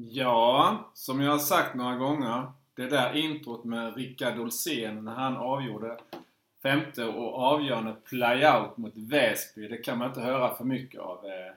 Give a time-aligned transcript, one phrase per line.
[0.00, 2.52] Ja, som jag har sagt några gånger.
[2.74, 5.98] Det där introt med Rickard Olsén när han avgjorde
[6.62, 9.68] femte och avgörande playout mot Väsby.
[9.68, 11.24] Det kan man inte höra för mycket av.
[11.24, 11.54] Eh.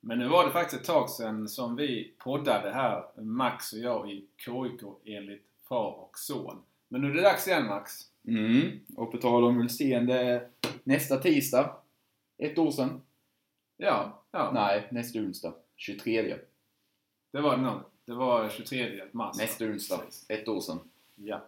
[0.00, 4.10] Men nu var det faktiskt ett tag sedan som vi poddade här, Max och jag,
[4.10, 6.62] i KIK enligt far och son.
[6.88, 7.92] Men nu är det dags igen Max.
[8.28, 10.48] Mm, och på tal om Ulsén, det är
[10.84, 11.76] nästa tisdag.
[12.38, 13.00] Ett år sedan.
[13.76, 14.50] Ja, ja.
[14.54, 15.54] Nej, nästa onsdag.
[15.76, 16.36] 23.
[17.30, 17.80] Det var det nog.
[18.04, 19.36] Det var 23 mars.
[19.38, 20.02] Nästa onsdag.
[20.28, 20.78] Ett år sedan.
[21.14, 21.40] Ja.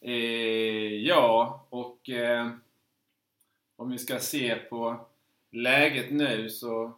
[0.00, 2.50] Eh, ja, och eh,
[3.76, 5.06] om vi ska se på
[5.50, 6.92] läget nu så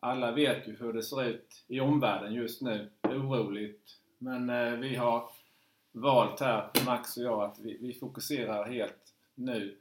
[0.00, 2.90] alla vet ju hur det ser ut i omvärlden just nu.
[3.02, 4.00] Oroligt.
[4.18, 5.28] Men eh, vi har
[5.92, 9.76] valt här, Max och jag, att vi, vi fokuserar helt nu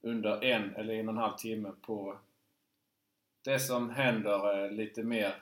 [0.00, 2.18] under en eller en och en halv timme på
[3.42, 5.34] det som händer eh, lite mer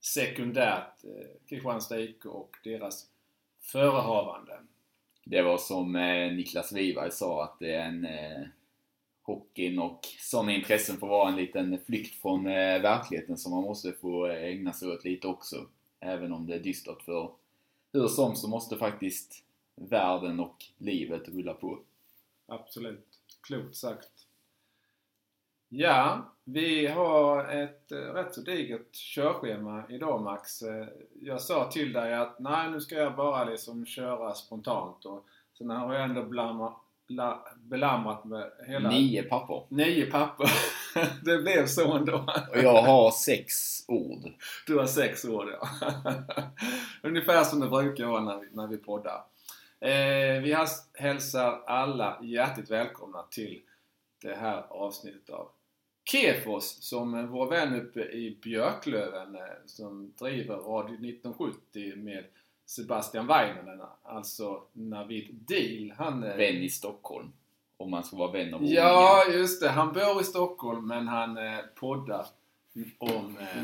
[0.00, 3.06] sekundärt eh, Kristianstad IK och deras
[3.60, 4.68] förehavanden.
[5.24, 8.46] Det var som eh, Niklas Wiberg sa att det är en eh,
[9.22, 13.92] hockeyn och sådana intressen får vara en liten flykt från eh, verkligheten som man måste
[13.92, 15.66] få ägna sig åt lite också.
[16.00, 17.32] Även om det är dystert för
[17.92, 21.78] hur som så måste faktiskt världen och livet rulla på.
[22.46, 23.06] Absolut.
[23.40, 24.19] Klokt sagt.
[25.72, 30.62] Ja, vi har ett eh, rätt så digert körschema idag Max.
[30.62, 30.86] Eh,
[31.22, 35.26] jag sa till dig att nej, nu ska jag bara liksom köra spontant och
[35.58, 36.74] sen har jag ändå blamma,
[37.08, 38.90] la, belamrat med hela...
[38.90, 39.62] Nio papper.
[39.68, 40.50] Nio papper.
[41.24, 42.26] det blev så ändå.
[42.50, 43.54] Och jag har sex
[43.88, 44.32] ord.
[44.66, 45.68] Du har sex ord, ja.
[47.02, 49.24] Ungefär som det brukar vara när vi, när vi poddar.
[49.80, 50.56] Eh, vi
[50.94, 53.60] hälsar alla hjärtligt välkomna till
[54.22, 55.48] det här avsnittet av
[56.04, 62.24] Kefos som vår vän uppe i Björklöven eh, som driver Radio 1970 med
[62.66, 65.92] Sebastian Väinänen, alltså Navid Deal.
[65.96, 67.32] Han, vän i Stockholm.
[67.76, 69.68] Om man ska vara vän av Ja, just det.
[69.68, 72.26] Han bor i Stockholm men han eh, poddar
[72.98, 73.62] om eh,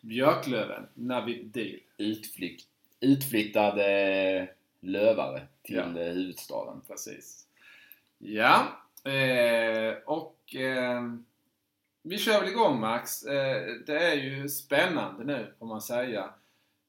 [0.00, 1.78] Björklöven, Navid Deal.
[1.96, 2.66] Utflykt,
[3.00, 4.44] utflyttad eh,
[4.80, 6.00] lövare till ja.
[6.00, 6.80] Eh, huvudstaden.
[6.88, 7.46] Precis.
[8.18, 8.66] Ja,
[9.04, 11.02] eh, och eh,
[12.10, 13.22] vi kör väl igång Max.
[13.22, 16.34] Eh, det är ju spännande nu får man säga.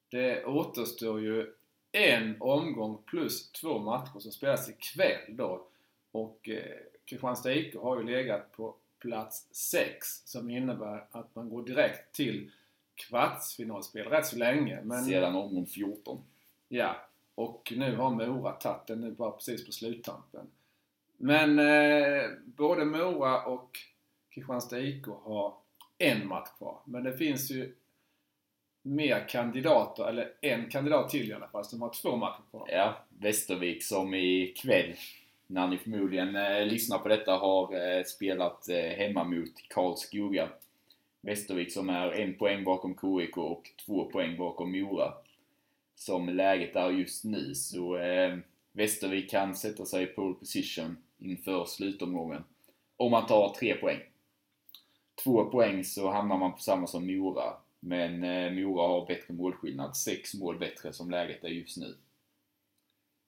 [0.09, 1.53] Det återstår ju
[1.91, 5.67] en omgång plus två matcher som spelas ikväll då.
[6.11, 11.63] Och eh, Kristianstad IK har ju legat på plats 6 som innebär att man går
[11.63, 12.51] direkt till
[12.95, 14.81] kvartsfinalspel rätt så länge.
[14.83, 16.23] Men, Sedan omgång 14.
[16.67, 16.95] Ja,
[17.35, 20.47] och nu har Mora tagit den nu bara precis på sluttampen.
[21.17, 23.77] Men eh, både Mora och
[24.33, 25.53] Kristianstad IK har
[25.97, 26.77] en match kvar.
[26.85, 27.75] Men det finns ju
[28.81, 32.69] mer kandidater, eller en kandidat till i alla fall, som har två matcher kvar.
[32.71, 34.93] Ja, Västervik som ikväll,
[35.47, 40.49] när ni förmodligen eh, lyssnar på detta, har eh, spelat eh, hemma mot Karlskoga.
[41.21, 45.13] Västervik som är en poäng bakom KIK och två poäng bakom Mora.
[45.95, 48.37] Som läget är just nu så eh,
[48.71, 52.43] Västervik kan sätta sig i pole position inför slutomgången.
[52.97, 53.99] Om man tar tre poäng
[55.23, 57.53] två poäng så hamnar man på samma som Mora.
[57.79, 59.97] Men eh, Mora har bättre målskillnad.
[59.97, 61.95] Sex mål bättre som läget är just nu.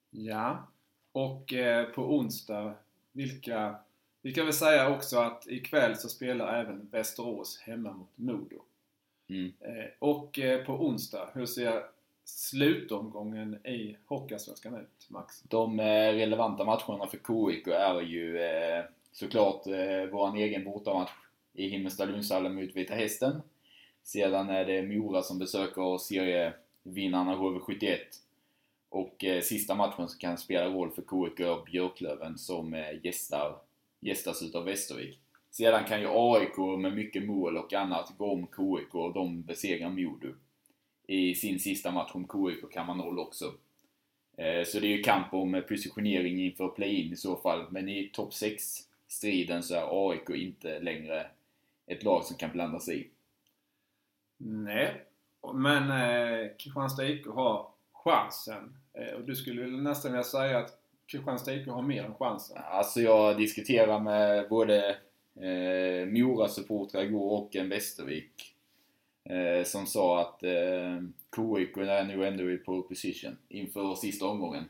[0.09, 0.67] Ja,
[1.11, 2.73] och eh, på onsdag,
[3.11, 3.75] vilka...
[4.21, 8.61] Vi kan väl säga också att ikväll så spelar även Västerås hemma mot Modo.
[9.29, 9.53] Mm.
[9.59, 11.83] Eh, och eh, på onsdag, hur ser
[12.25, 15.41] slutomgången i Hockeyallsvenskan ut, Max?
[15.41, 21.11] De eh, relevanta matcherna för KIK är ju eh, såklart eh, vår egen bortamatch
[21.53, 23.41] i Himmelstalundshallen mot Vita Hästen.
[24.03, 27.97] Sedan är det Mora som besöker serievinnarna HV71.
[28.89, 33.55] Och eh, sista matchen som kan spela roll för KIK och Björklöven som eh, gästar,
[33.99, 35.19] gästas utav Västervik.
[35.51, 39.89] Sedan kan ju AIK med mycket mål och annat gå om KIK och de besegrar
[39.89, 40.33] Modo.
[41.07, 43.45] I sin sista match om KIK kan man noll också.
[44.37, 47.65] Eh, så det är ju kamp om positionering inför play-in i så fall.
[47.69, 48.63] Men i topp 6
[49.07, 51.27] striden så är AIK inte längre
[51.87, 53.09] ett lag som kan blanda sig i.
[54.37, 55.05] Nej,
[55.53, 58.77] men eh, Kristianstad IK har chansen.
[58.93, 62.57] Eh, och du skulle nästan vilja säga att Kristianstad IK har mer än chansen?
[62.71, 64.89] Alltså jag diskuterar med både
[65.35, 68.55] eh, Mora-supportrar igår och en Västervik
[69.23, 70.97] eh, som sa att eh,
[71.35, 74.63] KIK är nu ändå i pole position inför sista omgången.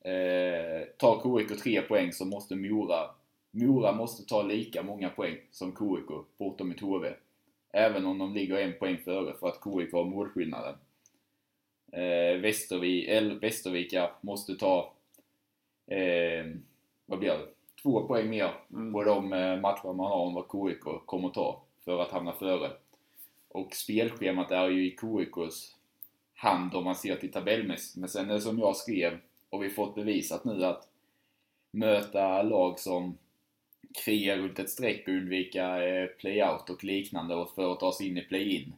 [0.00, 3.10] Eh, tar KIK tre poäng så måste Mora
[3.56, 6.08] Mora måste ta lika många poäng som KIK
[6.38, 7.12] bortom mot HV.
[7.72, 10.74] Även om de ligger en poäng före för att KIK har målskillnaden.
[11.92, 14.92] Eh, Västervik, eller Västervika måste ta,
[15.86, 16.46] eh,
[17.06, 17.46] vad blir det?
[17.82, 18.92] Två poäng mer Mm.
[18.92, 22.70] på de eh, matcher man har än vad KIK kommer ta för att hamna före.
[23.48, 25.76] Och spelschemat är ju i KIKs
[26.34, 27.96] hand om man ser till tabellmässigt.
[27.96, 29.18] Men sen är det som jag skrev,
[29.50, 30.88] och vi fått bevisat nu att
[31.70, 33.18] möta lag som
[33.94, 38.08] kriga runt ett streck och undvika eh, playout och liknande och för att ta sig
[38.08, 38.74] in i play-in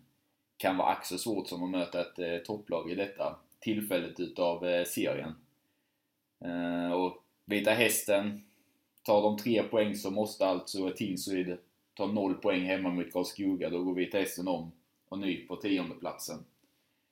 [0.56, 4.66] kan vara ack så svårt som att möta ett eh, topplag i detta tillfället utav
[4.68, 5.34] eh, serien.
[6.94, 8.44] Och Vita Hästen,
[9.02, 11.56] tar de tre poäng så måste alltså Tingsryd
[11.94, 13.70] ta noll poäng hemma mot Karlskoga.
[13.70, 14.72] Då går Vita Hästen om
[15.08, 16.38] och ny på tiondeplatsen.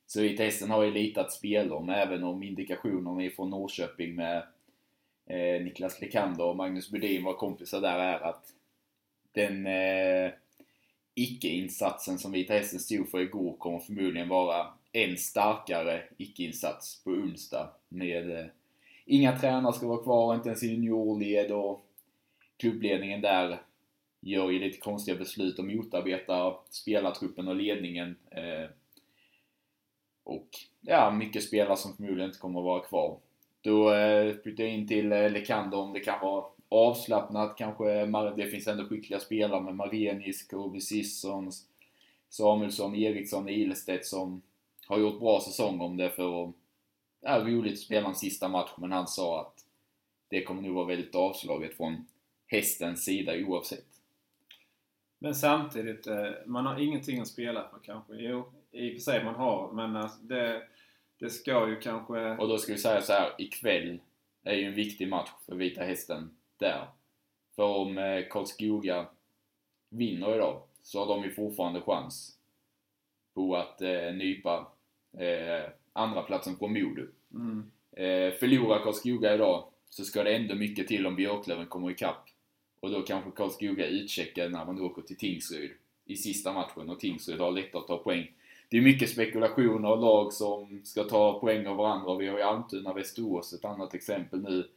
[0.06, 4.47] Så Vita Hästen har ju lite att spela om, även om indikationerna ifrån Norrköping med
[5.26, 8.53] eh, Niklas Lekander och Magnus Budin var kompisar där är att
[9.32, 10.32] den eh,
[11.15, 17.71] icke-insatsen som Vita Hästen stod för igår kommer förmodligen vara en starkare icke-insats på onsdag
[17.88, 18.47] med eh,
[19.05, 21.87] inga tränare ska vara kvar, inte ens i juniorled och
[22.56, 23.61] klubbledningen där
[24.20, 28.17] gör ju lite konstiga beslut och motarbetar spelartruppen och ledningen.
[28.31, 28.70] Eh,
[30.25, 30.49] och
[30.81, 33.19] ja, mycket spelare som förmodligen inte kommer att vara kvar.
[33.64, 37.93] Då eh, flyttar jag in till eh, Lekander om det kan vara avslappnat kanske.
[37.93, 41.52] Eh, det finns ändå skickliga spelare med Marenius, Kobe Sisson,
[42.28, 44.43] Samuelsson, Eriksson, Ilestedt som
[44.87, 46.55] har gjort bra säsong om det för att
[47.20, 49.64] det är roligt att spela en sista match men han sa att
[50.28, 52.06] det kommer nog vara väldigt avslaget från
[52.46, 53.87] hästens sida oavsett.
[55.19, 56.06] Men samtidigt,
[56.46, 58.14] man har ingenting att spela för kanske.
[58.14, 60.62] Jo, i och för sig man har, men alltså det,
[61.25, 62.37] det ska ju kanske...
[62.37, 63.99] Och då ska vi säga så här, ikväll
[64.43, 66.87] är ju en viktig match för Vita Hästen där.
[67.56, 69.06] För om eh, Karlskoga
[69.88, 72.38] vinner idag så har de ju fortfarande chans
[73.35, 74.73] på att eh, nypa
[75.19, 77.03] eh, andra platsen från Modo.
[77.35, 77.70] Mm.
[77.93, 82.29] Eh, förlorar Karlskoga idag så ska det ändå mycket till om Björklöven kommer ikapp.
[82.81, 85.70] Och då kanske Karlskoga utcheckar när man åker till Tingsryd
[86.05, 88.31] i sista matchen och Tingsryd har lättare att ta poäng.
[88.69, 92.16] Det är mycket spekulationer och lag som ska ta poäng av varandra.
[92.16, 94.69] Vi har ju Almtuna, Västerås, ett annat exempel nu.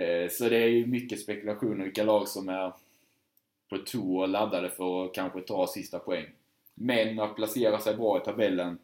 [0.00, 2.72] Eh, så det är ju mycket spekulationer vilka lag som är
[3.68, 6.26] på tour och laddade för att kanske ta sista poäng.
[6.74, 8.78] Men att placera sig bra i tabellen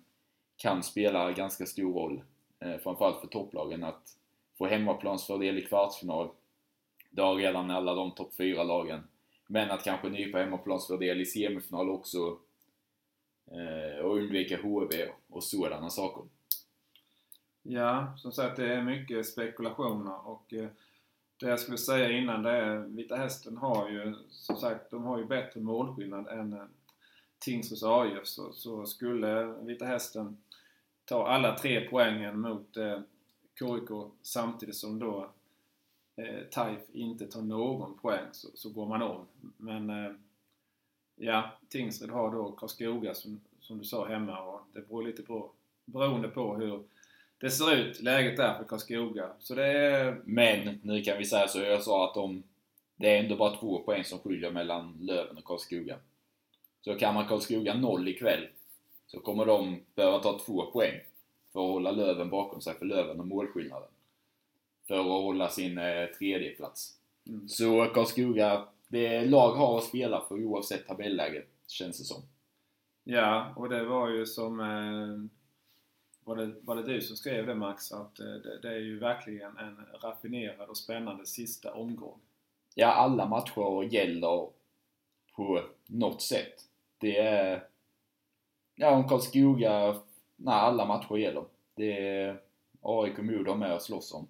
[0.56, 2.22] kan spela ganska stor roll.
[2.60, 4.16] Eh, framförallt för topplagen att
[4.58, 6.28] få hemmaplansfördel i kvartsfinal.
[7.10, 9.00] Det har redan alla de topp 4-lagen.
[9.46, 12.38] Men att kanske nypa hemmaplansfördel i semifinal också.
[13.50, 16.25] Eh, och undvika HIV och sådana saker.
[17.62, 20.69] Ja, som sagt det är mycket spekulationer och eh,
[21.41, 25.19] det jag skulle säga innan det är Vita Hästen har ju som sagt de har
[25.19, 26.64] ju bättre målskillnad än eh,
[27.38, 30.37] Tingsryds AIF så, så skulle Vita Hästen
[31.05, 33.00] ta alla tre poängen mot eh,
[33.58, 33.91] KIK
[34.23, 35.31] samtidigt som då
[36.17, 39.26] eh, TAIF inte tar någon poäng så, så går man om.
[39.57, 40.12] Men eh,
[41.20, 45.50] ja, Tingsryd har då Karlskoga som, som du sa hemma och det beror lite på
[45.84, 46.82] beroende på hur
[47.38, 49.30] det ser ut, läget där för Karlskoga.
[49.38, 50.20] Så det är...
[50.24, 52.42] Men nu kan vi säga så, jag sa att de,
[52.96, 55.96] det är ändå bara två poäng som skiljer mellan Löven och Karlskoga.
[56.80, 58.48] Så kan man Karlskoga noll ikväll
[59.06, 61.00] så kommer de behöva ta två poäng
[61.52, 63.88] för att hålla Löven bakom sig, för Löven har målskillnaden.
[64.88, 66.98] För att hålla sin eh, tredje plats.
[67.26, 67.48] Mm.
[67.48, 72.23] Så Karlskoga, det lag har att spela för oavsett tabelläge, känns det som.
[73.04, 74.61] Ja, och det var ju som...
[74.61, 75.30] Eh,
[76.25, 77.92] var, det, var det du som skrev det Max?
[77.92, 82.18] Att eh, det, det är ju verkligen en raffinerad och spännande sista omgång.
[82.75, 84.49] Ja, alla matcher gäller
[85.37, 86.54] på något sätt.
[86.99, 87.64] Det är...
[88.75, 89.97] Ja, om Karlskoga...
[90.37, 91.44] Nej, alla matcher gäller.
[91.75, 92.40] Det är
[92.80, 94.26] AIK och Modo med och slåss om.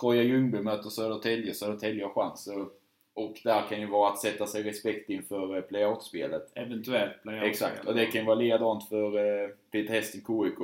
[0.00, 2.46] Troja Ljungby möter Södertälje, Södertälje har chans.
[2.46, 2.81] Och,
[3.14, 6.52] och där kan ju vara att sätta sig i respekt inför eh, playout-spelet.
[6.54, 10.58] Eventuellt playout Exakt, och det kan vara likadant för eh, Vita Hästen KIK.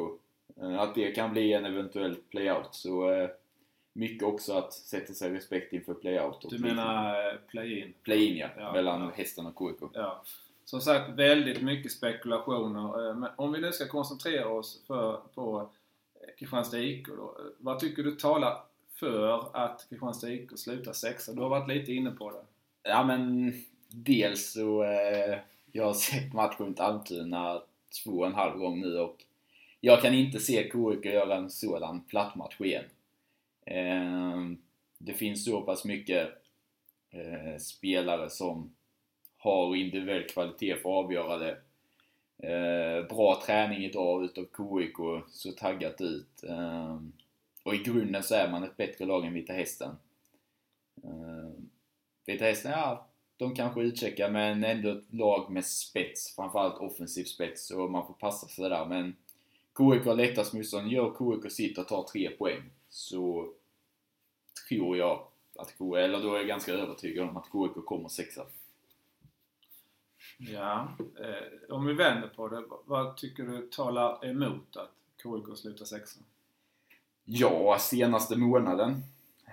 [0.62, 2.74] Eh, att det kan bli en eventuell playout.
[2.74, 3.28] Så eh,
[3.92, 6.46] mycket också att sätta sig i respekt inför playout.
[6.50, 7.94] Du menar eh, play-in?
[8.02, 9.10] Play-in ja, Ja, mellan ja.
[9.14, 9.90] hästen och KIK.
[9.94, 10.22] Ja.
[10.64, 13.14] Som sagt, väldigt mycket spekulationer.
[13.14, 15.68] Men om vi nu ska koncentrera oss för, på
[16.38, 17.36] Kristianstad IK då.
[17.58, 18.56] Vad tycker du talar
[18.98, 21.32] för att Kristianstad IK slutar sexa?
[21.32, 22.42] Du har varit lite inne på det.
[22.82, 23.52] Ja men
[23.88, 25.38] dels så, eh,
[25.72, 27.62] jag har sett matchen mot Almtuna
[28.04, 29.24] två och en halv gång nu och
[29.80, 32.84] jag kan inte se KIK göra en sådan plattmatch igen.
[33.66, 34.36] Eh,
[34.98, 36.28] det finns så pass mycket
[37.10, 38.74] eh, spelare som
[39.38, 41.58] har individuell kvalitet för att avgöra det.
[42.48, 46.44] Eh, bra träning idag utav KIK, så taggat ut.
[46.48, 47.12] Ehm,
[47.68, 49.96] och i grunden så är man ett bättre lag än Vita Hästen.
[51.04, 51.62] Eh,
[52.26, 57.70] Vita Hästen, ja, de kanske utcheckar men ändå ett lag med spets, framförallt offensiv spets,
[57.70, 58.86] och man får passa sig där.
[58.86, 59.16] Men
[59.78, 60.92] KIK har lättast motstånd.
[60.92, 63.52] Gör KIK sitt och tar tre poäng så
[64.68, 65.26] tror jag
[65.58, 68.46] att KIK, eller då är jag ganska övertygad om att KIK kommer sexa.
[70.38, 70.88] Ja,
[71.20, 72.64] eh, om vi vänder på det.
[72.84, 76.20] Vad tycker du talar emot att KIK slutar sexa?
[77.30, 79.02] Ja, senaste månaden.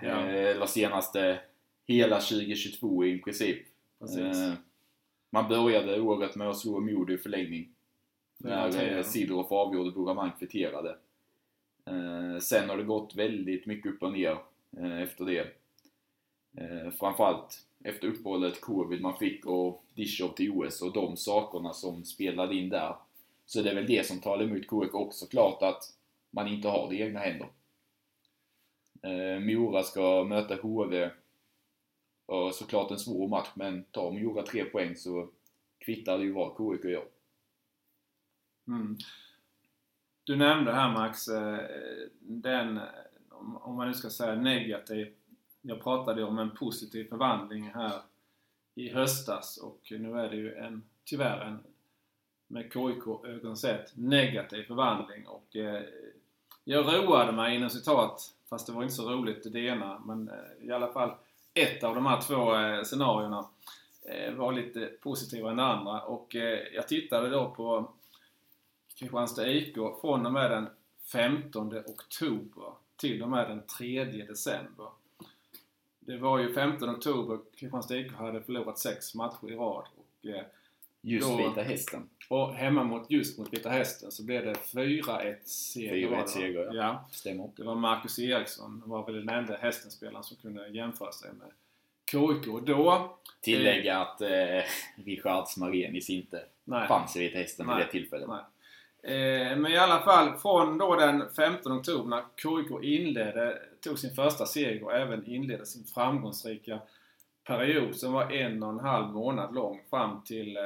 [0.02, 0.08] Ja.
[0.08, 1.40] Eh, eller senaste
[1.86, 3.66] hela 2022 i princip.
[3.98, 4.18] Precis.
[4.18, 4.52] Eh,
[5.30, 7.68] man började året med att slå Modo i förlängning.
[8.38, 10.96] När eh, Sidorov avgjorde, Buraman kvitterade.
[12.40, 14.38] Sen har det gått väldigt mycket upp och ner
[15.02, 15.46] efter det.
[16.98, 22.54] Framförallt efter uppehållet, covid man fick och Dishov till OS och de sakerna som spelade
[22.54, 22.96] in där.
[23.46, 25.82] Så det är väl det som talar emot KIK också klart att
[26.30, 27.48] man inte har det i egna händer.
[29.06, 31.10] Eh, Mora ska möta HV.
[32.26, 35.28] Och såklart en svår match, men tar Mora tre poäng så
[35.78, 37.04] kvittar det ju vad KIK gör.
[38.68, 38.96] Mm.
[40.24, 41.60] Du nämnde här Max, eh,
[42.20, 42.80] den,
[43.60, 45.14] om man nu ska säga negativ.
[45.62, 48.00] Jag pratade ju om en positiv förvandling här
[48.74, 51.58] i höstas och nu är det ju en, tyvärr en,
[52.46, 55.26] med KIK-ögon sett, negativ förvandling.
[55.26, 55.82] Och eh,
[56.64, 60.66] jag roade mig inom citat, fast det var inte så roligt det ena, men eh,
[60.68, 61.10] i alla fall
[61.54, 63.46] ett av de här två eh, scenarierna
[64.02, 66.00] eh, var lite positivare än det andra.
[66.00, 67.90] Och eh, jag tittade då på
[68.98, 70.68] Kristianstad IK från och med den
[71.12, 74.88] 15 oktober till och med den 3 december.
[76.00, 79.86] Det var ju 15 oktober Kristianstad IK hade förlorat sex matcher i rad.
[79.96, 80.44] Och, eh,
[81.08, 82.08] Just Då- Vita Hästen.
[82.28, 85.94] och hemma mot, just mot Vita Hästen så blev det 4-1 seger.
[85.94, 86.26] 4-1 var det, va?
[86.26, 86.74] seger, ja.
[86.74, 87.08] ja.
[87.12, 87.50] Stämmer.
[87.56, 91.48] Det var Marcus Eriksson, var väl den enda hästenspelaren som kunde jämföra sig med
[92.10, 92.66] KIK.
[92.66, 93.18] Då...
[93.40, 94.28] Tillägga att eh,
[95.04, 96.88] Richard Smarenis inte Nej.
[96.88, 98.28] fanns i Vita Hästen vid det tillfället.
[99.02, 104.14] Eh, men i alla fall, från då den 15 oktober när KIK inledde, tog sin
[104.14, 106.80] första seger och även inledde sin framgångsrika
[107.44, 110.62] period som var en och en halv månad lång fram till eh,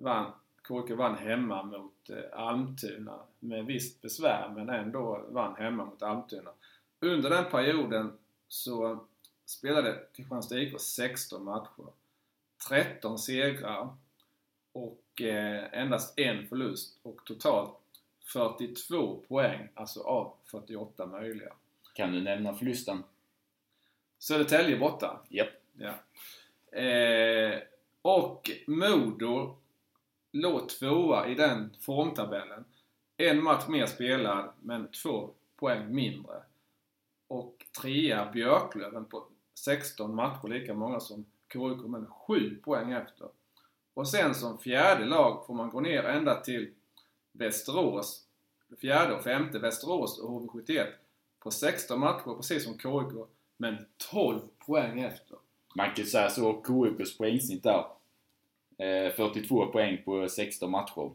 [0.00, 0.32] vann,
[0.68, 6.50] KIK vann hemma mot eh, Almtuna med visst besvär men ändå vann hemma mot Almtuna.
[7.00, 9.04] Under den perioden så
[9.44, 11.86] spelade Kristianstad IK 16 matcher.
[12.68, 13.88] 13 segrar
[14.72, 17.76] och eh, endast en förlust och totalt
[18.24, 21.52] 42 poäng, alltså av 48 möjliga.
[21.94, 23.02] Kan du nämna förlusten?
[24.18, 25.20] Södertälje borta.
[25.28, 25.48] Japp.
[25.72, 25.94] Ja.
[26.78, 27.58] Eh,
[28.02, 29.56] och Modo
[30.32, 32.64] låg tvåa i den formtabellen.
[33.16, 36.42] En match mer spelad, men två poäng mindre.
[37.28, 43.28] Och trea Björklöven på 16 matcher, lika många som KIK, men 7 poäng efter.
[43.94, 46.74] Och sen som fjärde lag får man gå ner ända till
[47.32, 48.26] Västerås,
[48.80, 50.86] fjärde och femte, Västerås och HV71
[51.40, 55.38] på 16 matcher, precis som KIK, men 12 poäng efter.
[55.74, 57.84] Man kan ju säga så, KIKs poängsnitt där.
[58.80, 61.10] Eh, 42 poäng på 16 matcher.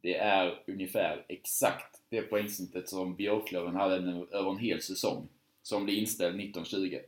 [0.00, 3.94] Det är ungefär exakt det poängsnittet som Björklöven hade
[4.30, 5.28] över en hel säsong.
[5.62, 6.98] Som blev inställd 1920.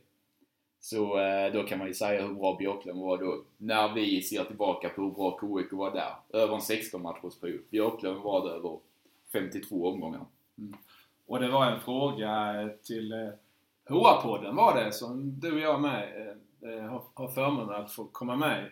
[0.79, 3.43] Så eh, då kan man ju säga hur bra Björklöven var då.
[3.57, 6.39] När vi ser tillbaka på hur bra KIK var där.
[6.41, 7.61] Över en 16 matchers period.
[7.69, 8.79] Björklöven var det över
[9.33, 10.25] 52 omgångar.
[10.57, 10.73] Mm.
[11.27, 13.29] Och det var en fråga till eh,
[13.89, 16.35] HA-podden var det, som du och jag med
[17.13, 18.69] har, förmånen att få komma med i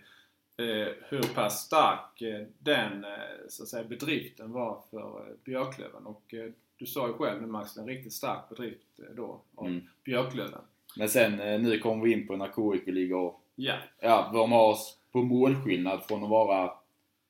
[1.10, 3.10] hur pass stark eh, den eh,
[3.50, 6.06] så att säga, bedriften var för eh, Björklöven.
[6.06, 9.68] Och eh, du sa ju själv nu Max, en riktigt stark bedrift eh, då av
[9.68, 9.82] Mm.
[10.04, 10.62] Björklöven.
[10.98, 14.70] Men sen, eh, nu kommer vi in på när KIK ligger Ja, Ja, de har
[14.70, 16.74] oss på målskillnad från att vara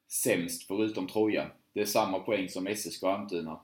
[0.08, 1.46] sämst förutom Troja.
[1.74, 3.60] Det är samma poäng som SSK och Almtuna.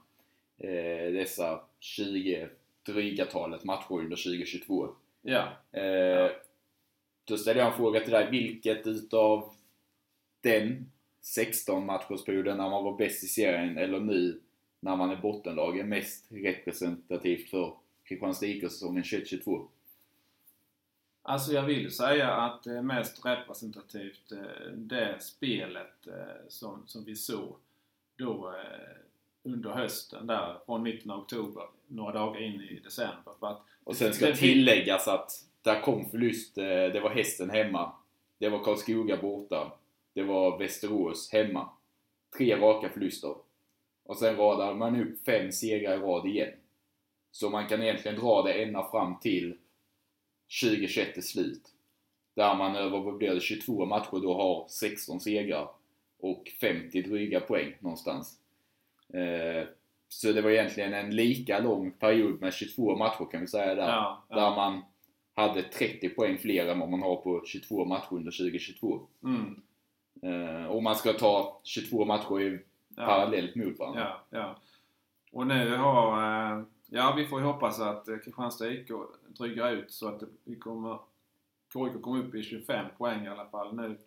[0.57, 2.49] Eh, dessa 20,
[2.85, 4.87] dryga talet matcher under 2022.
[5.21, 5.43] ja.
[5.79, 6.31] Eh,
[7.29, 8.31] då ställer jag en fråga till dig.
[8.31, 9.55] Vilket utav
[10.41, 14.41] den 16 matchersperioden när man var bäst i serien eller nu
[14.79, 19.67] när man är bottenlag är mest representativt för Kristianstad IK-säsongen 2022?
[21.21, 27.03] Alltså jag vill säga att det är mest representativt eh, det spelet eh, som, som
[27.05, 27.55] vi såg
[28.15, 28.95] då eh,
[29.43, 33.33] under hösten där från mitten av oktober, några dagar in i december.
[33.39, 35.31] För att Och sen ska det- tilläggas att
[35.73, 36.57] där kom förlust.
[36.57, 37.91] eh, Det var hästen hemma.
[38.37, 39.71] Det var Karlskoga borta.
[40.13, 41.69] Det var Västerås hemma.
[42.37, 43.35] tre raka förluster.
[44.03, 46.51] Och sen radar man upp fem segrar i rad igen.
[47.31, 49.57] Så man kan egentligen dra det ända fram till
[50.61, 51.61] 2021 är slut.
[52.35, 55.69] Där man över, vad blir det, 22 matcher då har 16 segrar
[56.19, 58.39] och 50 dryga poäng någonstans.
[59.13, 59.67] Eh,
[60.07, 63.87] så det var egentligen en lika lång period med 22 matcher kan vi säga där.
[63.87, 64.35] Ja, ja.
[64.35, 64.81] Där man
[65.35, 69.01] hade 30 poäng fler än vad man har på 22 matcher under 2022.
[69.23, 69.61] Mm.
[70.21, 72.63] Eh, och man ska ta 22 matcher
[72.95, 73.05] Ja.
[73.05, 74.01] parallellt mot varandra.
[74.29, 74.59] Ja, ja.
[75.31, 76.17] Och nu har...
[76.59, 78.87] eh, Ja, vi får ju hoppas att eh, Kristianstad IK
[79.27, 80.99] drygar ut så att vi kommer...
[81.73, 83.97] KIK kommer upp i 25 poäng i alla fall nu.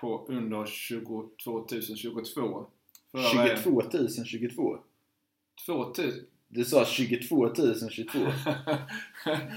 [0.00, 1.28] På under 22
[1.96, 2.66] 022.
[3.12, 3.82] Förra- 22
[4.24, 4.78] 022.
[5.66, 6.26] 2000.
[6.52, 7.54] Du sa 22
[7.90, 8.18] 022.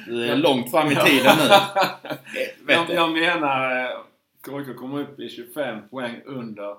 [0.06, 1.44] Du är långt fram i tiden nu.
[2.74, 4.00] jag, jag menar eh,
[4.46, 6.76] KIK kommer upp i 25 poäng under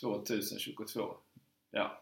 [0.00, 1.14] 2022.
[1.70, 2.00] Ja.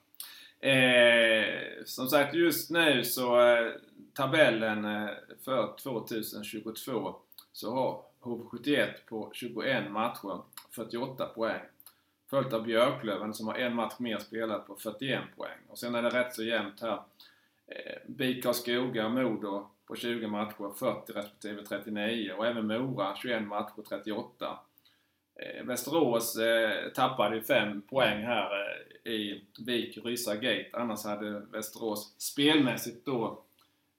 [0.69, 3.73] Eh, som sagt just nu så eh,
[4.15, 5.11] tabellen eh,
[5.45, 7.15] för 2022
[7.53, 10.41] så har HV71 på 21 matcher
[10.71, 11.61] 48 poäng.
[12.31, 15.59] Följt av Björklöven som har en match mer spelat på 41 poäng.
[15.69, 17.01] Och sen är det rätt så jämnt här.
[17.67, 23.43] Eh, BIK Karlskoga och Modo på 20 matcher 40 respektive 39 och även Mora 21
[23.43, 24.59] matcher 38.
[25.41, 28.51] Eh, Västerås eh, tappade 5 poäng här
[29.05, 30.71] eh, i Vik Ryssa Gate.
[30.73, 33.43] Annars hade Västerås spelmässigt då,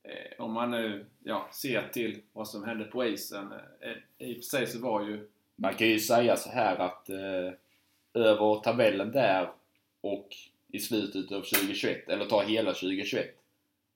[0.04, 3.54] eh, om man nu ja, ser till vad som hände på isen.
[3.80, 7.10] Eh, I och för sig så var ju Man kan ju säga så här att
[7.10, 7.52] eh,
[8.18, 9.50] över tabellen där
[10.02, 10.36] och
[10.72, 13.26] i slutet av 2021, eller ta hela 2021,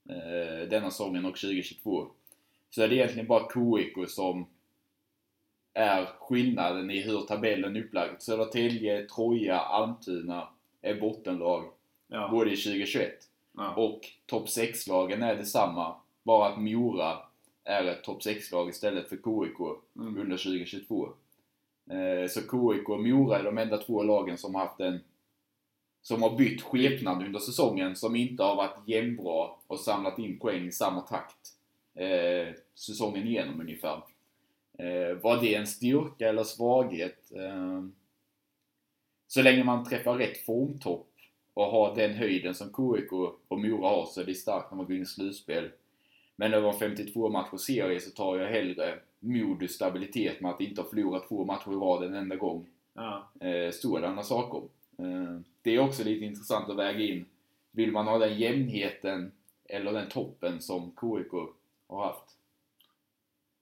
[0.10, 2.08] eh, denna säsongen och 2022,
[2.70, 4.46] så är det egentligen bara KIK som
[5.74, 8.22] är skillnaden i hur tabellen är upplagd.
[8.22, 10.48] Södertälje, Troja, Almtuna
[10.82, 11.72] är bottenlag
[12.08, 13.14] ja, både i 2021
[13.58, 15.96] ja, och topp 6-lagen är detsamma.
[16.24, 17.18] Bara att Mora
[17.64, 19.60] är ett topp 6-lag istället för KIK
[19.96, 21.10] mm, under 2022.
[21.92, 25.00] Eh, så KIK och Mora är de enda två lagen som har haft en
[26.02, 30.68] som har bytt skepnad under säsongen, som inte har varit jämnbra och samlat in poäng
[30.68, 31.50] i samma takt
[31.96, 34.02] eh, säsongen igenom ungefär.
[34.78, 37.32] Eh, var det en styrka eller svaghet?
[37.36, 37.84] Eh,
[39.28, 41.08] så länge man träffar rätt formtopp
[41.54, 43.12] och har den höjden som KIK
[43.48, 45.72] och Mora har så är det starkt när man går in i slutspel.
[46.36, 50.62] Men över en 52 matcher serie så tar jag hellre mod och stabilitet med att
[50.62, 52.68] inte ha förlorat två matcher i rad en enda gång.
[52.94, 54.62] ja, Eh, sådana saker.
[54.98, 57.26] Eh, det är också lite intressant att väga in.
[57.72, 59.32] Vill man ha den jämnheten
[59.66, 61.32] eller den toppen som KIK
[61.88, 62.38] har haft?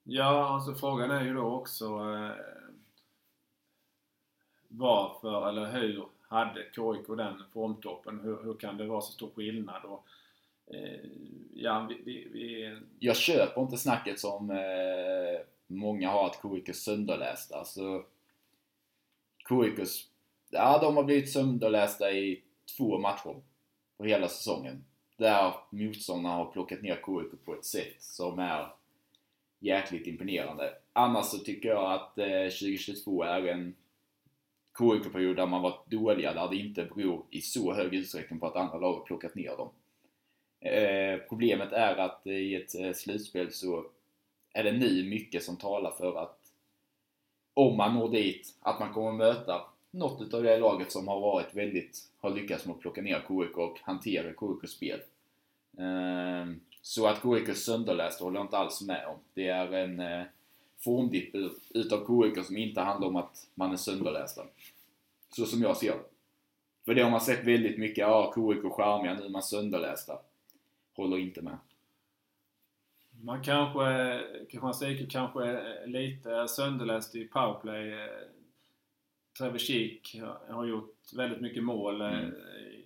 [0.03, 2.31] Ja, alltså frågan är ju då också eh,
[4.67, 8.19] varför eller hur hade KIK den formtoppen?
[8.23, 9.83] Hur, hur kan det vara så stor skillnad?
[9.83, 10.05] Och,
[10.69, 10.99] Eh,
[11.53, 16.73] ja, vi, vi, vi, Jag köper inte snacket som eh, många har att KIK är
[16.73, 17.57] sönderlästa.
[17.57, 18.03] Alltså,
[19.49, 20.07] KIKs,
[20.49, 22.43] ja de har blivit sönderlästa i
[22.77, 23.41] två matcher
[23.97, 24.85] på hela säsongen.
[25.17, 28.67] Där motståndarna har plockat ner KIK på ett sätt som är
[29.59, 30.73] jäkligt imponerande.
[30.93, 33.75] Annars så tycker jag att eh, 2022 är en
[34.77, 38.55] KIK-period där man varit dåliga, där det inte beror i så hög utsträckning på att
[38.55, 39.69] andra lag har plockat ner dem.
[40.61, 43.85] Eh, problemet är att i ett eh, slutspel så
[44.53, 46.39] är det nu mycket som talar för att
[47.53, 51.55] om man når dit, att man kommer möta något utav det laget som har varit
[51.55, 54.99] väldigt, har lyckats med att plocka ner KIK och hantera KIKs spel.
[55.77, 59.15] Eh, så att KIK är sönderläst håller jag inte alls med om.
[59.33, 60.25] Det är en
[60.79, 61.35] formdipp
[61.69, 64.41] utav KIK som inte handlar om att man är sönderlästa.
[65.35, 66.03] Så som jag ser det.
[66.85, 70.19] För det har man sett väldigt mycket, ja KIK charmiga, nu är man sönderlästa.
[70.99, 71.57] Håller inte med.
[73.21, 78.09] man kanske, Kristianstad IK kanske är lite sönderläst i powerplay.
[79.37, 80.15] Trevor Schick
[80.49, 82.31] har- gjort väldigt mycket mål eh, Mm.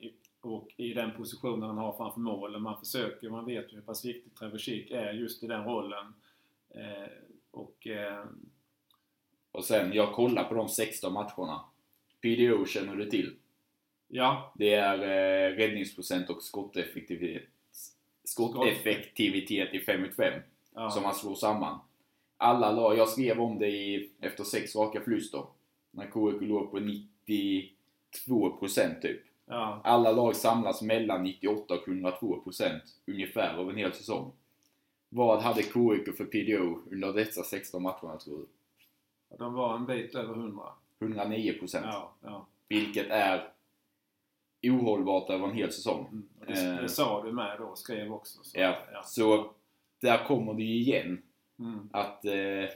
[0.02, 2.60] i- och i den positionen han har framför mål.
[2.60, 6.13] Man försöker, man vet ju hur pass viktig Trevor Schick är just i den rollen.
[6.69, 7.10] Eh,
[7.52, 8.26] och eh,
[9.52, 11.62] Och sen, jag kollar på de 16 matcherna.
[12.21, 13.36] PDO känner du till.
[14.08, 17.49] ja, Det är eh, räddningsprocent och skotteffektivitet,
[18.23, 20.33] skotteffektivitet i 5 mot 5
[20.73, 21.79] ja, som man slår samman.
[22.38, 25.43] Alla lag, jag skrev om det i, efter sex raka förluster.
[25.91, 29.21] När KIK låg på 92% typ.
[29.45, 34.31] ja, Alla lag samlas mellan 98 och 102% ungefär över en hel säsong.
[35.09, 38.47] Vad hade KIK för PDO under dessa 16 matcherna tror du?
[39.38, 40.63] de var en bit över 100.
[40.99, 41.79] 109%.
[41.83, 43.53] Ja, ja, Vilket är
[44.63, 46.08] ohållbart över en hel säsong.
[46.12, 46.23] Mm.
[46.47, 46.82] Det, Eh.
[46.82, 48.43] det sa du med då, skrev också.
[48.43, 49.52] Så, Ja, så
[50.02, 51.21] där kommer det ju igen
[51.60, 51.89] Mm.
[51.91, 52.69] att eh,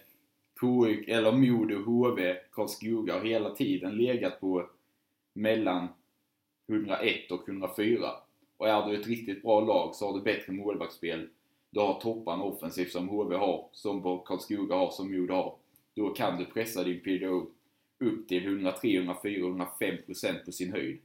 [0.62, 4.69] KIK, eller Modo, HV, Karlskoga har hela tiden legat på
[5.34, 5.88] mellan
[6.67, 8.10] 101 och 104.
[8.58, 11.30] Och är du ett riktigt bra lag så har du bättre målvaktsspel.
[11.69, 15.56] Du har topparna offensivt som HV har, som Karlskoga har, som Modo har.
[15.95, 17.47] Då kan du pressa din PDO
[18.00, 21.00] upp till 103, 104, 105% på sin höjd.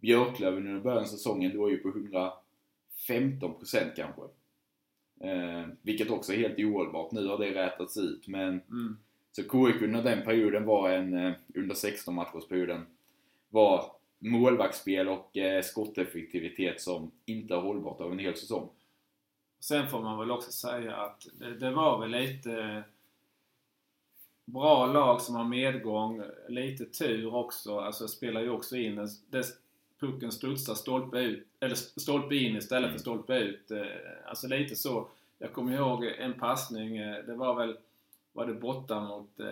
[0.00, 4.22] Björklöven under början av säsongen låg ju på 115% kanske.
[5.20, 7.12] Eh, vilket också är helt ohållbart.
[7.12, 8.96] Nu har det rätats ut men Mm.
[9.32, 12.86] så KIK under den perioden var en, eh, under 16 matchersperioden,
[13.48, 18.68] var målvaktsspel och eh, skotteffektivitet som inte är hållbart över en hel säsong.
[19.60, 22.84] Sen får man väl också säga att det, det var väl lite
[24.44, 27.78] bra lag som har medgång, lite tur också.
[27.78, 29.08] Alltså spelar ju också in.
[29.30, 29.52] Dess,
[30.00, 32.98] pucken studsar stolpe ut, eller stolpe in istället för Mm.
[32.98, 33.70] stolpe ut.
[33.70, 33.82] Eh,
[34.26, 35.08] Alltså lite så.
[35.38, 37.76] Jag kommer ihåg en passning, eh, det var väl,
[38.32, 39.46] var det borta mot eh,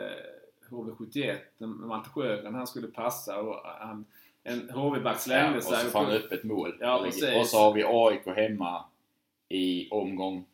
[0.70, 4.04] HV71, när Malte Sjögren, han skulle passa och han,
[4.42, 5.84] en HV-back Ja, slängde och sig.
[5.84, 6.76] så får han öppet mål.
[6.80, 7.36] Ja, och, precis.
[7.36, 8.84] och så har vi AIK hemma
[9.48, 10.44] i omgång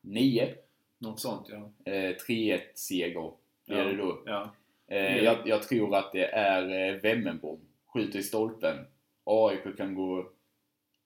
[0.00, 0.54] 9.
[0.98, 1.92] Något sånt ja.
[1.92, 3.30] Eh, 3-1 seger
[3.66, 4.18] blir det då.
[4.26, 4.50] Ja.
[4.86, 7.60] Eh, jag, jag tror att det är eh, Wemmenbom.
[7.86, 8.76] Skjuter i stolpen.
[9.24, 10.28] AIK kan gå...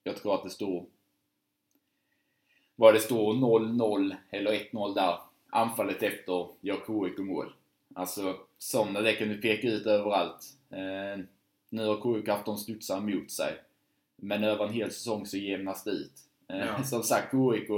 [0.03, 0.85] Jag tror att det står...
[2.75, 5.17] Vad det står 0-0 eller 1-0 där.
[5.49, 7.53] Anfallet efter gör KIK mål.
[7.95, 10.45] Alltså sådana det kan du peka ut överallt.
[10.69, 11.23] Eh,
[11.69, 13.53] nu har KIK haft de studsar mot sig.
[14.15, 16.13] Men över en hel säsong så jämnas det ut.
[16.47, 16.83] Eh, Ja.
[16.83, 17.69] Som sagt, KIK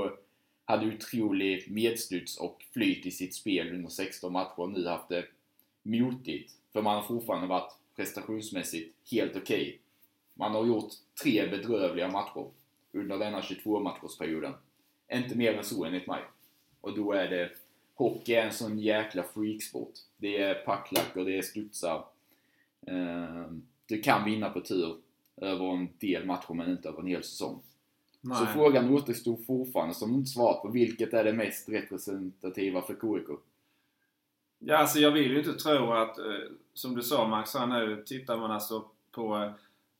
[0.65, 5.25] hade otrolig medstuds och flyt i sitt spel under 16 matcher och nu haft det
[5.83, 6.51] motigt.
[6.73, 9.79] För man har fortfarande varit prestationsmässigt helt okej.
[10.39, 12.45] Man har gjort tre bedrövliga matcher
[12.91, 14.53] under denna 22-matchersperioden.
[15.13, 16.21] Inte mer än så enligt mig.
[16.81, 17.51] Och då är det...
[17.95, 19.93] Hockey är en sån jäkla freaksport.
[20.17, 22.05] Det är packlackor, det är studsar.
[22.87, 24.97] Ehm, Du kan vinna på tur
[25.37, 27.61] över en del matcher men inte över en hel säsong.
[28.21, 28.37] Nej.
[28.37, 30.67] Så frågan återstod fortfarande som inte svarat på.
[30.67, 33.39] Vilket är det mest representativa för KIK?
[34.59, 36.25] Ja, alltså jag vill ju inte tro att, eh,
[36.73, 39.51] som du sa Max, här nu tittar man alltså på eh,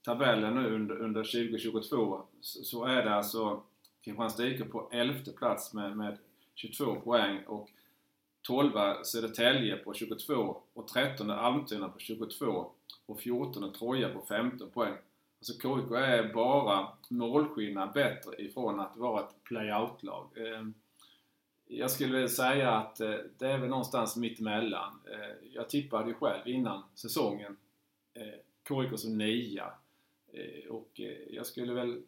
[0.09, 3.63] tabellen nu under, under 2022 så, så är det alltså
[4.01, 6.17] Kristianstad IK på 11 plats med, med
[6.55, 7.69] 22 poäng och
[8.41, 8.71] 12
[9.03, 12.71] Södertälje på 22 och 13 Almtuna på 22
[13.05, 14.93] och 14 Troja på 15 poäng.
[15.39, 20.27] Alltså KIK är bara målskillnad bättre ifrån att vara ett playout-lag.
[20.37, 20.73] Ehm,
[21.67, 24.99] jag skulle vilja säga att eh, det är väl någonstans mittemellan.
[25.11, 27.57] Eh, jag tippade ju själv innan säsongen
[28.13, 29.73] eh, KIK som nia.
[30.33, 32.01] Eh, och eh, jag skulle väl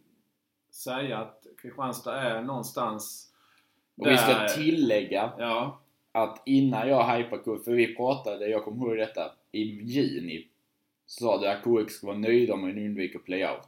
[0.71, 3.33] säga att Kristianstad är någonstans
[3.97, 5.81] Och vi ska tillägga Ja,
[6.11, 10.47] att innan jag hypade KIK, för vi pratade, jag kommer ihåg detta, i juni.
[11.05, 13.67] Så sa du att KIK ska vara nöjda om man undviker playout.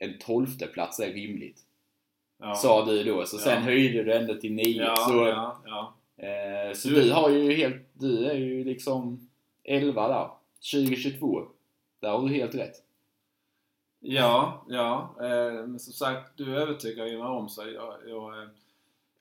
[0.00, 1.60] En tolfte plats är rimligt.
[2.40, 2.54] ja.
[2.54, 3.24] Sa du då.
[3.26, 3.60] Så sen Ja.
[3.60, 4.82] höjde du ändå till nio.
[4.82, 9.28] ja, så eh, så Du- du har ju helt, du är ju liksom
[9.64, 10.30] 11 där.
[10.72, 11.42] 2022.
[12.00, 12.82] Där har du helt rätt.
[14.08, 15.14] Ja, ja.
[15.20, 18.48] Eh, men som sagt, du övertygar ju mig om så jag, jag eh,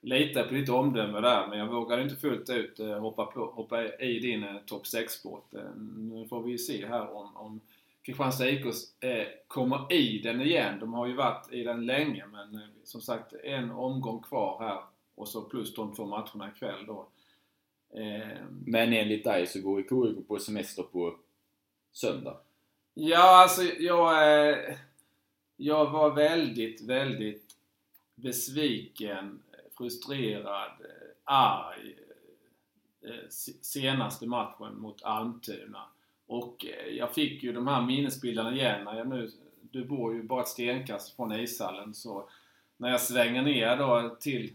[0.02, 3.86] litar på ditt omdöme där men jag vågar inte fullt ut eh, hoppa, på, hoppa
[3.86, 5.54] i din eh, topp 6-sport.
[5.54, 7.62] Eh, nu får vi ju se här om, om
[8.02, 8.66] Kristianstad IK
[9.00, 10.80] eh, kommer i den igen.
[10.80, 14.80] De har ju varit i den länge men eh, som sagt en omgång kvar här
[15.16, 17.08] och så plus de två matcherna ikväll då.
[18.00, 21.16] Eh, Men enligt dig så går ju KIK på semester på
[21.92, 22.38] söndag.
[22.98, 24.76] Ja, alltså jag, eh,
[25.58, 27.56] jag var väldigt, väldigt
[28.16, 29.40] besviken,
[29.78, 31.96] frustrerad, eh, arg
[33.02, 33.30] eh, eh
[33.62, 35.84] senaste matchen mot Almtuna.
[36.28, 39.32] Och eh, jag fick ju de här minnesbilderna igen när jag nu,
[39.62, 42.30] du bor ju bara ett stenkast från ishallen så
[42.78, 44.54] när jag svänger ner då till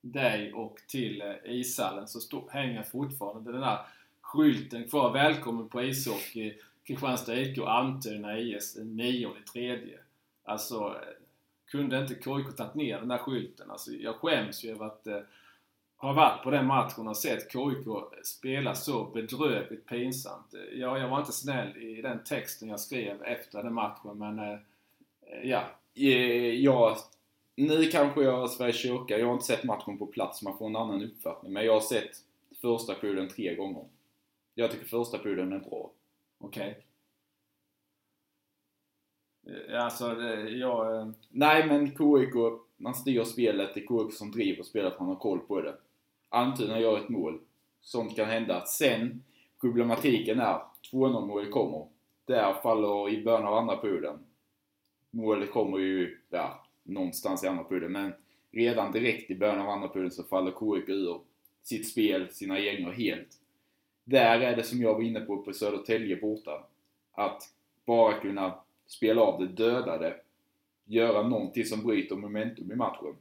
[0.00, 3.78] dig och till eh, ishallen så stå, hänger fortfarande den där
[4.20, 5.12] skylten kvar.
[5.12, 6.54] Välkommen på ishockey
[6.88, 9.98] Kristianstad IK och Almtuna IS den nionde tredje.
[10.44, 10.96] Alltså,
[11.66, 13.70] kunde inte KIK tagit ner den där skylten?
[13.70, 15.20] Alltså, jag skäms ju över att eh,
[15.96, 17.86] ha varit på den matchen och sett KIK
[18.22, 20.54] spela så bedrövligt pinsamt.
[20.72, 24.58] Ja, jag var inte snäll i den texten jag skrev efter den matchen, men eh,
[25.42, 25.62] ja.
[25.94, 26.96] Eh, ja.
[27.56, 30.66] Nu kanske jag är Sveriges kyrka, jag har inte sett matchen på plats, man får
[30.66, 31.52] en annan uppfattning.
[31.52, 32.10] Men jag har sett
[32.60, 33.84] första perioden tre gånger.
[34.54, 35.90] Jag tycker första perioden är bra.
[36.38, 36.70] Okej.
[36.70, 36.82] Okay.
[39.76, 40.96] Alltså, jag...
[40.96, 42.34] Eh, Nej, men KIK,
[42.76, 43.74] man styr spelet.
[43.74, 45.76] Det är KIK som driver spelet, man har koll på det.
[46.28, 47.40] Almtuna gör ett mål.
[47.80, 48.66] Sånt kan hända.
[48.66, 49.22] Sen,
[49.60, 50.60] problematiken är
[50.92, 51.86] 2-0 målet kommer.
[52.24, 54.18] Där faller i början av andra perioden.
[55.10, 57.92] Målet kommer ju, ja, någonstans i andra perioden.
[57.92, 58.12] Men
[58.50, 61.20] redan direkt i början av andra perioden så faller KIK ur
[61.62, 63.28] sitt spel, sina egna helt.
[64.10, 66.64] Där är det som jag var inne på på Södertälje borta.
[67.12, 67.42] Att
[67.86, 68.54] bara kunna
[68.86, 70.16] spela av det, döda det,
[70.84, 73.16] göra någonting som bryter momentum i matchen.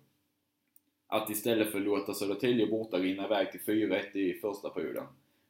[1.07, 5.03] Att istället för att låta Södertälje borta rinna iväg till 4-1 i första perioden.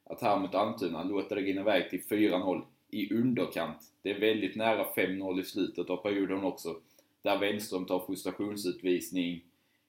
[0.04, 3.78] Att här mot Almtuna låta det rinna iväg till 4-0 i underkant.
[4.02, 6.76] Det är väldigt nära 5-0 i slutet av perioden också.
[7.22, 9.44] Där Wenström tar frustrationsutvisning.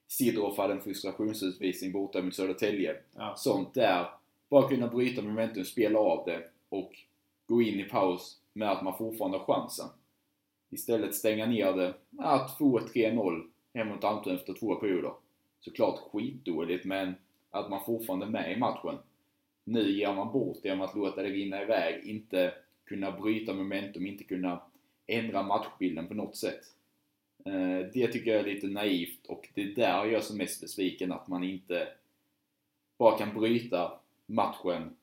[0.08, 2.96] Sidorov hade en frustrationsutvisning borta mot Södertälje.
[3.16, 3.34] Ja.
[3.36, 4.19] Sånt där.
[4.50, 6.92] Bara kunna bryta momentum, spela av det och
[7.46, 9.88] gå in i paus med att man fortfarande har chansen.
[10.70, 11.94] Istället stänga ner det.
[12.10, 13.42] Ja, 2-3-0
[13.74, 15.12] hemma mot Almtuna efter två perioder.
[15.60, 17.14] Såklart skitdåligt, men
[17.50, 18.98] att man fortfarande är med i matchen.
[19.64, 24.06] Nu ger man bort det genom att låta det rinna iväg, inte kunna bryta momentum,
[24.06, 24.62] inte kunna
[25.06, 26.60] ändra matchbilden på något sätt.
[27.44, 30.60] Eh, det tycker jag är lite naivt och det är där jag är som mest
[30.60, 31.88] besviken, att man inte
[32.98, 33.99] bara kan bryta
[34.30, 34.96] matchen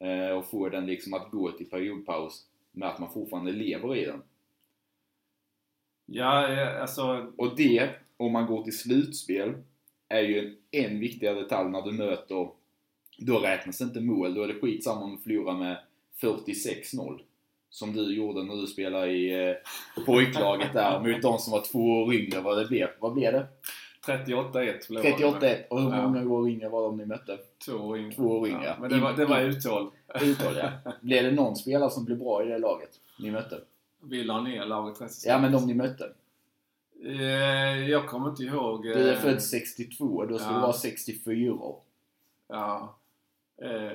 [0.00, 4.04] eh, och få den liksom att gå till periodpaus med att man fortfarande lever i
[4.04, 4.22] den.
[6.06, 7.32] Ja, eh, alltså...
[7.36, 9.54] Och det, om man går till slutspel,
[10.08, 12.48] är ju en viktigare detalj när du möter...
[13.18, 15.78] Då räknas inte mål, då är det skitsamma om du förlorar med
[16.20, 17.20] 46-0.
[17.70, 19.54] Som du gjorde när du spelade i eh,
[20.06, 22.40] pojklaget där mot de som var två år yngre.
[22.40, 22.88] Vad det blev?
[23.00, 23.46] Vad blev det?
[24.06, 25.24] 38-1 förlorade vi.
[25.24, 25.68] 38-1.
[25.70, 26.08] Och hur Ja.
[26.08, 27.38] många år yngre var de ni mötte?
[27.66, 28.14] Två år.
[28.14, 28.46] Två.
[28.48, 29.90] Ja, men det var, det var uthåll.
[30.22, 30.70] Uthåll, ja.
[31.00, 33.60] Blev det någon spelare som blev bra i det laget ni mötte?
[34.04, 36.12] Vi la ner laget rätt Ja, men de ni mötte.
[37.04, 38.82] Eh, Jag kommer inte ihåg.
[38.82, 40.54] Du är eh, född 62, då ska ja.
[40.54, 41.80] du vara 64 år.
[42.48, 42.96] Ja.
[43.62, 43.92] Eh,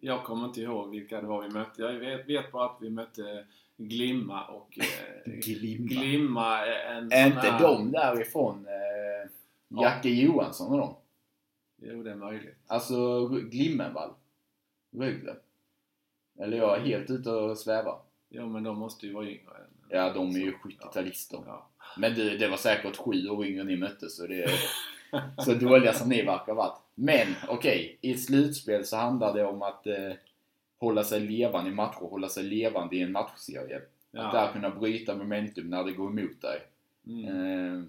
[0.00, 1.82] Jag kommer inte ihåg vilka det var vi mötte.
[1.82, 3.44] Jag vet, vet bara att vi mötte
[3.76, 4.78] Glimma och...
[5.26, 5.86] Glimma.
[5.86, 8.66] Glimma en Är inte här- de därifrån
[9.82, 10.96] Jacke Johansson och de?
[11.88, 12.56] Jo, det är möjligt.
[12.66, 14.10] Alltså Glimmenvall?
[14.96, 15.36] Rögle?
[16.38, 17.98] Eller jag är helt ute och svävar.
[18.28, 19.50] Jo, men de måste ju vara yngre.
[19.56, 21.42] än- Ja, de är ju 70-talister.
[21.46, 21.66] Ja.
[21.98, 24.50] Men det, det var säkert sju år yngre ni möttes, så det är
[25.44, 26.78] så dåliga som ni verkar varit.
[26.94, 30.12] Men okej, i ett slutspel så handlar det om att eh,
[30.78, 33.76] hålla sig levande i matcher, hålla sig levande i en matchserie.
[33.76, 34.32] Att Ja.
[34.32, 36.60] där kunna bryta momentum när det går emot dig.
[37.06, 37.24] Mm.
[37.28, 37.82] Eh,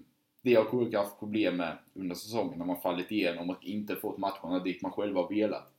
[0.46, 4.18] det har KIK haft problem med under säsongen när man fallit igenom och inte fått
[4.18, 5.72] matcherna dit man själva har velat.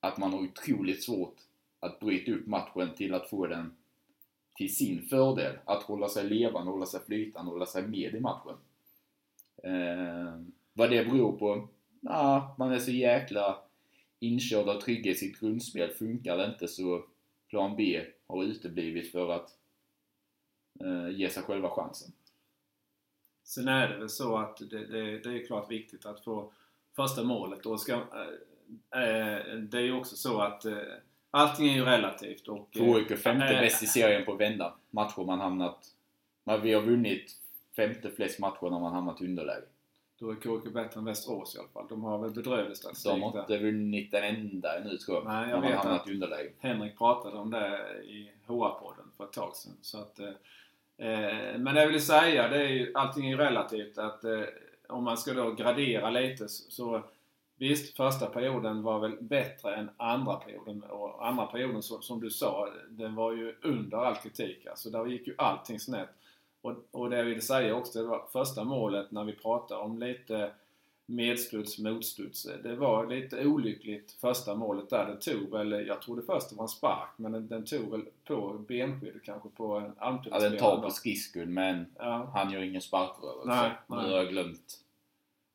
[0.00, 1.36] Att man har otroligt svårt
[1.80, 3.72] att bryta upp matchen till att få den
[4.54, 5.58] till sin fördel.
[5.64, 8.56] Att hålla sig levande, hålla sig flytande, hålla sig med i matchen.
[9.62, 10.40] Eh,
[10.72, 11.68] vad det beror på?
[12.00, 13.58] Ja, man är så jäkla
[14.18, 15.90] inkörd och trygg i sitt grundspel.
[15.90, 17.04] Funkar det inte så
[17.48, 19.56] plan B har uteblivit för att
[20.80, 22.12] eh, ge sig själva chansen.
[23.44, 26.52] Sen är det väl så att det, det, det är klart viktigt att få
[26.96, 27.66] första målet.
[27.66, 28.00] Och ska, eh,
[29.58, 30.76] det är ju också så att eh,
[31.30, 32.48] allting är ju relativt.
[32.48, 35.88] Och, KIK är femte bäst i serien på vända matcher man hamnat...
[36.44, 37.36] Men vi har vunnit
[37.76, 39.64] femte flest matcher när man hamnat i underläge.
[40.18, 41.86] Då är KIK bättre än Västerås i alla fall.
[41.88, 43.40] De har väl bedrövlig statistik De har där.
[43.40, 45.24] inte vunnit en enda ännu tror jag.
[45.24, 46.52] Nej, jag när man vet hamnat i underläge.
[46.58, 49.72] Henrik pratade om det i HR-podden för ett tag sedan.
[49.80, 50.20] Så att,
[51.06, 53.98] eh, men det jag vill säga, det är ju, allting är ju relativt.
[53.98, 54.42] Att, eh,
[54.88, 57.02] om man ska då gradera lite så,
[57.62, 60.82] Visst, första perioden var väl bättre än andra perioden.
[60.82, 64.66] Och andra perioden, så, som du sa, den var ju under all kritik.
[64.66, 66.08] Alltså där gick ju allting snett.
[66.62, 69.98] Och, och det jag ville säga också, det var första målet när vi pratar om
[69.98, 70.50] lite
[71.06, 72.48] medstuds, motstuds.
[72.62, 75.06] Det var lite olyckligt första målet där.
[75.06, 78.02] Det tog väl, jag trodde först det var en spark, men den, den tog väl
[78.24, 83.72] på benskyddet kanske på Ja, den tar på skridskon men Ja, han gör ingen sparkrörelse.
[83.86, 84.78] Nu har jag glömt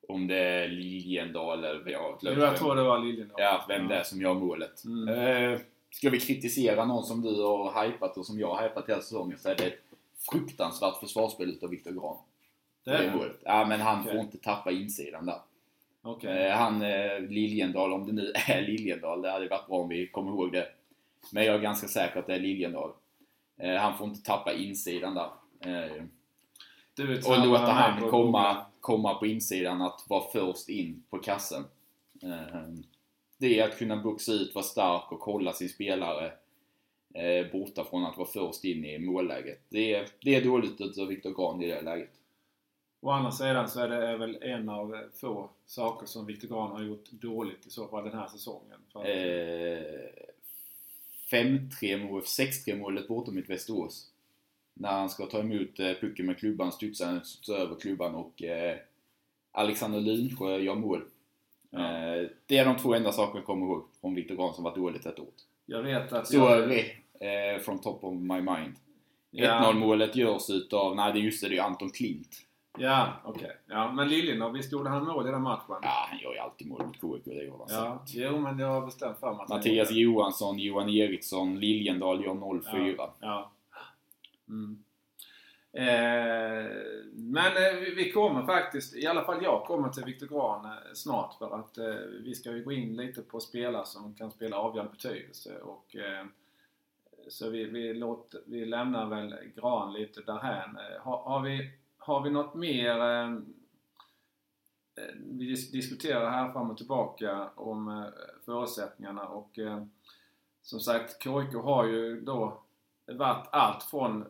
[0.07, 3.41] om det är Liljendal eller har glömt jag tror det var Liljendahl.
[3.41, 4.85] Ja, vem det är som gör målet.
[4.85, 5.07] Mm.
[5.53, 9.01] Eh, ska vi kritisera någon som du har hypat och som jag har hypat hela
[9.01, 9.79] säsongen så är det ett
[10.31, 12.17] fruktansvärt försvarsspel utav Viktor Grahn.
[12.87, 13.33] Det är Det.
[13.43, 14.11] Ja, men han Okej.
[14.11, 15.39] får inte tappa insidan där.
[16.01, 16.47] Okej.
[16.47, 20.07] Eh, han eh, Liljendal, om det nu är Liljendal, det hade varit bra om vi
[20.07, 20.67] kommer ihåg det.
[21.31, 22.91] Men jag är ganska säker att det är Liljendal.
[23.57, 25.29] Eh, han får inte tappa insidan där.
[26.95, 31.63] Du är och låta han komma, komma på insidan, att vara först in på kassen.
[33.37, 36.31] Det är att kunna boxa ut, vara stark och hålla sin spelare
[37.51, 39.61] borta från att vara först in i målläget.
[39.69, 42.17] Det är, det är dåligt utav Viktor Grahn i det läget.
[43.07, 46.83] Å andra sidan så är det väl en av få saker som Viktor Grahn har
[46.83, 48.79] gjort dåligt i så fall den här säsongen.
[48.93, 50.09] För att, Eh,
[51.31, 54.11] 5-3 mål, 6-3 målet bortom mot Västerås.
[54.73, 57.21] När han ska ta emot eh, pucken med klubban, studsar han
[57.57, 58.77] över klubban och eh,
[59.51, 61.01] Alexander Lunsjö gör mål.
[61.69, 61.79] Ja.
[61.79, 64.75] Eh, det är de två enda sakerna jag kommer ihåg från Viktor Grahn som var
[64.75, 65.27] dåligt ett år.
[65.65, 66.27] jag vet att...
[66.27, 68.75] Så jag, eh, from top of my mind.
[69.29, 69.71] Ja.
[69.71, 72.43] 1-0 målet görs utav, nej det just det, det är Anton Klint.
[72.77, 73.57] Ja, okej.
[73.67, 75.75] Ja, men Liljenov, visst gjorde han mål i den matchen?
[75.81, 78.67] Ja, han gör ju alltid mål mot KIK, det gör han Ja, jo men jag
[78.67, 82.95] har bestämt för mig att han Mattias gjorde Johansson, Johan Eriksson, Liljendal gör 0-4.
[82.97, 83.09] det.
[83.19, 83.51] Ja.
[84.49, 84.83] Mm.
[85.73, 86.71] Eh,
[87.13, 91.33] men eh, vi- kommer faktiskt, i alla fall jag kommer till Viktor Grahn eh, snart
[91.37, 91.85] för att eh,
[92.23, 96.25] vi ska ju gå in lite på spelare som kan spela avgörande betydelse och eh,
[97.29, 100.77] så vi, vi, låter, vi lämnar väl Gran lite därhän.
[101.01, 101.71] Har, har, vi,
[102.07, 103.31] har vi något mer eh,
[104.95, 108.05] eh, vi dis- diskuterar här fram och tillbaka om eh,
[108.45, 109.59] förutsättningarna och
[110.61, 112.63] som sagt KIK har ju då
[113.05, 114.25] varit allt från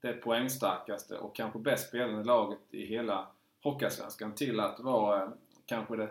[0.00, 3.26] det poängstarkaste och kanske bäst spelande laget i hela
[3.62, 5.32] Hockeyallsvenskan till att vara
[5.66, 6.10] kanske det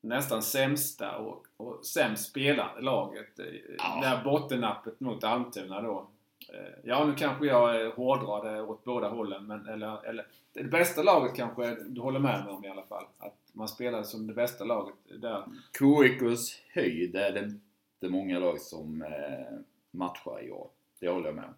[0.00, 3.32] nästan sämsta och, och sämst spelande laget.
[3.78, 3.98] Ja.
[4.00, 6.08] Det här bottennappet mot Almtuna då.
[6.52, 11.02] Eh, ja, nu kanske jag hårdrar det åt båda hållen, men eller, eller det bästa
[11.02, 13.04] laget kanske du håller med mig om i alla fall.
[13.18, 15.44] Att man spelade som det bästa laget där.
[15.78, 19.58] KIKs höjd är det inte många lag som eh,
[19.90, 20.70] matchar i år.
[21.00, 21.54] Det håller jag med om.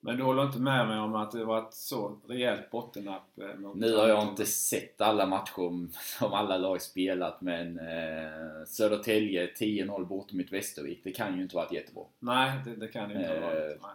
[0.00, 3.70] Men du håller inte med mig om att det var ett så rejält bottennapp eh,
[3.74, 10.04] Nu har jag inte sett alla matcher som alla lag spelat men eh, Södertälje 10-0
[10.04, 11.00] borta mot Västervik.
[11.04, 12.04] Det kan ju inte varit jättebra.
[12.18, 13.76] Nej, det, det kan det ju inte ha varit.
[13.76, 13.90] Eh, Nej.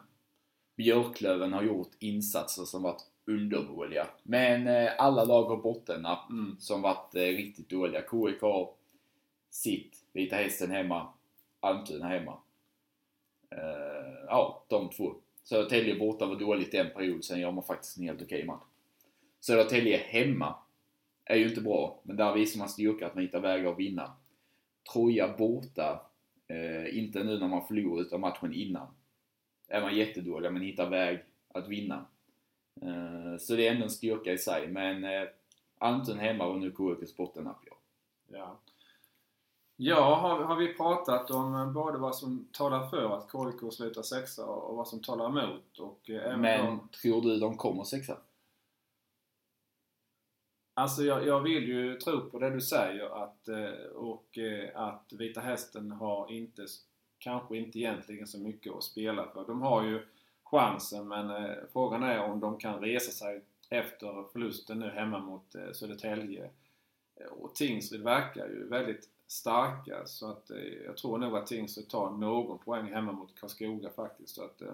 [0.75, 4.07] Björklöven har gjort insatser som varit undermåliga.
[4.23, 6.55] Men eh, alla lag har bottennapp Mm.
[6.59, 8.01] som varit eh, riktigt dåliga.
[8.01, 8.41] KIK
[9.49, 11.07] sitt, Vita Hästen hemma,
[11.59, 12.37] Almtuna hemma.
[13.49, 15.15] Eh, ja, de två.
[15.51, 18.63] Södertälje borta var dåligt en period, sen gör man faktiskt en helt okej match.
[19.39, 20.55] Södertälje hemma
[21.25, 24.13] är ju inte bra, men där visar man styrka att man hittar vägar att vinna.
[24.93, 26.05] Troja borta,
[26.47, 28.87] eh, inte nu när man förlorar utan matchen innan.
[29.67, 32.05] Är man jättedåliga men hittar väg att vinna.
[32.81, 35.27] Eh, så det är ändå en styrka i sig, men eh,
[35.77, 37.77] Anton hemma och nu KIKs bottennapp ja.
[38.27, 38.59] Ja,
[39.83, 44.01] ja har, har vi pratat om eh, både vad som talar för att KIK slutar
[44.01, 45.79] sexa och vad som talar emot?
[45.79, 48.17] Och, eh, Men då- tror du de kommer sexa?
[50.73, 54.37] Alltså jag, jag vill ju tro på det du säger att, eh, och
[54.73, 56.65] att Vita Hästen har inte,
[57.19, 59.45] kanske inte egentligen så mycket att spela för.
[59.47, 60.07] De har ju
[60.43, 66.49] chansen men frågan är om de kan resa sig efter förlusten nu hemma mot Södertälje.
[67.31, 72.11] Och Tingsryd verkar ju väldigt starka så att eh, jag tror nog att Tingsryd tar
[72.11, 74.35] någon poäng hemma mot Karlskoga faktiskt.
[74.35, 74.73] Så att, eh,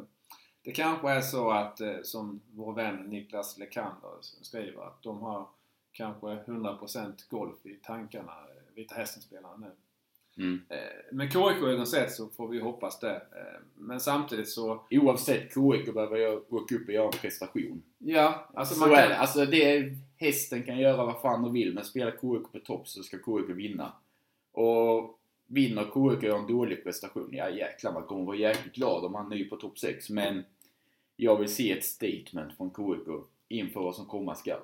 [0.62, 5.48] det kanske är så att, eh, som vår vän Niklas Lekander skriver, att de har
[5.91, 9.72] kanske 100% golf i tankarna, eh, Vita Hästen-spelarna nu.
[10.43, 10.62] Mm.
[10.70, 10.78] Eh,
[11.15, 13.15] Med KIK-ögon sett så får vi hoppas det.
[13.15, 17.84] Eh, Men samtidigt så, Oavsett, KIK behöver jag åka upp och göra en prestation.
[17.98, 19.10] ja, alltså så man är kan...
[19.10, 19.17] det.
[19.17, 23.04] Alltså det, hästen kan göra vad fan de vill, men spelar KIK på topp så
[23.04, 23.93] ska KIK vinna.
[24.58, 29.06] Och vinner KIK och gör en dålig prestation, ja jäklar man kommer vara jäkligt glad
[29.06, 30.10] om han är ny på topp 6.
[30.10, 30.46] Men
[31.15, 33.08] jag vill se ett statement från KIK
[33.48, 34.60] inför vad som komma skall.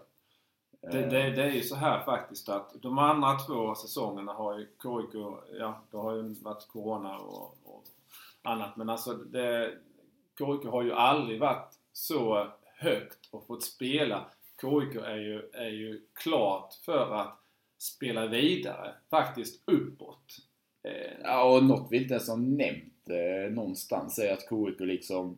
[0.82, 4.66] Det, det, det är ju så här faktiskt att de andra två säsongerna har ju
[4.66, 5.22] KIK,
[5.60, 7.84] ja det har ju varit Corona och, och
[8.41, 9.78] annat men alltså det,
[10.38, 14.26] KIK har ju aldrig varit så högt och fått spela.
[14.62, 17.43] KIK är ju, är ju klart för att
[17.84, 20.38] spela vidare, faktiskt uppåt.
[20.84, 25.38] Eh, Ja, och något vi inte ens har nämnt eh, någonstans är att KIK liksom,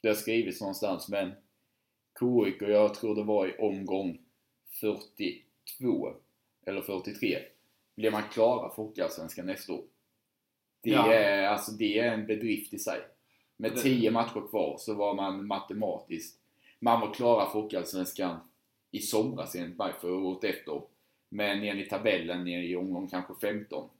[0.00, 1.32] det har skrivits någonstans, men
[2.20, 4.18] KIK, jag tror det var i omgång
[4.80, 6.14] 42
[6.66, 7.38] eller 43,
[7.96, 9.84] blir man klara för Hockeyallsvenskan nästa år.
[10.80, 11.12] Det, Ja.
[11.12, 13.00] är, alltså, det är en bedrift i sig.
[13.56, 16.40] Med Det- 10 matcher kvar så var man matematiskt,
[16.80, 18.36] man var klara för Hockeyallsvenskan
[18.90, 20.82] i somras enligt mig för året efter.
[21.34, 23.90] Men enligt tabellen i omgång kanske 15.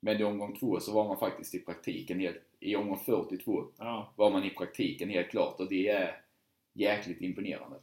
[0.00, 4.12] Men i omgång 2 så var man faktiskt i praktiken helt, i omgång 42 ja.
[4.16, 6.20] var man i praktiken helt klart och det är
[6.72, 7.76] jäkligt imponerande.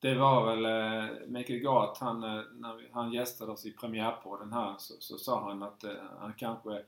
[0.00, 4.74] Det var väl eh, Mikael Gart, han, eh, när han gästade oss i premiärpodden här
[4.78, 6.82] så, så sa han att eh, han kanske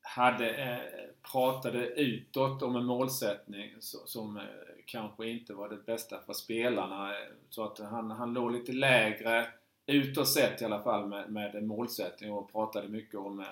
[0.00, 0.78] hade, eh,
[1.32, 4.42] pratade utåt om en målsättning så, som eh,
[4.86, 7.12] kanske inte var det bästa för spelarna.
[7.50, 9.46] Så att han, han låg lite lägre
[9.88, 13.46] utåt sett i alla fall med, med en målsättning och pratade mycket om eh,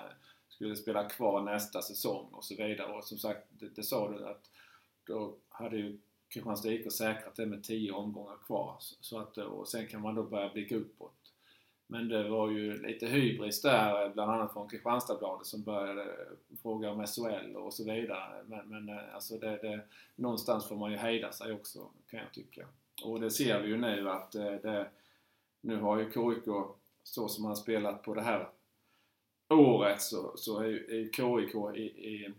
[0.49, 2.93] skulle spela kvar nästa säsong och så vidare.
[2.93, 4.51] Och som sagt, det, det sa du att
[5.03, 5.97] då hade ju
[6.29, 8.75] Kristianstad IK säkrat det med 10 omgångar kvar.
[8.79, 11.13] Så att, eh, och sen kan man då börja blicka uppåt.
[11.87, 16.57] Men det var ju lite hybris där, eh, bland annat från Kristianstadsbladet som började eh,
[16.61, 18.43] fråga om SHL och så vidare.
[18.45, 19.81] Men, men alltså det, det,
[20.15, 22.67] någonstans får man ju hejda sig också, kan jag tycka.
[23.03, 24.87] Och det ser vi ju nu att det,
[25.67, 26.47] nu har ju KIK,
[27.03, 28.49] så som har spelat på det här
[29.49, 32.33] året, så, så är ju KIK i, i,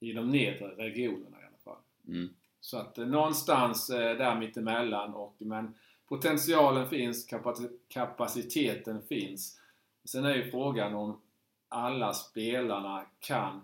[0.00, 1.82] i de nedre regionerna i alla fall.
[2.08, 2.28] Mm.
[2.60, 5.74] Så att eh, någonstans eh, där mittemellan och men
[6.08, 9.60] potentialen finns, kapaci- kapaciteten finns.
[10.04, 11.20] Sen är ju frågan om
[11.68, 13.60] alla spelarna kan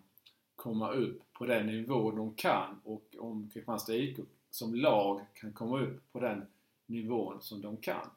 [0.56, 4.18] komma upp på den nivå de kan och om Kristianstad IK
[4.50, 6.46] som lag kan komma upp på den
[6.86, 8.10] nivån som de kan.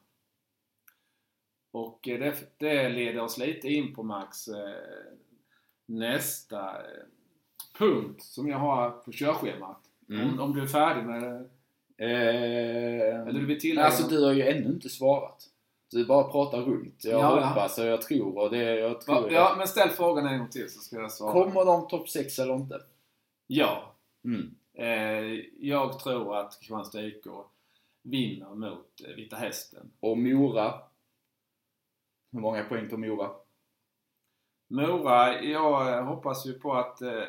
[1.70, 4.54] Och eh, det, det leder oss lite in på Max eh,
[5.86, 7.04] nästa eh,
[7.78, 9.80] punkt som jag har på körschemat.
[10.08, 10.28] Mm.
[10.28, 11.44] Om, om du är färdig med det?
[12.04, 15.44] Eh, Eller du vill tillägga Alltså du har ju ännu inte svarat.
[15.90, 17.04] Du bara pratar runt.
[17.04, 20.26] Jag Ja, hoppas och jag tror och det, jag tror Va- Ja, men ställ frågan
[20.26, 21.32] en gång till så ska jag svara.
[21.32, 22.80] Kommer de topp 6 eller inte?
[23.46, 23.94] Ja.
[24.24, 24.54] Mm.
[24.74, 27.24] Eh, jag tror att Kristianstad IK
[28.02, 29.90] vinner mot Vita Hästen.
[30.00, 30.74] Och Mora?
[32.32, 33.30] Hur många poäng på Mora?
[34.68, 37.02] Mora, jag eh, hoppas ju på att...
[37.02, 37.22] Eh,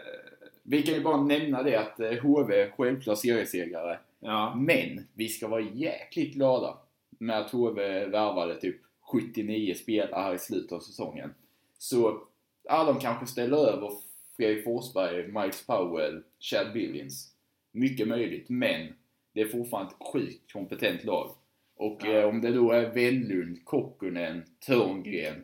[0.64, 4.00] Vi kan ju bara nämna det att eh, HV självklart seriesegrare.
[4.20, 6.78] ja, Men vi ska vara jäkligt glada
[7.10, 8.82] med att HV värvade typ
[9.12, 11.34] 79 spelare här i slutet av säsongen.
[11.78, 12.22] Så,
[12.64, 13.92] ja de kanske ställer över
[14.38, 17.34] Fredrik Forsberg, Miles Powell, Chad Billings.
[17.72, 18.94] Mycket möjligt, men
[19.34, 21.32] det är fortfarande ett sjukt kompetent lag.
[21.80, 22.12] Och Ja.
[22.12, 25.44] eh, om det då är Wellund, Kokkonen, Törngren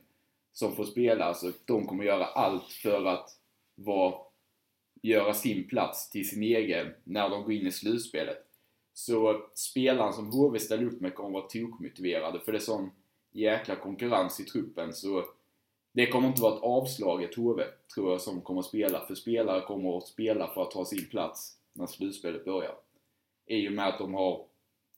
[0.51, 3.29] som får spela, så de kommer göra allt för att
[3.75, 4.15] vara,
[5.01, 8.37] göra sin plats till sin egen när de går in i slutspelet.
[8.93, 12.91] Så spelaren som HV ställer upp med kommer vara tokmotiverade för det är sån
[13.31, 15.25] jäkla konkurrens i truppen så
[15.91, 17.63] det kommer inte vara ett avslaget HV,
[17.93, 19.05] tror jag, som kommer att spela.
[19.05, 22.75] För spelare kommer att spela för att ta sin plats när slutspelet börjar.
[23.45, 24.45] I och med att de har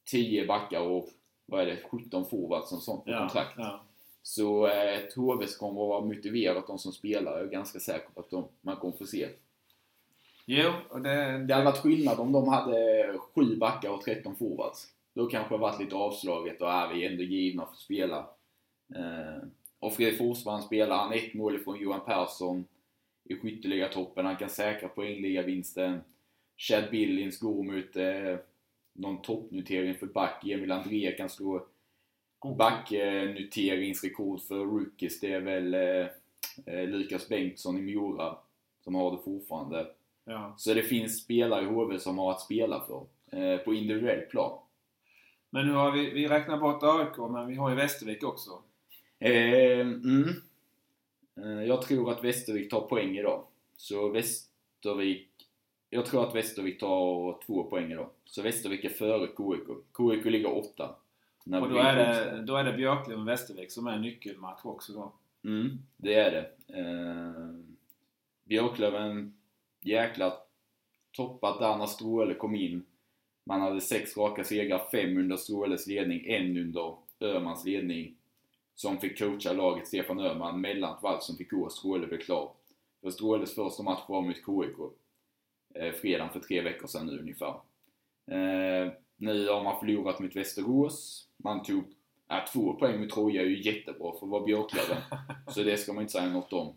[0.06, 1.10] 10 backar och
[1.48, 3.54] vad är det, 17 forwards och sånt på ja, kontrakt.
[3.58, 3.82] ja.
[4.24, 7.80] Så eh, ett HV som kommer att vara motiverat, de som spelar, jag är ganska
[7.80, 9.30] säker på att de, man kommer få se.
[10.46, 11.46] Jo, och det...
[11.46, 14.88] Det hade varit skillnad om de hade 7 backar och 13 forwards.
[15.14, 18.18] Då kanske det varit lite avslaget och är vi ändå givna för att spela.
[18.96, 19.44] Eh,
[19.80, 22.66] och Fredrik Forsberg han spelar, han ett mål ifrån Johan Persson
[23.24, 24.26] i skytteligatoppen.
[24.26, 26.02] Han kan säkra poängligavinsten.
[26.58, 28.40] Chad Billings går mot eh,
[28.98, 30.44] någon toppnotering för back.
[30.44, 31.68] Emil André kan slå
[32.58, 35.20] backnoteringsrekord för rookies.
[35.20, 36.08] Det är väl eh,
[36.66, 38.38] eh, Lukas Bengtsson i Mora
[38.84, 39.88] som har det fortfarande.
[40.26, 40.56] Ja.
[40.58, 43.06] Så det finns spelare i HV som har att spela för.
[43.32, 44.60] Eh, på individuell plan.
[45.50, 48.62] Men nu har vi, vi räknar bort AIK, men vi har ju Västervik också.
[49.20, 50.30] Eh, mm.
[51.38, 53.44] eh, jag tror att Västervik tar poäng idag.
[53.78, 55.30] Så Västervik...
[55.90, 58.10] Jag tror att Västervik tar två poäng idag.
[58.26, 59.68] Så Västervik är före KIK.
[59.98, 60.96] KIK ligger åtta.
[61.44, 64.60] När Och då är det, då är det Björklöven och Västervik som är en nyckelmatch
[64.64, 65.12] också då.
[65.44, 66.80] Mm, det är det.
[66.80, 67.60] Eh,
[68.44, 69.38] Björklöven,
[69.82, 70.38] jäkla
[71.12, 72.86] toppat där när Stråle kom in.
[73.44, 78.16] Man hade sex raka segrar, fem under Stråles ledning, en under Öhmans ledning.
[78.76, 82.52] Som fick coacha laget Stefan Öhman mellan ett som fick gå och Stråle blev klar.
[83.02, 84.78] För Stråles första match var mot KIK.
[85.80, 87.54] Eh, fredagen för tre veckor sedan nu ungefär.
[88.32, 91.28] Eh, nu har man förlorat mot Västerås.
[91.38, 91.84] Man tog
[92.30, 94.98] Ja, två poäng med Troja är ju jättebra för att vara Björklöven.
[95.48, 96.76] så det ska man inte säga något om.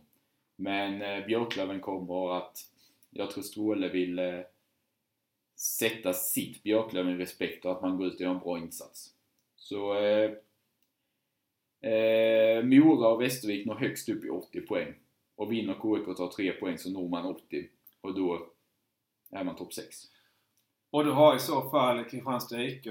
[0.57, 2.59] Men eh, Björklöven kommer att...
[3.11, 4.40] Jag tror Stråle vill eh,
[5.57, 9.14] sätta sitt Björklöven i respekt och att man går ut och gör en bra insats.
[9.57, 9.98] Så...
[9.98, 10.30] Eh,
[11.92, 14.94] eh, Mora och Västervik når högst upp i 80 poäng.
[15.36, 17.68] Och vinner KIK och tar 3 poäng så når man 80.
[18.01, 18.51] Och då
[19.31, 19.97] är man topp 6.
[20.91, 22.87] Och du har i så fall Kristianstad IK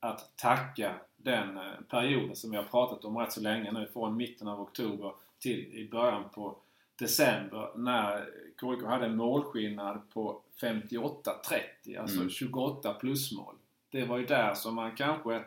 [0.00, 4.16] att tacka den eh, perioden som vi har pratat om rätt så länge nu, från
[4.16, 6.56] mitten av oktober till i början på
[6.98, 8.28] december när
[8.60, 12.30] KIK hade en målskillnad på 58-30, alltså Mm.
[12.30, 13.54] 28 plusmål.
[13.90, 15.44] Det var ju där som man kanske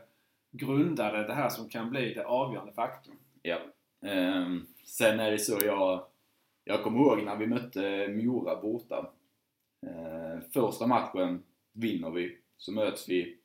[0.51, 3.15] grundade det här som kan bli det avgörande faktorn.
[3.41, 3.57] Ja.
[4.01, 6.05] Ehm, sen är det så jag...
[6.65, 9.11] Jag kommer ihåg när vi mötte Mora borta.
[9.87, 13.37] Eh, första matchen vinner vi, så möts vi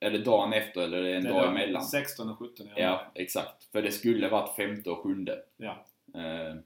[0.00, 1.82] eller dagen efter eller en Det dag emellan.
[1.82, 2.82] 16 och 17 januari.
[2.82, 3.64] Ja, exakt.
[3.64, 5.42] För det skulle varit femte och sjunde.
[5.56, 5.86] Ja.
[6.14, 6.56] Eh,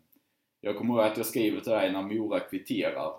[0.61, 3.15] jag kommer ihåg att jag skriver till dig när Mora kvitterar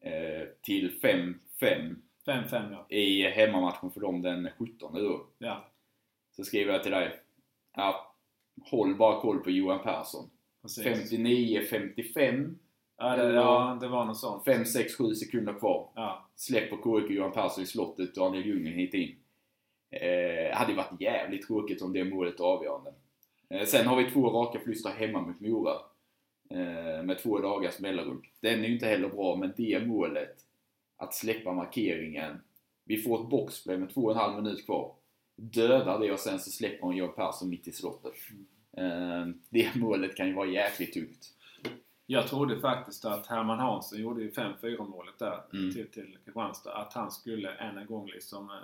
[0.00, 1.96] eh, till 5-5
[2.26, 2.96] 5-5 ja.
[2.96, 5.26] i hemmamatchen för dem den 17 då.
[5.38, 5.70] Ja,
[6.36, 7.20] Så skriver jag till dig.
[7.76, 8.14] Ja,
[8.70, 10.30] håll bara koll på Johan Persson.
[10.62, 11.12] precis.
[11.12, 12.54] 59-55.
[13.02, 14.44] Ja det, ja, det var något sånt.
[14.44, 15.88] 5, 6, 7 sekunder kvar.
[15.94, 18.14] Ja, Släpper KIK Johan Persson i slottet.
[18.14, 19.16] Daniel Ljunggren hit in.
[19.90, 22.94] Eh, hade varit jävligt tråkigt om det målet är avgörande.
[23.48, 25.74] Eh, sen har vi två raka förluster hemma mot Mora.
[26.50, 28.22] Eh, med två dagars mellanrum.
[28.40, 30.36] Den är ju inte heller bra, men det målet.
[30.96, 32.40] Att släppa markeringen.
[32.84, 34.94] Vi får ett boxplay med två och en halv minut kvar.
[35.36, 38.14] Dödar det och sen så släpper hon Johan Persson mitt i slottet.
[38.76, 41.34] Eh, det målet kan ju vara jäkligt tungt.
[42.12, 45.72] Jag trodde faktiskt att Herman Hansson gjorde ju 5-4 målet där Mm.
[45.72, 46.72] till, till Kristianstad.
[46.72, 48.56] Att han skulle än en gång liksom eh,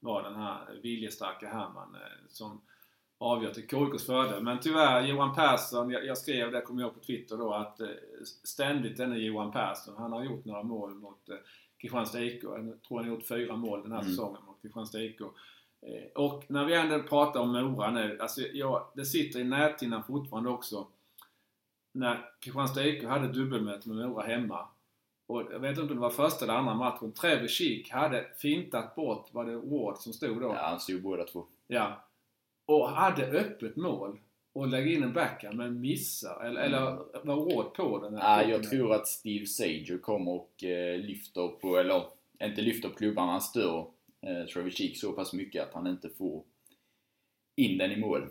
[0.00, 2.60] vara den här viljestarka Herman eh, som
[3.18, 4.42] avgör till KIKs fördel.
[4.42, 7.88] Men tyvärr, Johan Persson, jag, jag skrev det, kommer jag på Twitter då, att eh,
[8.44, 11.28] ständigt denne Johan Persson, han har gjort några mål mot
[11.80, 12.42] Kristianstad IK.
[12.44, 14.10] Jag tror han har gjort fyra mål den här Mm.
[14.10, 15.20] säsongen mot Kristianstad IK.
[16.14, 20.50] Och när vi ändå pratar om Mora nu, alltså jag, det sitter i näthinnan fortfarande
[20.50, 20.86] också
[21.96, 24.68] när Kristianstad IK hade dubbelmöte med Mora hemma.
[25.26, 27.12] Och jag vet inte om det var första eller andra matchen.
[27.12, 30.46] Trevor Sheek hade fintat bort, var det Ward som stod då?
[30.46, 31.46] Ja, han stod båda två.
[31.66, 32.04] Ja.
[32.66, 34.18] Och hade öppet mål.
[34.52, 36.44] Och lägger in en backhand men missar.
[36.44, 36.80] Eller, eller
[37.26, 38.14] var Ward på den?
[38.16, 38.78] här Nej, jag pucken?
[38.78, 42.02] tror att Steve Sager kommer och eh, lyfter på, eller
[42.42, 43.86] inte lyfter på klubban, han stör
[44.20, 46.44] eh, Trevor Sheek så pass mycket att han inte får
[47.56, 48.28] in den i mål.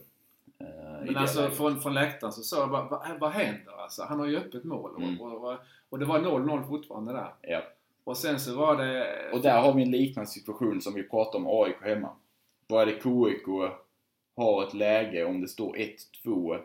[0.59, 0.67] Eh,
[1.05, 1.57] Men alltså läget.
[1.57, 4.03] från, från läktaren så sa jag bara, vad, vad händer alltså?
[4.03, 5.03] Han har ju öppet mål.
[5.03, 5.21] Mm.
[5.21, 5.57] Och, och,
[5.89, 7.33] och det var 0-0 fortfarande där.
[7.41, 7.61] Ja.
[8.03, 9.07] Och sen så var det...
[9.33, 12.09] Och där har vi en liknande situation som vi pratade om AIK hemma.
[12.67, 13.45] Bara det KIK
[14.35, 15.75] har ett läge, om det står
[16.25, 16.59] 1-2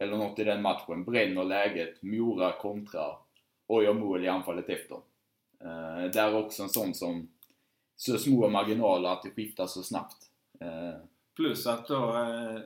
[0.00, 3.16] eller något i den matchen, bränner läget, Mora kontrar
[3.66, 4.94] och gör mål i anfallet efter.
[5.60, 7.28] Eh, där är också en sån som
[7.96, 10.16] så små marginaler att det skiftar så snabbt.
[10.60, 11.00] Eh,
[11.36, 12.60] Plus att då eh,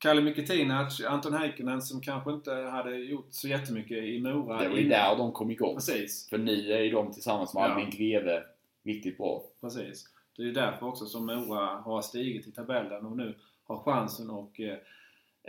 [0.00, 4.62] Kalle Mikitinac, Anton Heikkinen som kanske inte hade gjort så jättemycket i Mora.
[4.62, 5.74] det var ju där de kom igång.
[5.74, 7.64] Precis, För nu är ju de tillsammans med Ja.
[7.74, 8.42] Albin Greve
[8.84, 9.42] riktigt bra.
[9.60, 10.04] precis.
[10.36, 13.34] Det är ju därför också som Mora har stigit i tabellen och nu
[13.64, 14.78] har chansen och eh,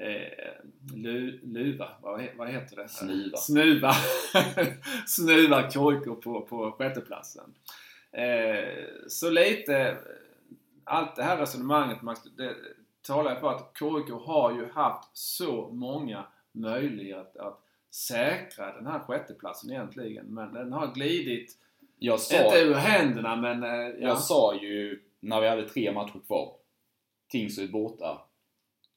[0.08, 0.54] eh,
[0.96, 2.88] lu, luva, vad, vad heter det?
[2.90, 3.38] Snuva.
[3.38, 3.92] Snuva.
[5.08, 7.54] Snuva KIK på, på sjätteplatsen.
[8.12, 9.98] Eh, så lite,
[10.84, 12.56] allt det här resonemanget Max, det
[13.02, 19.72] talar för att KIK har ju haft så många möjligheter att säkra den här sjätteplatsen
[19.72, 20.26] egentligen.
[20.26, 21.58] Men den har glidit,
[22.00, 23.64] Jag sa, inte ur händerna men...
[23.64, 23.94] eh, Ja.
[24.08, 26.54] jag sa ju när vi hade tre matcher kvar,
[27.30, 28.22] Tingsryd borta.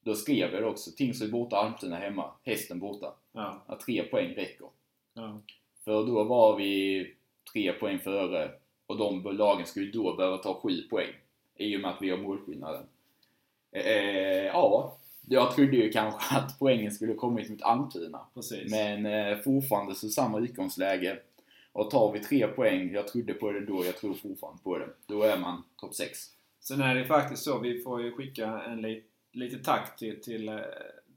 [0.03, 0.91] Då skrev jag det också.
[0.91, 3.13] Tingsryd borta, Almtuna hemma, Hästen borta.
[3.31, 4.67] Ja, Att tre poäng räcker.
[5.13, 5.41] ja,
[5.83, 7.13] För då var vi
[7.53, 8.51] tre poäng före
[8.85, 11.13] och de lagen skulle då behöva ta sju poäng.
[11.57, 12.85] I och med att vi har målskillnaden.
[13.75, 14.97] Eh, ja,
[15.27, 18.19] jag trodde ju kanske att poängen skulle kommit mot Almtuna.
[18.33, 18.71] precis.
[18.71, 21.17] Men eh, fortfarande så samma utgångsläge.
[21.71, 24.87] Och tar vi tre poäng, jag trodde på det då, jag tror fortfarande på det.
[25.05, 26.19] Då är man topp 6.
[26.59, 30.49] Sen är det faktiskt så, vi får ju skicka en li, lite tack till, till
[30.49, 30.55] eh,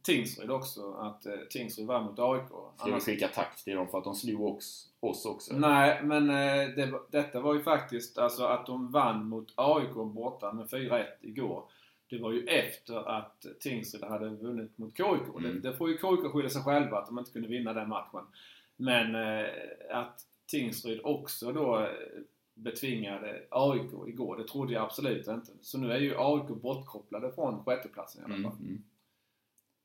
[0.03, 0.93] Tingsryd också.
[0.93, 2.47] Att eh, Tingsryd var mot AIK.
[2.49, 5.55] Ska vi Annars- skicka tack till dem för att de slog oss, oss också?
[5.57, 10.53] Nej, men eh, det, detta var ju faktiskt alltså att de vann mot AIK borta
[10.53, 11.63] med 4-1 igår.
[12.11, 15.07] Det var ju efter att Tingsryd hade vunnit mot KIK.
[15.39, 15.43] Mm.
[15.43, 18.25] Det, det får ju KIK skylla sig själva att de inte kunde vinna den matchen.
[18.77, 19.47] Men eh,
[19.91, 21.89] att Tingsryd också då
[22.55, 25.53] betvingade AIK igår, det trodde jag absolut inte.
[25.63, 28.61] Så nu är ju AIK bortkopplade från sjätteplatsen i alla Mm, fall.
[28.61, 28.83] mm.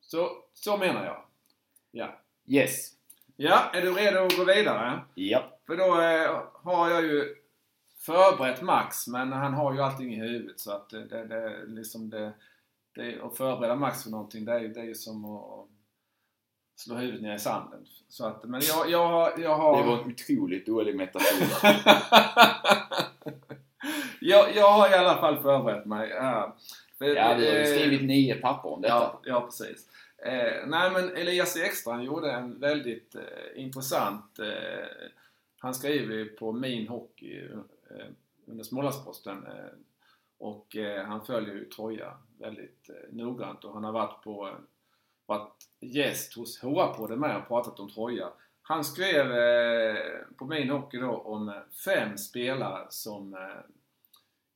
[0.01, 1.23] Så, så menar jag.
[1.91, 2.19] Ja.
[2.47, 2.89] Yes.
[3.35, 4.99] Ja, är du redo att gå vidare?
[5.15, 5.43] Ja.
[5.67, 7.35] För då eh, har jag ju
[8.05, 12.09] förberett Max, men han har ju allting i huvudet så att det, det, det liksom
[12.09, 12.33] det,
[12.95, 15.67] det, att förbereda Max för någonting, det är, det är ju som att
[16.75, 17.85] slå huvudet ner i sanden.
[18.09, 19.81] Så att, men jag, jag, jag har...
[19.81, 21.47] Det var en otroligt dålig metafor.
[24.19, 26.09] jag, jag har i alla fall förberett mig.
[26.09, 26.55] Ja,
[26.99, 28.93] du har ju skrivit nio papper om detta.
[28.93, 29.89] Ja, ja precis.
[30.25, 33.21] Eh, nej men Elias Ekstrand gjorde en väldigt eh,
[33.63, 34.39] intressant...
[34.39, 34.87] Eh,
[35.59, 37.41] han skriver ju på Min Hockey
[38.45, 39.45] under Smålandsposten.
[39.47, 39.73] Eh,
[40.37, 44.57] och eh, han följer ju Troja väldigt eh, noggrant och han har varit på
[45.25, 48.29] varit gäst hos HR-podden med och pratat om Troja.
[48.61, 49.97] Han skrev eh,
[50.37, 53.39] på min hockey då om eh, fem spelare som eh,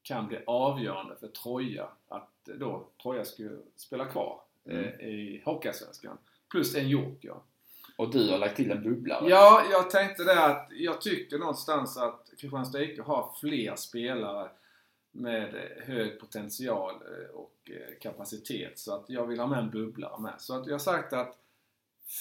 [0.01, 4.99] kan bli avgörande för Troja att eh, då Troja skulle spela kvar eh, Mm.
[5.01, 6.17] i Hockeyallsvenskan.
[6.51, 7.35] Plus en joker.
[7.97, 9.29] Och du har lagt till en bubblare.
[9.29, 14.49] Ja, jag tänkte det att jag tycker någonstans att Kristianstad IK har fler spelare
[15.11, 18.79] med hög potential eh, och eh, kapacitet.
[18.79, 20.33] Så att jag vill ha med en bubblare med.
[20.37, 21.37] Så att jag har sagt att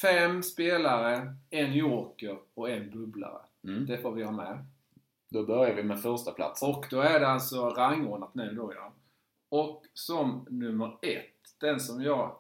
[0.03, 3.43] fem spelare, en joker och en bubblare.
[3.65, 3.87] Mm.
[3.87, 4.67] Det får vi ha med.
[5.29, 6.69] Då börjar vi med första platsen.
[6.69, 8.93] Och då är det alltså rangordnat nu då ja.
[9.49, 12.37] Och som nummer ett, den som jag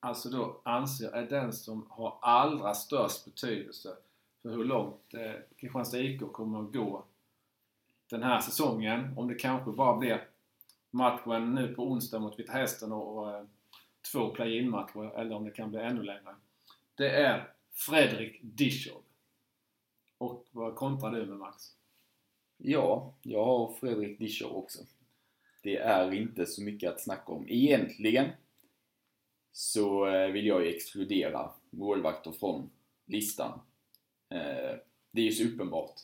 [0.00, 3.96] alltså då anser är den som har allra störst betydelse
[4.42, 7.04] för hur långt eh, Kristianstad IK kommer att gå
[8.10, 9.18] den här säsongen.
[9.18, 10.28] Om det kanske bara blir
[10.90, 13.44] matchen nu på onsdag mot Vita Hästen och, och eh,
[14.12, 16.34] två play-in-matcher eller om det kan bli ännu längre.
[16.94, 19.02] Det är Fredrik Dischow.
[20.18, 21.74] Och vad kontrar du med Max?
[22.56, 24.78] Ja, jag har Fredrik Dishov också.
[25.62, 27.44] Det är inte så mycket att snacka om.
[27.48, 28.30] Egentligen
[29.58, 32.70] så eh, vill jag ju exkludera målvakter från
[33.06, 33.60] listan.
[34.30, 34.76] Eh,
[35.10, 36.00] det är ju så uppenbart.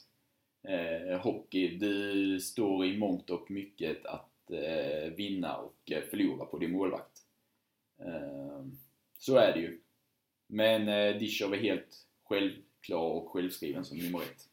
[0.63, 4.31] Eh, hockey, du står i mångt och mycket att
[5.17, 7.23] vinna och förlora på din målvakt.
[9.19, 9.81] Så är det ju.
[10.47, 10.87] Men
[11.19, 14.49] Dishov Discher är helt självklar och självskriven som nummer ett.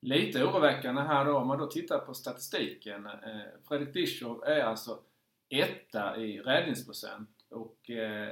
[0.00, 3.08] Lite oroväckande här då om man då tittar på statistiken.
[3.68, 5.02] Fredrik Dishov är alltså
[5.60, 7.30] etta i räddningsprocent.
[7.50, 8.28] Och, eh,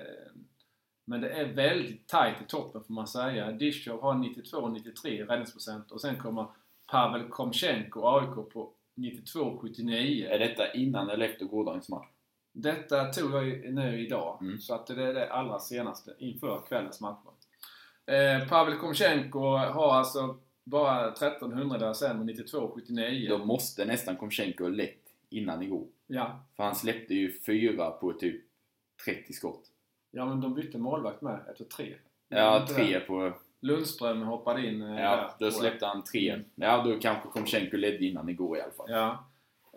[1.04, 3.52] men det är väldigt tajt i toppen får man säga.
[3.52, 6.46] Dischow har 92-93 i räddningsprocent och sen kommer
[6.90, 10.26] Pavel Komchenko, AIK, på 92-79.
[10.28, 12.06] Är detta innan eller efter gårdagens match?
[12.52, 14.58] Detta tog jag nu idag, Mm.
[14.58, 17.30] så att det är det allra senaste inför kvällens matcher.
[18.06, 23.28] Eh, Pavel Komchenko har alltså bara 1300 där sen med 92,79.
[23.28, 25.86] Då måste nästan Komchenko ha lett innan igår.
[26.12, 26.40] Ja.
[26.56, 28.42] För han släppte ju fyra på typ
[29.04, 29.64] 30 skott.
[30.10, 31.94] ja, men de bytte målvakt med efter tre.
[32.28, 33.00] Ja, tre det?
[33.00, 33.32] på...
[33.62, 35.30] Lundström hoppade in eh, Ja, där.
[35.38, 36.40] då släppte han tre.
[36.54, 38.90] Ja, då kanske Komchenko ledde innan igår i alla fall.
[38.90, 39.24] Ja.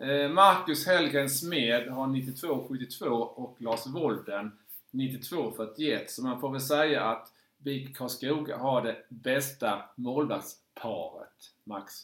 [0.06, 4.58] Eh, Marcus Hellgren Smed har 92,72 och Lars Wolden
[4.90, 6.00] 92,41.
[6.06, 11.94] Så man får väl säga att BIK Karlskoga har det bästa målvaktsparet, Max.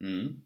[0.00, 0.42] Mm.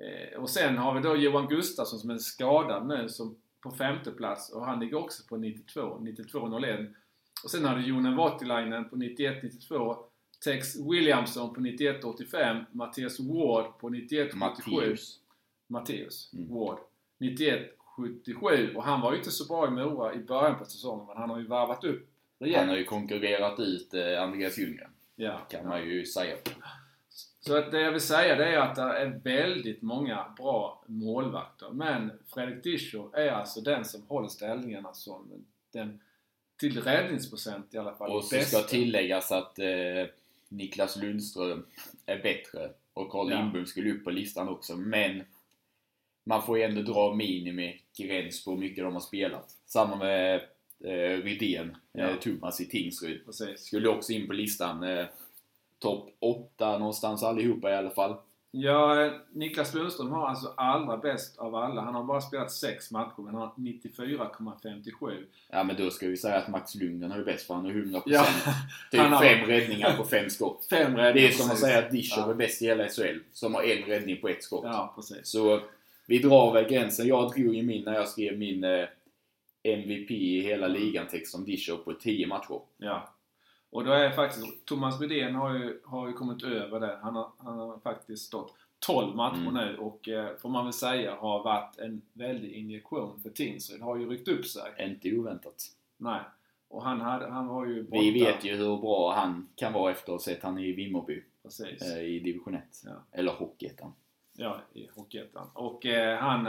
[0.00, 4.10] Eh, och sen har vi då Johan Gustafsson som är skadad nu som på femte
[4.10, 6.94] plats och han ligger också på 92, 92,01.
[7.44, 9.96] Och sen har du Jonen Voutilainen på 91,92.
[10.44, 12.64] Tex Williamson på 91,85.
[12.72, 14.36] Mattias Ward på 91,77.
[14.36, 15.18] Matteus.
[15.66, 16.54] Matteus Mm.
[16.54, 16.78] Ward.
[17.20, 18.74] 91,77.
[18.76, 21.30] Och han var ju inte så bra i Mora i början på säsongen men han
[21.30, 22.08] har ju varvat upp
[22.40, 22.68] Han rejält.
[22.68, 24.90] har ju konkurrerat ut eh, Andreas Ljunggren.
[25.16, 25.38] Ja.
[25.50, 26.36] Kan man ju säga.
[27.48, 31.70] Så att det jag vill säga det är att det är väldigt många bra målvakter.
[31.70, 36.00] Men Fredrik Dischow är alltså den som håller ställningarna som den
[36.60, 38.58] till räddningsprocent i alla fall Och så bästa.
[38.58, 39.66] ska tilläggas att eh,
[40.48, 41.66] Niklas Lundström
[42.06, 42.70] är bättre.
[42.94, 43.38] Och Carl Ja.
[43.40, 44.76] Lindbom skulle upp på listan också.
[44.76, 45.22] Men
[46.24, 49.50] man får ju ändå dra minimigräns på hur mycket de har spelat.
[49.66, 50.34] Samma med
[50.84, 52.08] eh, Rydén, Ja.
[52.08, 53.24] eh, Thomas i Tingsryd.
[53.26, 53.60] Precis.
[53.60, 54.82] Skulle också in på listan.
[54.82, 55.06] Eh,
[55.78, 58.16] Topp 8 någonstans allihopa i alla fall.
[58.50, 61.80] Ja, Niklas Lundström har alltså allra bäst av alla.
[61.80, 65.24] Han har bara spelat sex matcher men han har 94,57.
[65.48, 67.72] Ja men då ska vi säga att Max Lundgren har ju bäst för han har
[67.72, 68.02] 100%.
[68.06, 68.26] Ja,
[68.90, 70.66] typ han har- fem räddningar på fem skott.
[70.70, 71.28] fem Det räddningar.
[71.28, 71.66] är som att precis.
[71.66, 72.30] säga att Dischow Ja.
[72.30, 74.64] är bäst i hela SHL, som har en räddning på ett skott.
[74.64, 75.28] Ja, precis.
[75.28, 75.60] Så
[76.06, 77.06] vi drar väl gränsen.
[77.06, 78.84] Jag drog ju min när jag skrev min eh,
[79.62, 82.60] MVP i hela ligan-text om Dischow på 10 matcher.
[82.78, 83.08] Ja.
[83.70, 86.98] Och då är faktiskt, Thomas Rydén har ju, har ju kommit över det.
[87.02, 88.54] Han har, han har faktiskt stått
[88.86, 89.54] 12 matcher Mm.
[89.54, 93.80] nu och eh, får man väl säga har varit en väldig injektion för Tingsryd.
[93.82, 94.62] Har ju ryckt upp sig.
[94.78, 95.64] Inte oväntat.
[95.96, 96.20] Nej.
[96.68, 98.00] Och han, hade, han var ju borta.
[98.00, 101.22] Vi vet ju hur bra han kan vara efter att ha sett han i Vimmerby
[101.42, 101.82] Precis.
[101.82, 102.62] eh, i division 1.
[102.84, 102.92] Ja.
[103.12, 103.92] Eller Hockeyettan.
[104.36, 105.46] Ja, i Hockeyettan.
[105.54, 106.46] Och eh, han...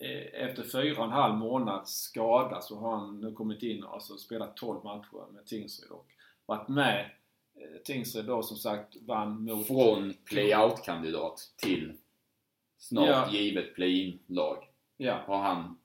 [0.00, 3.94] Eh, efter fyra och en halv månad skada så har han nu kommit in och
[3.94, 6.06] alltså spelat 12 matcher med Tingsryd och
[6.46, 7.10] varit med.
[7.56, 9.66] Eh, Tingsryd då som sagt vann mot...
[9.66, 11.92] Från play-out-kandidat till
[12.78, 13.28] snart Ja.
[13.30, 15.76] givet play-in-lag Ja, har han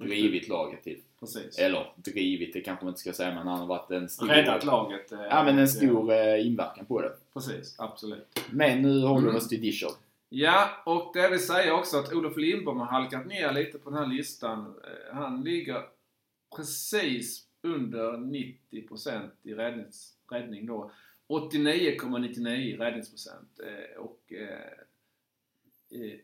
[0.00, 1.00] drivit laget till.
[1.20, 1.58] Precis.
[1.58, 4.26] Eller drivit, det kanske man inte ska säga, men han har varit en stor...
[4.26, 5.12] Räddat laget.
[5.12, 7.12] eh, Ja, men en stor eh, inverkan på det.
[7.34, 8.40] Precis, absolut.
[8.50, 9.36] Men nu håller vi Mm.
[9.36, 9.90] oss till Dischow.
[10.28, 13.98] Ja, och det vill säga också att Olof Lindbom har halkat ner lite på den
[13.98, 14.80] här listan.
[14.84, 15.82] Eh, han ligger
[16.56, 20.90] precis under 90% i räddnings, räddning då.
[21.28, 23.60] 89,99 räddningsprocent.
[23.60, 24.70] Eh, och eh,
[25.90, 26.18] eh,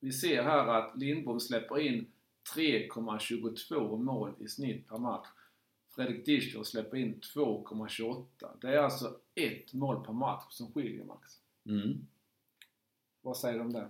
[0.00, 2.06] vi ser här att Lindbom släpper in
[2.56, 5.28] 3,22 mål i snitt per match.
[5.88, 8.26] Fredrik Discher släpper in 2,28.
[8.60, 11.32] Det är alltså ett mål per match som skiljer Max.
[11.66, 12.06] Mm.
[13.22, 13.88] Vad säger du om det?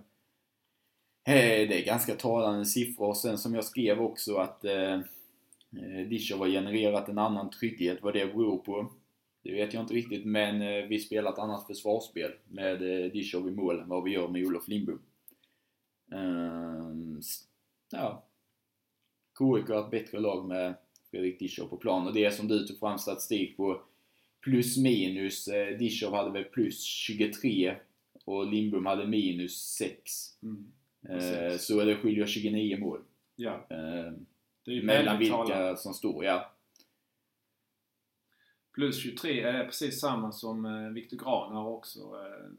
[1.25, 3.07] Det är ganska talande siffror.
[3.07, 6.07] Och sen som jag skrev också att eh, eh,
[6.37, 7.99] har genererat en annan trygghet.
[8.01, 8.91] Vad det beror på,
[9.43, 10.25] det vet jag inte riktigt.
[10.25, 13.11] Men eh, vi spelar ett annat försvarsspel med eh,
[13.47, 14.99] i mål än vad vi gör med Olof Lindbom.
[16.11, 16.93] Eh,
[17.91, 18.23] ja.
[19.37, 20.75] KIK har ett bättre lag med
[21.11, 22.07] Fredrik Discher på plan.
[22.07, 23.81] Och det är som du tog fram statistik på
[24.41, 25.47] plus minus.
[25.47, 25.77] Eh,
[26.11, 27.75] hade väl plus 23
[28.29, 30.11] och Lindbom hade minus 6.
[30.43, 30.71] Mm.
[31.09, 31.57] Eh.
[31.57, 33.01] Så det skiljer 29 mål.
[33.35, 34.13] Ja, Eh,
[34.63, 35.77] det är ju mellan vilka talande.
[35.77, 36.51] som står, ja.
[38.73, 42.51] Plus 23 är precis samma som eh, Viktor Grahn har också eh,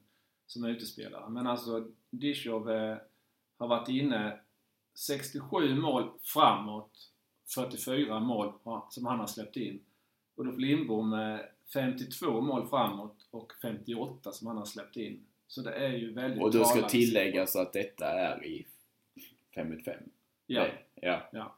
[0.46, 1.30] som utespelare.
[1.30, 2.96] Men alltså Dishov eh,
[3.56, 4.40] har varit inne
[4.94, 6.92] 67 mål framåt,
[7.54, 8.52] 44 mål
[8.90, 9.80] som han har släppt in.
[10.36, 11.38] Olof Lindbom eh,
[11.74, 15.24] 52 mål framåt och 58 som han har släppt in.
[15.50, 18.66] Så det är ju väldigt Och då ska tilläggas att detta är i
[19.54, 19.94] 5 mot 5.
[20.46, 20.66] Ja,
[21.32, 21.56] Ja,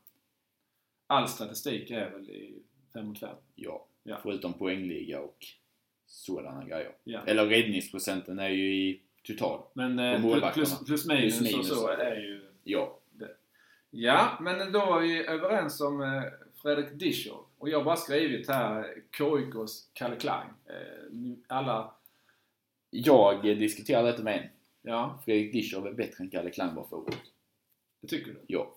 [1.06, 2.62] all statistik är väl i
[2.92, 3.36] 5 mot 5.
[3.54, 3.86] ja.
[4.02, 4.18] Ja.
[4.22, 5.46] Förutom poängliga och
[6.06, 6.92] sådana grejer.
[7.04, 7.20] Ja.
[7.26, 9.62] Eller räddningsprocenten är ju i total.
[9.72, 11.70] Men eh, plus, plus minus, Plus minus.
[11.70, 12.98] och så är ju Ja.
[13.90, 16.22] Ja, men då är vi överens om eh,
[16.62, 17.46] Fredrik Dischow.
[17.58, 18.84] Och jag har bara skrivit här eh,
[19.18, 20.48] KIKs Kalle Klang.
[20.66, 21.16] Eh,
[21.46, 21.94] alla,
[22.94, 24.48] Jag diskuterade detta med en.
[24.82, 27.18] ja, Fredrik Discher är bättre än Kalle Klang var förra året.
[28.00, 28.40] det tycker du?
[28.46, 28.76] Ja.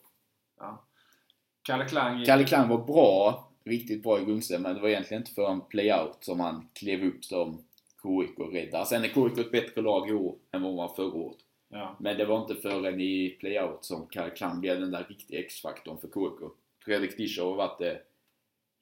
[1.61, 5.33] Kalle Klang Kalle Klang var bra, riktigt bra i Gungstad, men det var egentligen inte
[5.33, 7.63] för en playout som han klev upp som
[8.03, 8.85] KIK räddare.
[8.85, 11.37] Sen är KIK ett bättre lag i år än vad man var förra året.
[11.69, 15.39] ja, Men det var inte förrän i playout som Kalle Klang blev den där riktiga
[15.39, 16.51] X-faktorn för KIK.
[16.85, 18.01] Fredrik Discher har varit det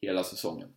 [0.02, 0.70] hela säsongen.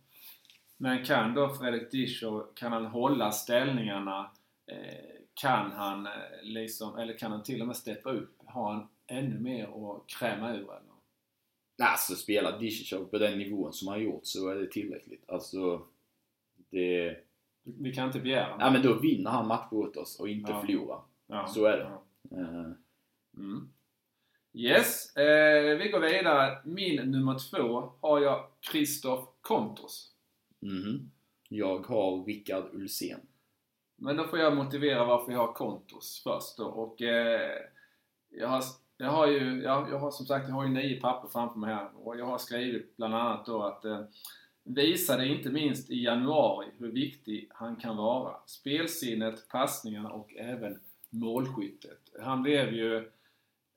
[0.77, 4.31] Men kan då Fredrik Dischow, kan han hålla ställningarna?
[4.71, 6.11] Eh, kan han eh,
[6.41, 8.35] liksom, eller kan han till och med steppa upp?
[8.45, 9.63] Har han ännu mer
[9.95, 10.81] att kräma ur eller?
[11.83, 15.29] Alltså spelar Discher på den nivån som han gjort så är det tillräckligt.
[15.29, 15.81] Alltså,
[16.69, 17.17] det...
[17.63, 20.61] Vi kan inte begära Ja men då vinner han matcher åt oss och inte Ja.
[20.61, 21.01] förlorar.
[21.27, 21.89] Ja, så är det.
[22.29, 22.37] ja.
[22.41, 22.71] Eh,
[23.37, 23.69] Mm.
[24.53, 26.61] Yes, eh, vi går vidare.
[26.65, 30.11] Min nummer två har jag Kristoff Kontos.
[30.59, 31.11] mhm.
[31.49, 33.19] Jag har Rickard Ulsén.
[33.97, 36.65] Men då får jag motivera varför jag har Kontos först då.
[36.65, 37.61] Och eh,
[38.29, 38.63] jag, har,
[38.97, 41.73] jag har ju, jag, jag har som sagt, jag har ju nio papper framför mig
[41.73, 41.89] här.
[41.93, 44.01] Och jag har skrivit bland annat då att eh,
[44.63, 48.35] visade inte minst i januari hur viktig han kan vara.
[48.45, 50.79] Spelsinnet, passningarna och även
[51.09, 51.99] målskyttet.
[52.21, 52.97] Han blev ju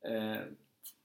[0.05, 0.41] eh,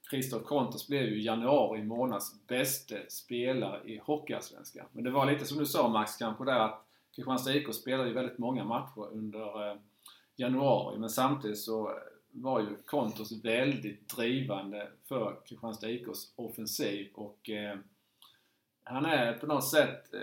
[0.09, 4.85] Christoph Kontos blev ju januari månads bästa spelare i Hockeyallsvenskan.
[4.91, 6.85] Men det var lite som du sa Max kanske där att
[7.15, 9.77] Kristianstad IK spelade ju väldigt många matcher under eh,
[10.35, 11.91] januari men samtidigt så
[12.31, 17.77] var ju Kontos väldigt drivande för Kristianstad IKs offensiv och eh,
[18.83, 20.19] han är på något sätt eh,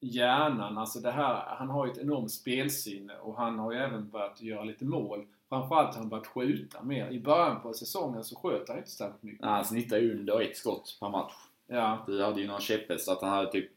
[0.00, 4.10] hjärnan, alltså det här, han har ju ett enormt spelsinne och han har ju även
[4.10, 5.26] börjat göra lite mål.
[5.48, 7.10] Framförallt har han börjat skjuta mer.
[7.10, 9.40] I början på säsongen så sköt han inte särskilt mycket.
[9.40, 11.32] Nej, han snittar ju under ett skott per match.
[11.66, 13.70] Ja, Du hade ju någon käpphäst att han hade typ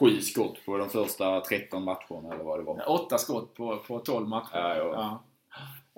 [0.00, 2.90] sju skott på de första 13 matcherna eller vad det var.
[2.90, 4.50] åtta skott på, på 12 matcher.
[4.52, 5.22] Ja, ja.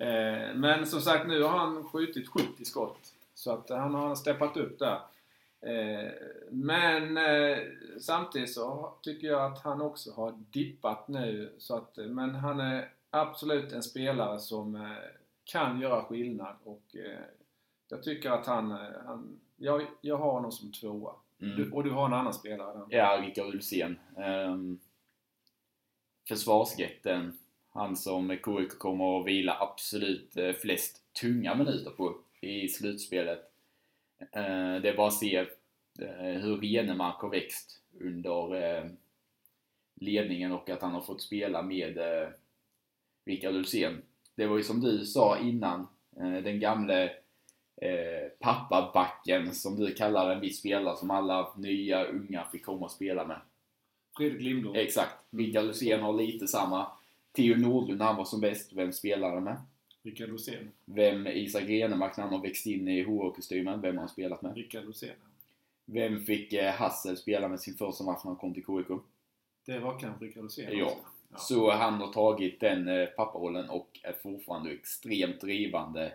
[0.05, 3.13] Eh, men som sagt, nu har han skjutit 70 skott.
[3.35, 5.01] Så att han har steppat upp där.
[5.61, 6.11] Eh,
[6.51, 7.59] men eh,
[8.01, 11.55] samtidigt så tycker jag att han också har dippat nu.
[11.59, 14.95] Så att, men han är absolut en spelare som
[15.45, 16.97] kan göra skillnad och
[17.89, 18.71] jag tycker att han,
[19.07, 21.13] han jag, jag har honom som tvåa.
[21.45, 21.57] Mm.
[21.57, 22.97] Du, och du har en annan spelare där.
[22.97, 23.99] Ja, Rickard Ulsén.
[24.17, 24.81] Um,
[26.29, 27.39] försvarsrätten.
[27.69, 33.39] Han som KIK kommer att vila absolut eh, flest tunga minuter på i slutspelet.
[34.21, 35.37] Eh, det är bara att se
[35.99, 38.85] eh, hur Renemark har växt under eh,
[39.95, 42.29] ledningen och att han har fått spela med eh,
[43.25, 44.03] Rickard Ulsén.
[44.35, 45.87] Det var ju som du sa innan,
[46.17, 47.13] den gamle
[47.85, 52.91] eh, pappabacken som du kallar en viss spelare som alla nya unga fick komma och
[52.91, 53.41] spela med.
[54.17, 54.75] Fredrik Lindblom.
[54.75, 55.13] Exakt.
[55.31, 56.87] Rickard Hussein har lite samma.
[57.33, 59.57] Theo Nordlund när han var som bäst, vem spelade med?
[60.03, 60.71] Rickard Rosén.
[60.85, 64.57] Vem Isak Renemark när han har växt in i HR-kostymen, vem har han spelat med?
[64.57, 65.17] Rickard Rosén.
[65.85, 68.99] Vem fick eh, Hassel spela med sin första match när han kom till KIK?
[69.67, 70.79] Det var kanske Rickard Rosén.
[70.79, 70.97] Ja.
[71.37, 76.13] Så han har tagit den eh, papparollen och är fortfarande extremt drivande.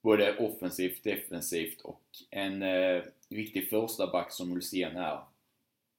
[0.00, 5.20] Både offensivt, defensivt och en eh, riktig första back som Ulsén är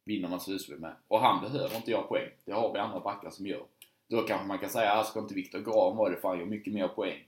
[0.05, 0.95] vinner man slutspel med.
[1.07, 2.29] Och han behöver inte göra poäng.
[2.45, 3.65] Det har vi andra backar som gör.
[4.07, 6.45] Då kanske man kan säga, att ska inte Viktor Grahn vara det för han gör
[6.45, 7.27] mycket mer poäng.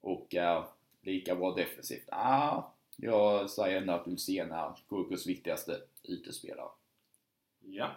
[0.00, 0.64] Och är
[1.02, 2.08] lika bra defensivt.
[2.08, 2.62] Ah,
[2.96, 6.68] jag säger ändå att Ulsén är KKs viktigaste utespelare.
[7.60, 7.90] Ja.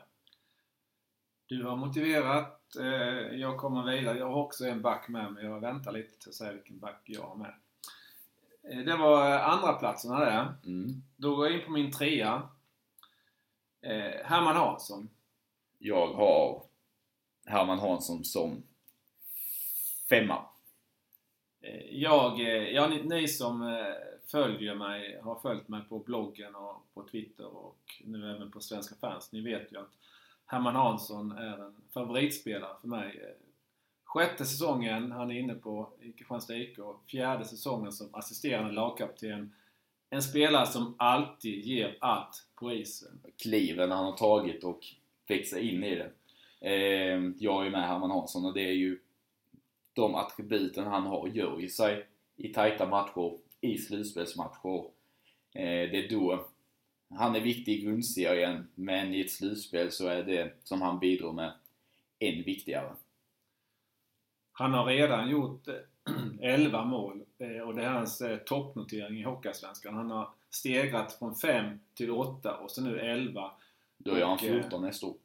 [1.46, 2.76] Du har motiverat.
[2.76, 4.18] Eh, jag kommer vidare.
[4.18, 7.02] Jag har också en back med men jag väntar lite till att säga vilken back
[7.06, 7.54] jag har med.
[8.72, 10.54] Eh, det var andra platserna där.
[10.66, 11.04] Mm.
[11.18, 12.50] Då går jag in på min trea.
[13.82, 15.10] Eh, Herman Hansson.
[15.78, 16.64] Jag har
[17.46, 18.64] Herman Hansson som
[20.10, 20.46] femma.
[21.62, 23.94] Eh, Jag, eh, ja, ni, ni som eh,
[24.32, 28.96] följer mig, har följt mig på bloggen och på Twitter och nu även på Svenska
[29.02, 29.32] fans.
[29.32, 29.92] Ni vet ju att
[30.46, 33.36] Herman Hansson är en favoritspelare för mig.
[34.08, 36.78] Sjätte säsongen han är inne på i Kristianstad IK.
[37.08, 39.54] Fjärde säsongen som assisterande lagkapten.
[40.10, 43.20] En spelare som alltid ger allt på isen.
[43.42, 44.80] Kliven han har tagit och
[45.28, 46.12] växa in i det.
[46.60, 49.00] Eh, jag är med Herman Hansson och det är ju
[49.94, 54.84] de attributen han har gör ju sig i tajta matcher, i slutspelsmatcher.
[55.54, 56.48] Eh, det är då
[57.10, 61.32] han är viktig i grundserien men i ett slutspel så är det som han bidrar
[61.32, 61.52] med
[62.20, 62.92] än viktigare.
[64.60, 65.76] Han har redan gjort eh,
[66.42, 69.96] 11 mål eh, och det är hans eh, toppnotering i Hockeyallsvenskan.
[69.96, 73.52] Han har stegrat från 5 till 8 och så nu 11.
[73.98, 75.16] Då är han Och, eh, 14 nästa år.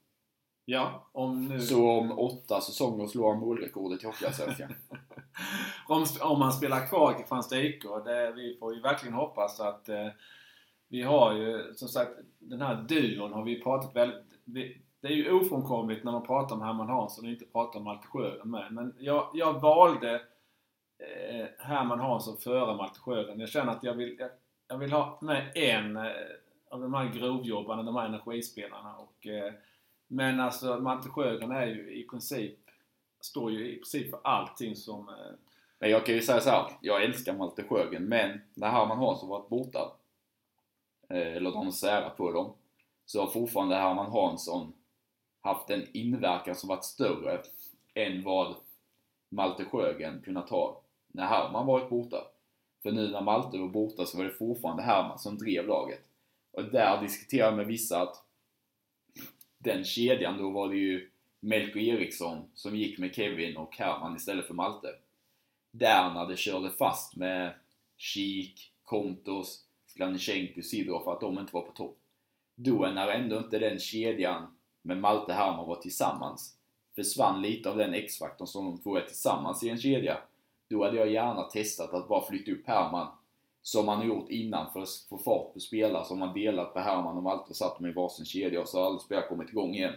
[0.65, 1.61] Ja, om nu...
[1.61, 4.75] Så om åtta säsonger slår han målrekordet i Hockeyallsvenskan.
[5.89, 9.89] om, om han spelar kvar i Kristianstad IK, det, vi får ju verkligen hoppas att
[9.89, 10.09] eh,
[10.89, 14.25] vi har ju som sagt den här duon har vi pratat väldigt...
[15.03, 18.07] Det är ju ofrånkomligt när man pratar om Herman Hansson och inte pratar om Malte
[18.07, 18.73] Sjögren med.
[18.73, 20.15] Men jag, jag valde
[20.99, 23.41] eh, Herman Hansson före Malte Sjögren.
[23.41, 24.31] Jag känner att jag vill, jag,
[24.69, 26.13] jag vill ha med en eh,
[26.71, 28.97] av de här grovjobbarna, de här energispelarna.
[28.97, 29.53] Och, eh,
[30.07, 32.59] men alltså Malte Sjögren är ju i princip,
[33.21, 35.35] står ju i princip för allting som eh,
[35.79, 39.29] Men jag kan ju säga så här, jag älskar Malte Sjögren, men när Herman Hansson
[39.29, 39.93] varit borta,
[41.09, 42.53] eh, eller de särar på dem,
[43.07, 44.73] så har fortfarande Herman Hansson
[45.43, 47.43] haft en inverkan som varit större
[47.95, 48.57] än vad
[49.29, 50.83] Malte Sjögren kunnat ha
[51.13, 52.17] när Herman varit borta.
[52.83, 56.01] För nu när Malte var borta så var det fortfarande Herman som drev laget.
[56.53, 58.25] Och där diskuterade jag med vissa att
[59.59, 64.47] den kedjan, då var det ju Melko Eriksson som gick med Kevin och Herman istället
[64.47, 64.89] för Malte.
[65.71, 67.55] Där när det körde fast med
[67.97, 71.99] Kik, Kontos, Sklanechenko, Sidor för att de inte var på topp.
[72.55, 76.57] Då när ändå inte den kedjan med Malte Herman var tillsammans
[76.95, 80.19] försvann lite av den X-faktorn som de två är tillsammans i en kedja.
[80.69, 83.07] Då hade jag gärna testat att bara flytta upp Herman
[83.63, 86.81] som man har gjort innan för att få fart på spelare som man delat på
[86.81, 89.49] Herman och Malte och satt dem i varsin kedja och så har alla spelare kommit
[89.49, 89.95] igång igen.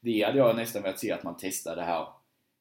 [0.00, 2.08] Det hade jag nästan velat se att man testade här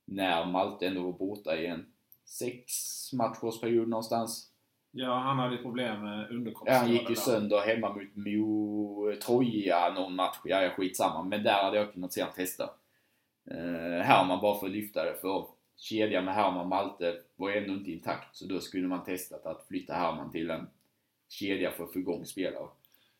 [0.05, 1.85] när Malte ändå var borta i en
[2.25, 2.73] sex
[3.13, 4.51] matchersperiod någonstans.
[4.97, 10.15] Ja, han hade problem med Ja, han gick ju sönder hemma mot Mo Troja någon
[10.15, 10.37] match.
[10.43, 11.23] Ja, jag skitsamma.
[11.23, 12.69] Men där hade jag kunnat se han testa.
[13.51, 15.15] Eh, Herman bara för att lyfta det.
[15.21, 18.35] För kedjan med Herman och Malte var ju ändå inte intakt.
[18.35, 20.67] Så då skulle man testat att flytta Herman till en
[21.29, 22.67] kedja för att få igång spelare.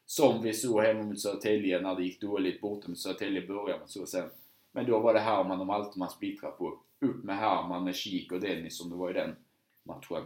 [0.05, 3.82] Som vi såg hemma mot Södertälje när det gick dåligt borta mot Södertälje i början
[3.82, 4.30] och så sen.
[4.71, 6.80] Men då var det Herman och Malte man splittrade på.
[6.99, 9.36] Upp med Herman med Kik och Dennis som det var i den
[9.84, 10.23] matchen.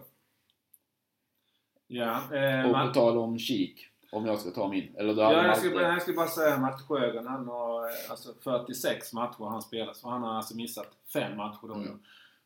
[1.91, 4.95] Ja, eh, Och på tal om Kik, om jag ska ta min.
[4.97, 8.11] Eller då ja jag, skulle, bara- jag skulle bara säga Malte Sjögren, han har eh,
[8.11, 9.97] alltså 46 matcher han spelat.
[9.97, 11.73] Så han har alltså missat fem matcher då.
[11.73, 11.99] Mm.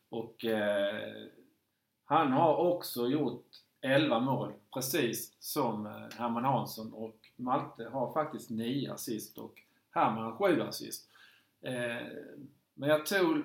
[0.08, 1.26] Och eh,
[2.04, 3.46] han har också gjort
[3.80, 6.92] 11 mål, precis som eh, Herman Hansson.
[6.92, 9.54] Och Malte har faktiskt 9 assist och
[9.90, 11.08] Herman har 7 assist.
[11.62, 12.06] Eh,
[12.74, 13.42] men jag tog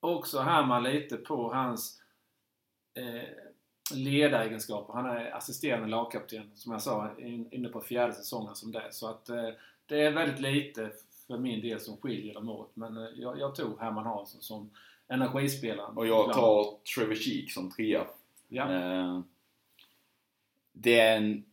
[0.00, 2.02] också Herman lite på hans
[2.94, 3.28] eh,
[3.94, 4.92] ledaregenskaper.
[4.92, 8.88] Han är assisterande lagkapten, som jag sa, in, inne på fjärde säsongen som det.
[8.90, 9.48] Så att eh,
[9.86, 10.90] det är väldigt lite
[11.26, 12.70] för min del som skiljer dem åt.
[12.74, 14.70] Men eh, jag, jag tog Herman Hansson som
[15.08, 15.96] energispelaren.
[15.96, 18.06] Och jag tar Trevor Cheek som trea.
[18.48, 18.72] Ja.
[18.72, 19.20] Eh,
[20.72, 21.44] det är en,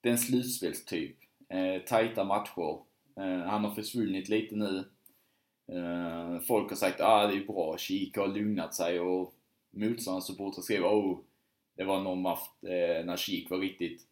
[0.00, 1.16] det är en slutspelstyp.
[1.48, 2.78] Eh, tajta matcher.
[3.16, 4.84] Eh, han har försvunnit lite nu.
[5.72, 9.34] Eh, folk har sagt att ah, det är bra, Cheek har lugnat sig och
[9.70, 11.18] motståndarsupportrar skrev oh,
[11.76, 14.06] det var någon match eh, när Sheek var riktigt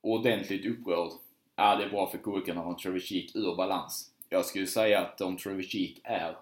[0.00, 1.12] ordentligt upprörd.
[1.56, 4.10] Ja, det är bra för KIK när de Trevor Sheek ur balans.
[4.28, 6.36] Jag skulle säga att om Trevor Sheek är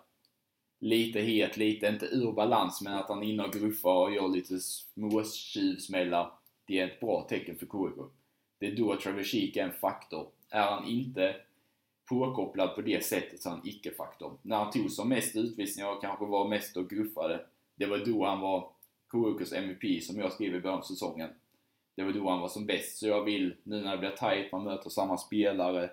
[0.80, 4.28] lite het, lite, inte ur balans, men att han är inne och gruffar och gör
[4.28, 6.32] lite småtjuvsmällar.
[6.66, 8.12] Det är ett bra tecken för KIK.
[8.58, 10.28] Det är då Trevor Sheek är en faktor.
[10.48, 11.36] Är han inte
[12.08, 14.38] påkopplad på det sättet så är han icke-faktor.
[14.42, 18.26] När han tog som mest utvisningar och kanske var mest och gruffade, det var då
[18.26, 18.71] han var
[19.12, 21.30] KIKs MVP som jag skrev i början av säsongen.
[21.94, 22.98] Det var då han var som bäst.
[22.98, 25.90] Så jag vill, nu när det blir tight, man möter samma spelare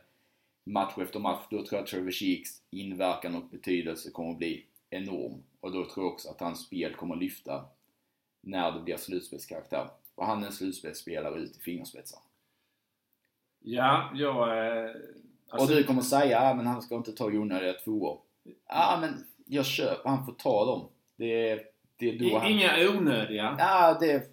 [0.63, 4.65] match efter match, då tror jag att Trevor Sheeks inverkan och betydelse kommer att bli
[4.89, 5.43] enorm.
[5.59, 7.65] Och då tror jag också att hans spel kommer att lyfta
[8.41, 9.89] när det blir slutspelskaraktär.
[10.15, 12.19] Och han är en slutspelsspelare ut i fingerspetsar.
[13.59, 14.57] Ja, jag...
[14.57, 14.91] Eh,
[15.51, 18.21] och du kommer säga, ja men han ska inte ta onödiga tvåor.
[18.67, 20.87] Ja men jag köper, han får ta dem.
[21.15, 21.65] Det är,
[21.99, 22.51] det då han...
[22.51, 23.55] Inga onödiga?
[23.59, 24.23] Ja, det...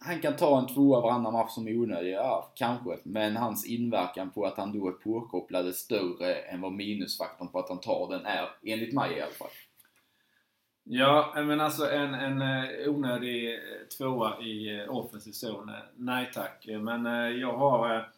[0.00, 2.98] Han kan ta en tvåa varannan match som är onödig, ja kanske.
[3.02, 7.58] Men hans inverkan på att han då är påkopplad är större än vad minusfaktorn på
[7.58, 9.48] att han tar den är, enligt mig i alla fall.
[10.88, 13.58] Ja, men alltså en, en eh, onödig eh,
[13.98, 16.66] tvåa i eh, offensiv zon, nej tack.
[16.80, 17.04] Men
[17.40, 18.12] jag har...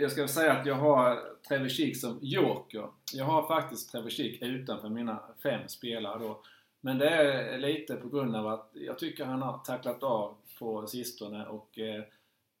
[0.00, 1.18] Jag ska säga att jag har
[1.48, 2.88] Trevor Sheek som joker.
[3.12, 6.42] Jag har faktiskt Trevor Sheek utanför mina fem spelare då.
[6.84, 10.86] Men det är lite på grund av att jag tycker han har tacklat av på
[10.86, 12.04] sistone och eh,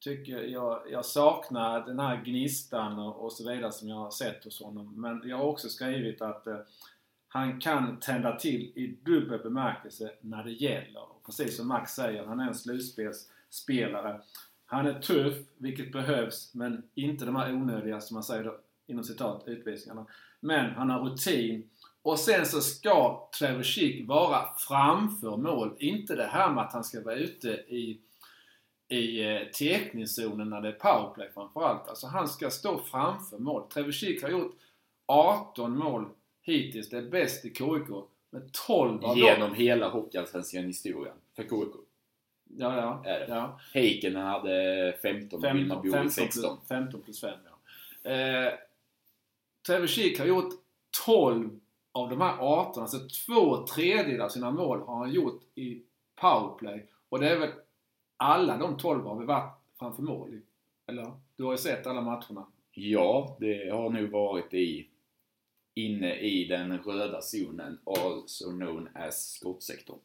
[0.00, 4.44] tycker jag, jag saknar den här gnistan och, och, så vidare som jag har sett
[4.44, 5.00] hos honom.
[5.00, 6.58] Men jag har också skrivit att eh,
[7.28, 11.02] han kan tända till i dubbel bemärkelse när det gäller.
[11.26, 14.20] Precis som Max säger, han är en slutspelsspelare.
[14.66, 19.04] Han är tuff, vilket behövs, men inte de här onödiga, som man säger då, inom
[19.04, 20.06] citat, utvisningarna.
[20.40, 21.70] Men han har rutin.
[22.04, 25.76] Och sen så ska Trevor Sheek vara framför mål.
[25.78, 28.00] Inte det här med att han ska vara ute i,
[28.88, 31.88] i eh, tekningszonen när det är powerplay framförallt.
[31.88, 33.68] Alltså han ska stå framför mål.
[33.68, 34.56] Trevor Sheek har gjort
[35.06, 36.08] 18 mål
[36.42, 36.90] hittills.
[36.90, 37.88] Det är bäst i KIK.
[38.30, 39.54] Med 12 av Genom dem.
[39.54, 41.74] hela Hockeyallsvenskan historien för KIK.
[42.58, 43.02] Ja, ja.
[43.10, 43.26] Är det.
[43.28, 43.60] ja.
[43.74, 46.58] Heiken hade 15 och Wilma Bjurman 16.
[46.68, 48.10] 15 plus 5 ja.
[48.10, 48.52] Eh,
[49.66, 50.52] Trevor Sheek har gjort
[51.06, 51.60] 12
[51.94, 55.82] av de här 18, alltså två tredjedelar av sina mål har han gjort i
[56.20, 56.88] powerplay.
[57.08, 57.50] Och det är väl
[58.16, 60.42] alla de 12 har vi varit framför mål i.
[60.86, 61.12] Eller?
[61.36, 62.46] Du har ju sett alla matcherna.
[62.70, 64.88] Ja, det har nog varit i
[65.74, 69.98] inne i den röda zonen, also known as skottsektorn.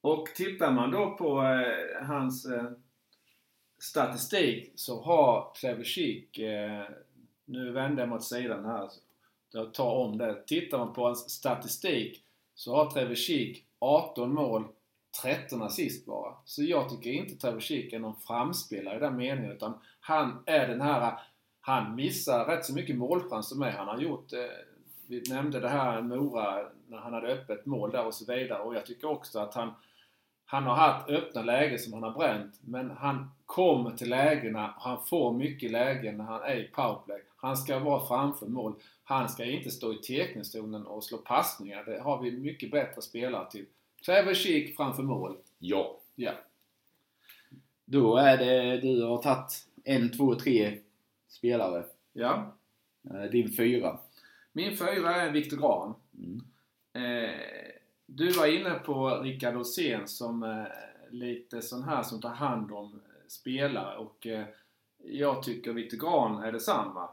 [0.00, 2.70] Och tittar man då på eh, hans eh,
[3.78, 6.84] statistik så har Trevor Sheek, eh,
[7.44, 9.00] nu vänder jag mot sidan här, så
[9.52, 10.46] jag tar om det.
[10.46, 12.24] Tittar man på hans statistik
[12.54, 14.64] så har Trevor Sheek 18 mål,
[15.22, 16.34] 13 assist bara.
[16.44, 20.68] Så jag tycker inte Trevor Sheek är någon framspelare i den meningen utan han är
[20.68, 21.20] den här,
[21.60, 23.74] han missar rätt så mycket målchanser med.
[23.74, 24.38] Han har gjort eh,
[25.08, 28.62] vi nämnde det här Mora när han hade öppet mål där och så vidare.
[28.62, 29.74] Och jag tycker också att han,
[30.50, 32.54] han har haft öppna lägen som han har bränt.
[32.60, 37.22] Men han kommer till lägena, han får mycket lägen när han är i powerplay.
[37.36, 38.74] Han ska vara framför mål.
[39.04, 41.84] Han ska inte stå i tekningszonen och slå passningar.
[41.84, 43.66] Det har vi mycket bättre spelare till.
[44.06, 45.36] Trevor Sheek framför mål.
[45.58, 45.98] Ja.
[46.14, 46.32] Ja.
[47.84, 50.78] Då är det, du har tagit en, två, tre
[51.28, 51.84] spelare.
[52.12, 52.52] Ja.
[53.10, 53.98] Eh, din fyra.
[54.52, 55.94] Min fyra är Viktor Grahn.
[56.18, 56.42] Mm.
[56.92, 57.67] Eh,
[58.10, 60.64] du var inne på Rickard Åsén som eh,
[61.10, 64.44] lite sån här som tar hand om eh, spelare och eh,
[65.04, 67.08] jag tycker Viktor Grahn är detsamma.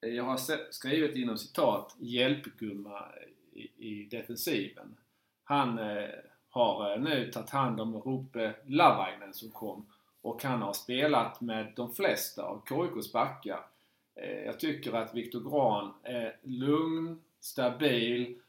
[0.00, 0.36] Jag har
[0.72, 3.04] skrivit inom citat hjälpgumma
[3.52, 4.96] i, i defensiven.
[5.44, 6.08] Han eh,
[6.48, 9.86] har eh, nu tagit hand om Rope Lavainen som kom
[10.22, 13.66] och han har spelat med de flesta av KIKs backar
[14.14, 18.40] eh, jag tycker att Viktor Grahn är lugn, stabil.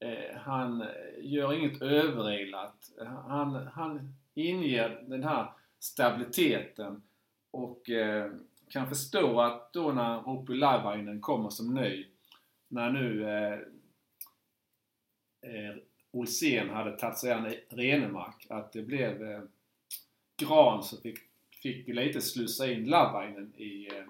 [0.00, 0.88] Eh, han eh,
[1.18, 2.90] gör inget överilat.
[3.28, 7.02] Han, han inger den här stabiliteten
[7.50, 8.32] och eh,
[8.68, 12.06] kan förstå att då när Rupi Lavainen kommer som ny,
[12.68, 13.52] när nu eh,
[15.50, 15.76] eh
[16.10, 19.42] Olsén hade tagit sig an Renemark, att det blev eh,
[20.36, 21.18] Gran som fick,
[21.62, 24.04] fick lite slussa in Lavainen i eh,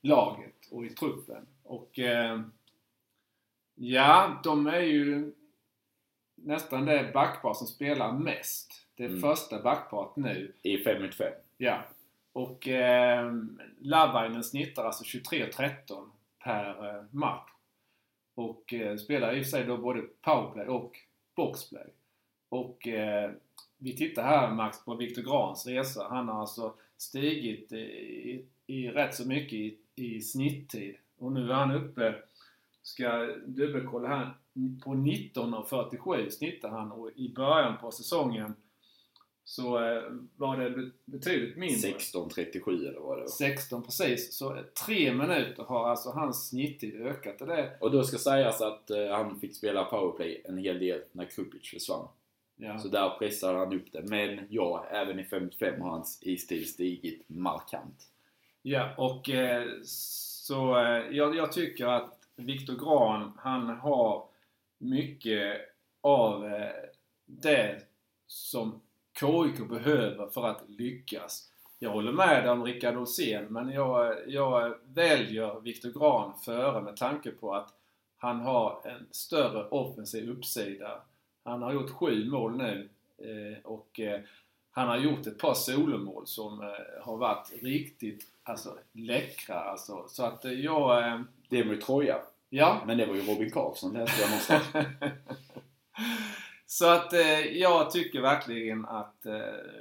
[0.00, 1.46] laget och i truppen.
[1.62, 2.40] Och eh,
[3.80, 5.32] ja, de är ju
[6.34, 8.86] nästan det backpar som spelar mest.
[8.94, 9.20] Det mm.
[9.20, 10.52] första backparet nu.
[10.62, 11.32] I 5 mot 5.
[11.56, 11.82] Ja.
[12.32, 13.32] Och eh,
[13.78, 15.74] Lavainen snittar alltså 23-13
[16.44, 17.50] per eh, match.
[18.34, 20.96] Och eh, spelar i och för sig då både powerplay och
[21.36, 21.86] boxplay.
[22.48, 23.30] Och eh,
[23.78, 26.06] vi tittar här Max på Viktor Grans resa.
[26.10, 30.96] Han har alltså stigit i, i rätt så mycket i i snitttid.
[31.18, 32.14] Och nu är han uppe,
[32.82, 34.30] ska dubbelkolla här,
[34.84, 38.54] på 19.47 snittar han och i början på säsongen
[39.44, 40.02] så eh,
[40.36, 41.90] var det be- betydligt mindre.
[41.90, 43.28] 16.37 eller vad det var.
[43.28, 44.34] 16 precis.
[44.36, 47.40] Så eh, tre minuter har alltså hans snitttid ökat.
[47.40, 51.00] Och det, Och då ska sägas att eh, han fick spela powerplay en hel del
[51.12, 52.08] när Krupic försvann.
[52.56, 52.78] ja.
[52.78, 54.02] Så där pressade han upp det.
[54.02, 58.06] Men ja, även i 55 har hans istid stigit markant.
[58.62, 59.30] Ja, och
[59.84, 60.54] så
[61.10, 64.24] jag, jag tycker att Viktor Grahn, han har
[64.78, 65.60] mycket
[66.00, 66.70] av eh,
[67.26, 67.82] det
[68.26, 68.80] som
[69.20, 71.52] KIK behöver för att lyckas.
[71.78, 77.30] Jag håller med om Rickard Olsén, men jag, jag väljer Viktor Grahn före med tanke
[77.30, 77.74] på att
[78.16, 81.02] han har en större offensiv uppsida.
[81.44, 82.88] Han har gjort sju mål nu
[83.18, 84.20] eh, och eh,
[84.70, 86.72] han har gjort ett par solomål som
[87.02, 89.54] har varit riktigt alltså, läckra.
[89.54, 90.04] Alltså.
[90.08, 91.24] Så att jag...
[91.48, 92.20] Det är med Troja
[92.50, 92.82] ja.
[92.86, 94.86] Men det var ju Robin Karlsson läste jag någonstans.
[96.66, 99.32] Så att eh, jag tycker verkligen att eh,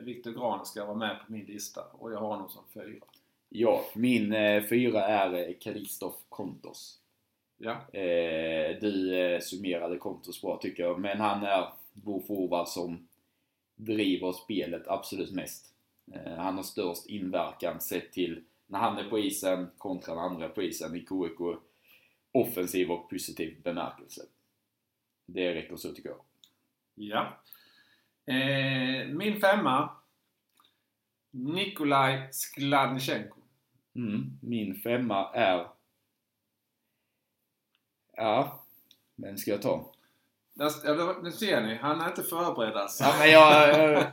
[0.01, 3.05] Viktor Grahn ska vara med på min lista och jag har honom som fyra.
[3.49, 6.99] ja, min eh, fyra är eh, Kristoff Kontos.
[7.57, 7.71] Ja.
[7.99, 10.99] Eh, du eh, summerade Kontos bra tycker jag.
[10.99, 13.07] Men han är vår forward som
[13.75, 15.65] driver spelet absolut mest.
[16.13, 20.45] Eh, han har störst inverkan sett till när han är på isen kontra när andra
[20.45, 21.59] är på isen i KIK.
[22.31, 24.21] Offensiv och positiv bemärkelse.
[25.25, 26.21] Det räcker så tycker jag.
[26.95, 27.39] ja.
[28.33, 29.89] Eh, min femma.
[31.31, 33.37] Nikolaj Skladnichenko.
[33.95, 34.39] Mm.
[34.41, 35.67] Min femma är...
[38.15, 38.63] Ja,
[39.15, 39.93] vem ska jag ta?
[40.53, 43.03] Där, nu ser ni, han är inte förberedd alltså.
[43.03, 44.07] Ja, men jag, jag,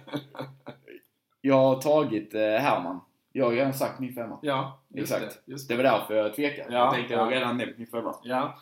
[1.40, 3.00] jag har tagit eh, Herman.
[3.36, 4.38] Jag har redan sagt min femma.
[4.42, 5.38] Ja, just Exakt.
[5.46, 5.52] det.
[5.52, 5.82] Just Det det.
[5.82, 6.72] var därför jag tvekade.
[6.74, 8.14] Ja, jag tänkte jag har redan nämnt min femma.
[8.22, 8.58] Ja.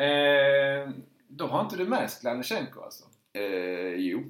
[0.00, 0.90] Eh,
[1.28, 3.04] då har inte du med Skladnichenko alltså?
[3.32, 4.22] Eh, jo.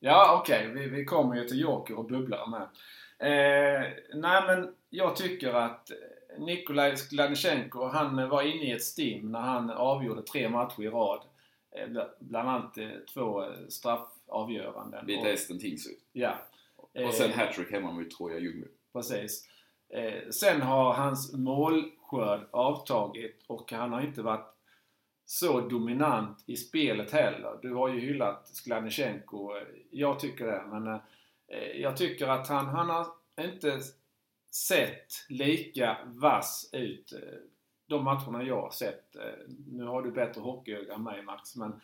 [0.00, 0.68] Ja, okej.
[0.74, 2.62] Vi, vi kommer ju till Joker och bubblar med.
[3.18, 5.90] Eh, nej, men jag tycker att
[6.38, 11.20] Nikolaj Skladnichenko, han var inne i ett stim när han avgjorde tre matcher i rad.
[11.76, 15.04] Eh, bl- bland annat eh, två eh, straffavgöranden.
[15.18, 15.96] Och- Hästen Tingsryd.
[16.12, 16.34] Ja.
[17.06, 18.66] Och sen hattrick hemma mot Troja Ljungby.
[18.96, 19.48] Precis.
[19.94, 24.54] Eh, sen har hans målskörd avtagit och han har inte varit
[25.24, 27.58] så dominant i spelet heller.
[27.62, 29.56] Du har ju hyllat Skladnichenko.
[29.56, 31.00] Eh, jag tycker det, men eh,
[31.48, 33.06] eh, jag tycker att han, han har
[33.40, 33.80] inte
[34.50, 37.38] sett lika vass ut eh,
[37.86, 39.16] de matcherna jag har sett.
[39.16, 41.80] Eh, nu har du bättre hockeyöga än mig Max, men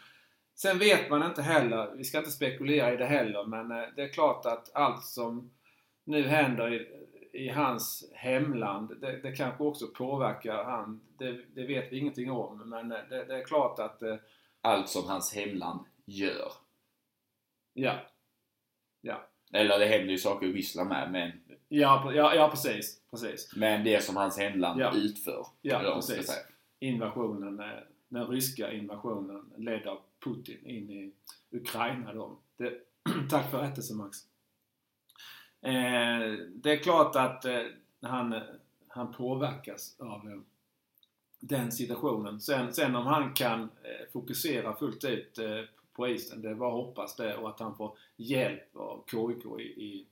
[0.55, 1.95] sen vet man inte heller.
[1.97, 5.51] Vi ska inte spekulera i det heller, men eh, det är klart att allt som
[6.05, 6.89] nu händer i,
[7.33, 11.01] i hans hemland, det, det kanske också påverkar han.
[11.19, 14.17] Det, det vet vi ingenting om, men det, det är klart att, eh,
[14.61, 16.53] Allt som hans hemland gör.
[17.73, 17.95] ja.
[19.05, 21.33] Ja, Eller det händer ju saker i Ryssland med, men,
[21.69, 23.01] ja, ja, ja precis.
[23.11, 23.57] precis.
[23.57, 24.93] men det som hans hemland Ja.
[24.97, 25.47] utför.
[25.63, 26.31] Ja, precis.
[26.79, 27.63] Invasionen,
[28.09, 31.13] den ryska invasionen ledd av Putin in i
[31.51, 32.39] Ukraina då.
[32.57, 32.73] Det,
[33.31, 34.19] tack för rättelsen Max.
[35.63, 37.63] Eh, det är klart att eh,
[38.01, 38.41] han,
[38.89, 40.39] han påverkas av eh,
[41.41, 42.41] den situationen.
[42.41, 45.61] Sen, sen om han kan eh, fokusera fullt ut eh,
[45.93, 49.61] på isen, det är bara att hoppas det och att han får hjälp av KIK
[49.61, 50.07] i, i,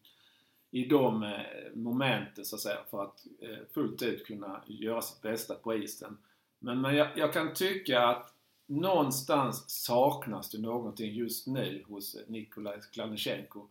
[0.70, 1.40] i de eh,
[1.74, 6.18] momenten så att säga för att eh, fullt ut kunna göra sitt bästa på isen.
[6.59, 8.35] Men, men jag, jag kan tycka att
[8.66, 13.66] någonstans saknas det någonting just nu hos eh, Nikolaj Skladnichenko.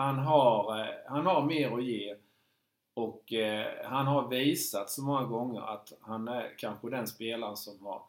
[0.00, 2.16] Han har, eh, han har mer att ge
[2.94, 7.86] och eh, han har visat så många gånger att han är kanske den spelaren som
[7.86, 8.02] har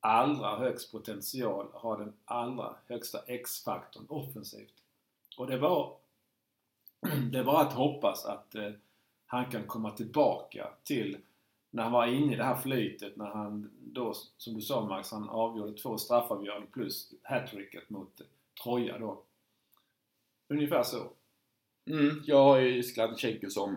[0.00, 4.74] allra högst potential, har den allra högsta X-faktorn offensivt.
[5.38, 5.96] Och det var
[7.32, 8.70] det är bara att hoppas att eh,
[9.26, 11.18] han kan komma tillbaka till
[11.70, 15.10] när han var inne i det här flytet när han då, som du sa Max,
[15.10, 18.20] han avgjorde två straffavgöranden plus hattricket mot
[18.62, 19.22] Troja då.
[20.48, 21.10] Ungefär så.
[21.88, 23.76] Mm, jag har ju Skladchenko som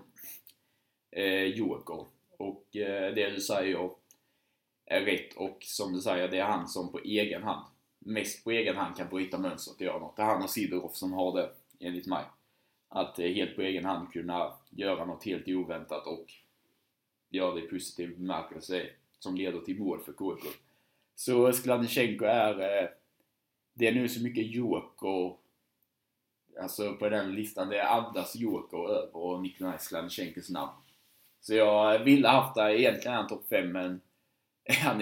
[1.11, 2.05] eh, joker.
[2.37, 3.89] Och eh, det du säger
[4.85, 5.33] är rätt.
[5.35, 7.65] Och som du säger, det är han som på egen hand,
[7.99, 10.15] mest på egen hand kan bryta mönstret och göra något.
[10.15, 12.23] Det är han och Sidorov som har det, enligt mig.
[12.89, 16.25] Att eh, helt på egen hand kunna göra något helt oväntat och
[17.29, 18.89] göra det i positiv bemärkelse
[19.19, 20.47] som leder till mål för KK.
[21.15, 22.89] Så Skladchenko är, eh,
[23.73, 25.40] det är nu så mycket joker
[26.59, 30.71] Alltså på den listan, det är Addas Joker över och Nikolaj Skladchenkos namn.
[31.41, 34.01] Så jag ville haft det egentligen en topp 5 men
[34.83, 35.01] han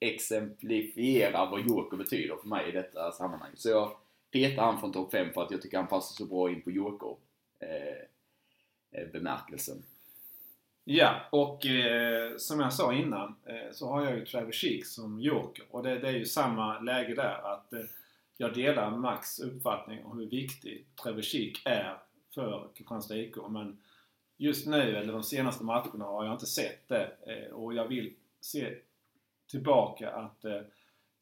[0.00, 3.50] exemplifierar vad Joker betyder för mig i detta sammanhang.
[3.54, 3.96] Så jag
[4.32, 6.70] petar han från topp 5 för att jag tycker han passar så bra in på
[6.70, 7.16] Joker
[7.60, 9.82] eh, eh, bemärkelsen.
[10.84, 15.20] Ja, och eh, som jag sa innan eh, så har jag ju Travis Sheek som
[15.20, 15.64] joker.
[15.70, 17.52] Och det, det, är ju samma läge där.
[17.52, 17.80] att eh,
[18.36, 21.98] jag delar Max uppfattning om hur viktig Travis Sheek är
[22.34, 23.36] för Kristianstad IK.
[23.48, 23.82] Men
[24.36, 27.16] just nu, eller de senaste matcherna, har jag inte sett det.
[27.26, 28.74] Eh, och jag vill se
[29.50, 30.60] tillbaka att eh,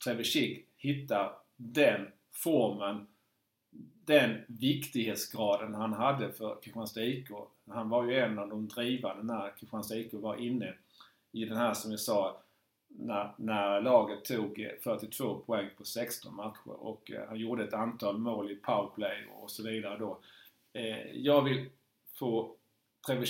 [0.05, 0.37] Travis
[0.77, 3.07] hittar den formen
[4.05, 7.29] den viktighetsgraden han hade för Kristianstad IK.
[7.69, 10.75] Han var ju en av de drivande när Kristianstad IK var inne
[11.33, 12.43] i den här som jag sa
[12.99, 17.75] när, när laget tog eh, 42 poäng på 16 matcher och eh, han gjorde ett
[17.75, 20.19] antal mål i powerplay och så vidare då.
[20.73, 21.71] Eh, jag vill
[22.15, 22.55] få
[23.07, 23.25] Trevor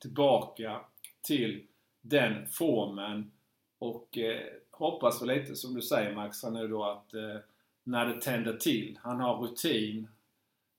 [0.00, 0.80] tillbaka
[1.22, 1.66] till
[2.00, 3.32] den formen
[3.78, 4.18] och
[4.70, 7.14] hoppas väl lite som du säger Max nu då att
[7.88, 8.98] när det tänder till.
[9.02, 10.08] Han har rutin,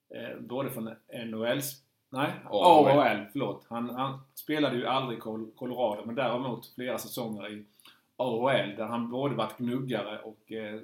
[0.10, 0.95] eh, både från
[1.26, 1.61] NHL,
[2.10, 3.65] nej, AHL, förlåt.
[3.69, 5.22] Han, han, spelade ju aldrig i
[5.56, 7.65] Colorado, men däremot flera säsonger i
[8.19, 10.79] AHL där han både varit gnuggare och eh,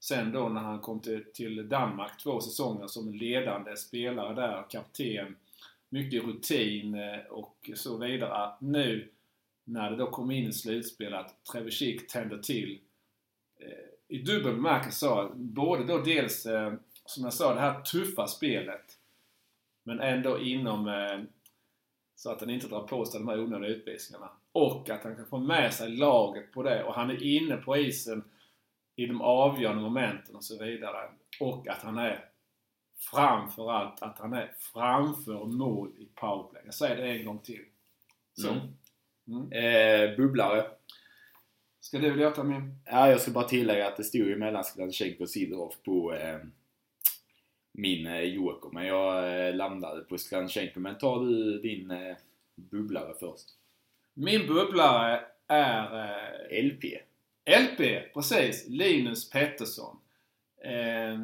[0.00, 5.36] sen då när han kom till, till Danmark två säsonger som ledande spelare där, kapten.
[5.88, 8.52] Mycket rutin eh, och så vidare.
[8.60, 9.08] Nu
[9.64, 12.80] när det då kom in i slutspel att Trevor tänder till
[13.58, 15.28] eh, i dubbel bemärkelse.
[15.34, 16.74] Både då dels, eh,
[17.04, 18.98] som jag sa, det här tuffa spelet.
[19.82, 21.20] Men ändå inom eh,
[22.14, 24.30] så att han inte drar på sig de här onödiga utvisningarna.
[24.52, 26.84] Och att han kan få med sig laget på det.
[26.84, 28.24] Och han är inne på isen
[28.96, 31.08] i de avgörande momenten och så vidare.
[31.40, 32.24] Och att han är
[32.98, 36.62] framförallt att han är framför mål i powerplay.
[36.64, 37.64] Jag säger det en gång till.
[38.34, 38.50] Så.
[38.50, 38.60] Mm.
[39.28, 39.52] Mm.
[39.52, 40.66] Eh, bubblare.
[41.80, 42.80] Ska du låta min?
[42.84, 46.38] Ja, jag ska bara tillägga att det stod ju mellan Skladchenko och Sidorov på eh,
[47.72, 48.70] min eh, joker.
[48.72, 50.80] Men jag eh, landade på Skladchenko.
[50.80, 52.16] Men tar du din eh,
[52.54, 53.59] bubblare först?
[54.20, 56.08] Min bubblare är...
[56.50, 56.84] Eh, LP.
[57.46, 58.68] LP, precis.
[58.68, 59.96] Linus Pettersson.
[60.64, 61.18] Eh,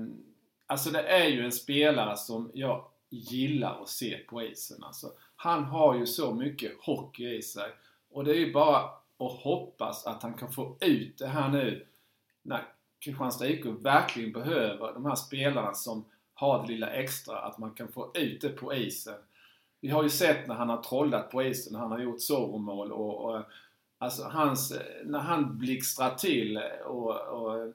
[0.66, 4.84] alltså det är ju en spelare som jag gillar att se på isen.
[4.84, 7.70] Alltså, han har ju så mycket hockey i sig.
[8.10, 11.86] Och det är ju bara och hoppas att han kan få ut det här nu
[12.42, 12.64] när
[12.98, 16.04] Kristianstad IK verkligen behöver de här spelarna som
[16.34, 19.14] har det lilla extra, att man kan få ut det på isen.
[19.80, 22.92] Vi har ju sett när han har trollat på isen, när han har gjort solomål
[22.92, 23.42] och, och
[23.98, 27.72] alltså hans, när han blixtrar till och, och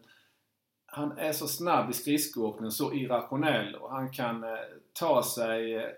[0.85, 4.59] han är så snabb i skridskoåkningen, så irrationell och han kan eh,
[4.93, 5.89] ta sig eh,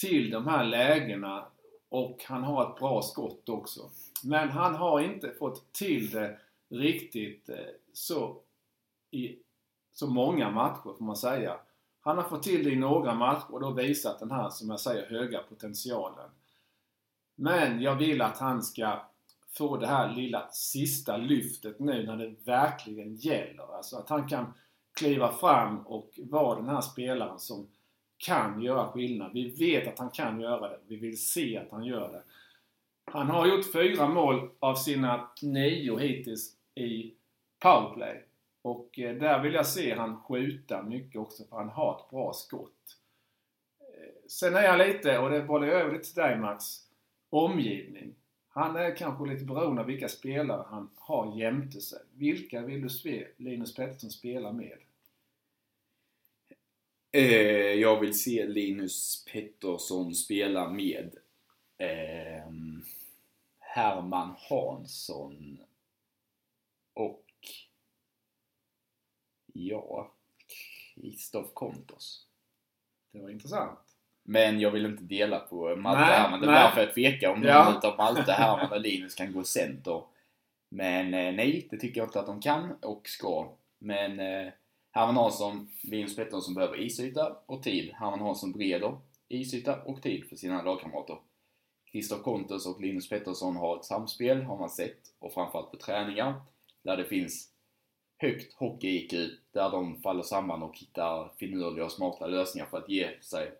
[0.00, 1.46] till de här lägena
[1.88, 3.90] och han har ett bra skott också.
[4.24, 7.56] Men han har inte fått till det riktigt eh,
[7.92, 8.36] så
[9.10, 9.36] i
[9.92, 11.56] så många matcher får man säga.
[12.04, 14.80] Han har fått till det i några matcher och då visat den här, som jag
[14.80, 16.30] säger, höga potentialen.
[17.34, 19.02] Men jag vill att han ska
[19.50, 23.76] få det här lilla sista lyftet nu när det verkligen gäller.
[23.76, 24.52] Alltså att han kan
[24.94, 27.66] kliva fram och vara den här spelaren som
[28.16, 29.32] kan göra skillnad.
[29.32, 30.78] Vi vet att han kan göra det.
[30.86, 32.22] Vi vill se att han gör det.
[33.04, 37.14] Han har gjort fyra mål av sina nio hittills i
[37.58, 38.24] powerplay.
[38.64, 42.32] Och eh, där vill jag se han skjuta mycket också för han har ett bra
[42.32, 42.96] skott.
[43.80, 46.64] Eh, sen är jag lite, och det bollar jag över lite till dig Max,
[47.30, 48.14] omgivning.
[48.48, 51.98] Han är kanske lite beroende av vilka spelare han har jämte sig.
[52.12, 54.78] Vilka vill du se Linus Pettersson spela med?
[57.12, 61.16] Eh, jag vill se Linus Pettersson spela med
[61.78, 62.50] eh,
[63.58, 65.58] Herman Hansson
[66.94, 67.23] och
[69.54, 70.12] ja,
[70.94, 72.26] Kristoff Kontos.
[73.12, 73.78] Det var intressant.
[74.22, 76.40] Men jag vill inte dela på Malte nej, Herman.
[76.40, 77.64] Det var därför jag tvekar om ja.
[77.64, 80.02] någon utav Malte Herman och Linus kan gå center.
[80.68, 83.52] Men eh, nej, det tycker jag inte att de kan och ska.
[83.78, 84.52] Men eh,
[84.90, 87.92] Herman Hansson, Linus Pettersson behöver isyta och tid.
[87.94, 88.98] Herman Hansson bereder
[89.28, 91.16] isyta och tid för sina lagkamrater.
[91.92, 96.34] Christer Kontos och Linus Pettersson har ett samspel, har man sett, och framförallt på träningar,
[96.82, 97.53] där det finns
[98.24, 99.12] högt hockey-IQ,
[99.52, 103.52] där de faller samman och hittar finurliga och smarta lösningar för att ge sig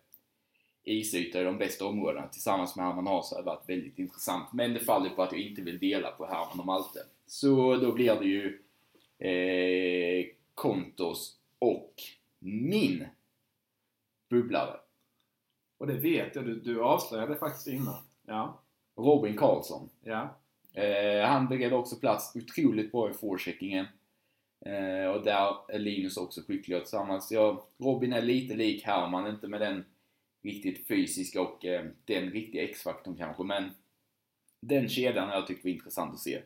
[0.83, 4.53] isyta i de bästa områdena tillsammans med Herman Hansson har varit väldigt intressant.
[4.53, 6.99] Men det faller på att jag inte vill dela på Herman och Malte.
[7.27, 8.61] Så då blir det ju
[9.29, 11.93] eh, Kontos och
[12.39, 13.05] min
[14.29, 14.79] bubblare.
[15.77, 18.03] Och det vet jag, du, du avslöjade faktiskt innan.
[18.25, 18.61] Ja.
[18.95, 19.89] Robin Karlsson.
[20.03, 20.35] Ja.
[20.73, 23.85] Eh, han beredde också plats otroligt bra i forecheckingen.
[24.65, 27.31] Eh, och där är Linus också skickliga tillsammans.
[27.31, 29.85] Ja, Robin är lite lik Herman, inte med den
[30.43, 33.69] riktigt fysiska och eh, den riktiga X-faktorn kanske, men
[34.59, 36.41] den kedjan har jag tyckt var intressant att se.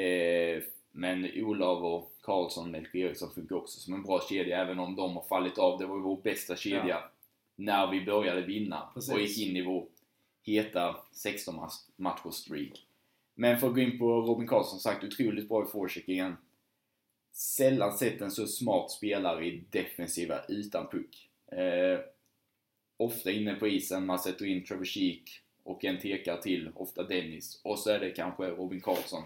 [0.00, 4.96] Eh, men Olav och Karlsson, Melker Eriksson funkar också som en bra kedja, även om
[4.96, 5.78] de har fallit av.
[5.78, 7.10] Det var ju vår bästa kedja Ja.
[7.56, 9.14] när vi började vinna Precis.
[9.14, 9.86] och gick in i vår
[10.42, 12.86] heta 16 matchers streak.
[13.34, 16.36] Men för att gå in på Robin Karlsson, sagt otroligt bra i forecheckingen.
[17.36, 21.30] Sällan sett en så smart spelare i defensiva utan puck.
[21.52, 22.00] Eh,
[22.96, 27.60] ofta inne på isen, man sätter in Trevor Sheek och en tekare till, ofta Dennis.
[27.64, 29.22] Och så är det kanske Robin Karlsson.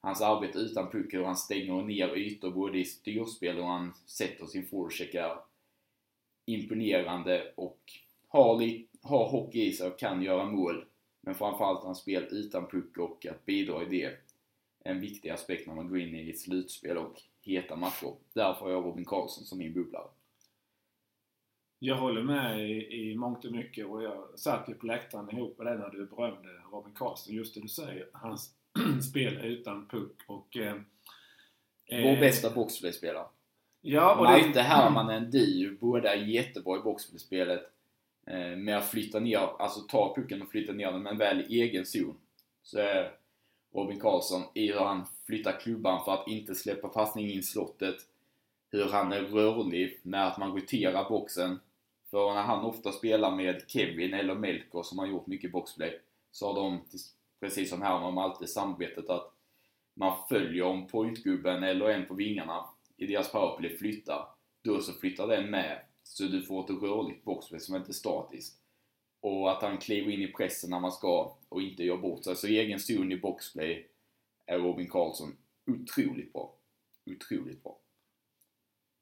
[0.00, 4.46] Hans arbete utan puck, hur han stänger ner ytor både i styrspel och han sätter
[4.46, 5.36] sin forecheck är
[6.46, 7.80] imponerande och
[8.28, 8.62] har,
[9.02, 10.84] har hockey i sig och kan göra mål.
[11.20, 14.18] Men framförallt hans spel utan puck och att bidra i det
[14.84, 18.14] en viktig aspekt när man går in i ett slutspel och heta matcher.
[18.32, 20.08] Därför har jag Robin Karlsson som min bubblare.
[21.78, 25.58] Jag håller med i, i mångt och mycket och jag satt ju på läktaren ihop
[25.58, 27.34] med dig när du berömde Robin Karlsson.
[27.34, 28.08] Just det du säger.
[28.12, 28.54] Hans
[29.10, 30.56] spel utan puck och...
[30.56, 30.74] Eh,
[31.90, 33.26] Vår eh, bästa boxplayspelare.
[33.80, 34.62] Ja, och Malte det...
[34.62, 35.76] Herman är en duo.
[35.80, 37.72] Båda är jättebra i boxplayspelet.
[38.26, 41.60] Eh, med att flytta ner, alltså ta pucken och flytta ner den, men väl i
[41.60, 42.16] egen zon.
[42.62, 43.12] Så är
[43.72, 47.96] Robin Karlsson i hur han flyttar klubban för att inte släppa passning in i slottet.
[48.70, 51.60] Hur han är rörlig med att man roterar boxen.
[52.10, 56.00] För när han ofta spelar med Kevin eller Melker som har gjort mycket boxplay
[56.30, 56.80] så har de,
[57.40, 59.32] precis som Herman och alltid samarbetet att
[59.94, 62.64] man följer om pointgubben eller en på vingarna
[62.96, 64.28] i deras powerplay flyttar,
[64.62, 68.57] då så flyttar den med så du får ett rörligt boxplay som inte är statiskt.
[69.20, 72.36] Och att han kliver in i pressen när man ska och inte gör bort sig.
[72.36, 73.88] Så egen zon i boxplay
[74.46, 75.36] är Robin Karlsson
[75.66, 76.54] otroligt bra.
[77.06, 77.78] Otroligt bra.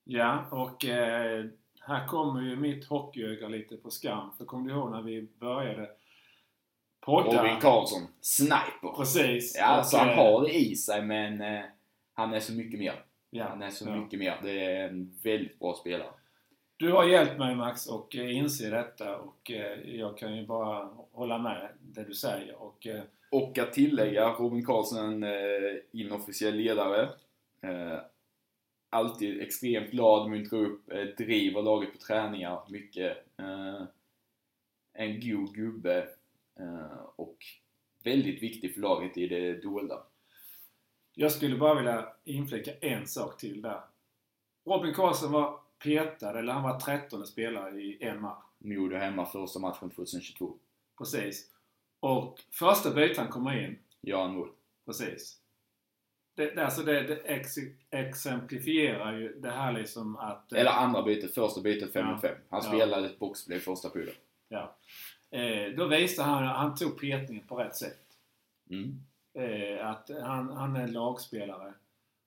[0.05, 1.45] Ja, och eh,
[1.81, 4.31] här kommer ju mitt hockeyöga lite på skam.
[4.39, 5.91] För kommer du ihåg när vi började
[7.01, 7.43] podda?
[7.43, 8.97] Robin Karlsson, sniper!
[8.97, 9.57] Precis.
[9.59, 11.65] Ja, alltså han eh, har det i sig men eh,
[12.13, 13.05] han är så mycket mer.
[13.31, 13.97] Ja, Han är så ja.
[13.97, 14.41] mycket mer.
[14.43, 16.11] Det är en väldigt bra spelare.
[16.79, 20.89] Du har hjälpt mig Max och eh, inse detta och eh, jag kan ju bara
[21.13, 22.63] hålla med det du säger.
[22.63, 25.31] Och, eh, Och att tillägga, Robin Karlsson eh,
[25.93, 27.09] inofficiell ledare.
[28.91, 30.87] Alltid extremt glad, muntrar upp,
[31.19, 33.17] driver laget på träningar mycket.
[34.93, 36.09] En god gubbe
[37.17, 37.37] och
[38.05, 40.03] väldigt viktig för laget i det dolda.
[41.15, 43.81] jag skulle bara vilja inflika en sak till där.
[44.65, 48.43] Robin Karlsson var petad, eller han var 13 spelare i en match.
[48.59, 50.55] Modo hemma första matchen 2022.
[50.99, 51.51] Precis.
[52.01, 54.51] Och första bytet han kommer in, en mål.
[54.87, 55.41] precis.
[56.35, 57.55] Det, alltså det, det ex,
[57.91, 60.53] exemplifierar ju det här liksom att...
[60.53, 62.37] eh, Eller andra bytet, första bytet 5 mot 5.
[62.51, 62.69] Han Ja.
[62.69, 64.15] spelade ett boxplay första perioden.
[64.49, 64.77] Ja.
[65.31, 68.03] Eh, då visade han han tog petningen på rätt sätt.
[68.71, 69.01] Mm.
[69.35, 71.75] Eh, att han, han är en lagspelare.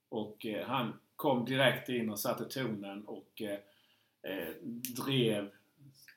[0.10, 3.60] Och eh, han kom direkt in och satte tonen och eh,
[4.32, 4.54] eh,
[5.06, 5.52] drev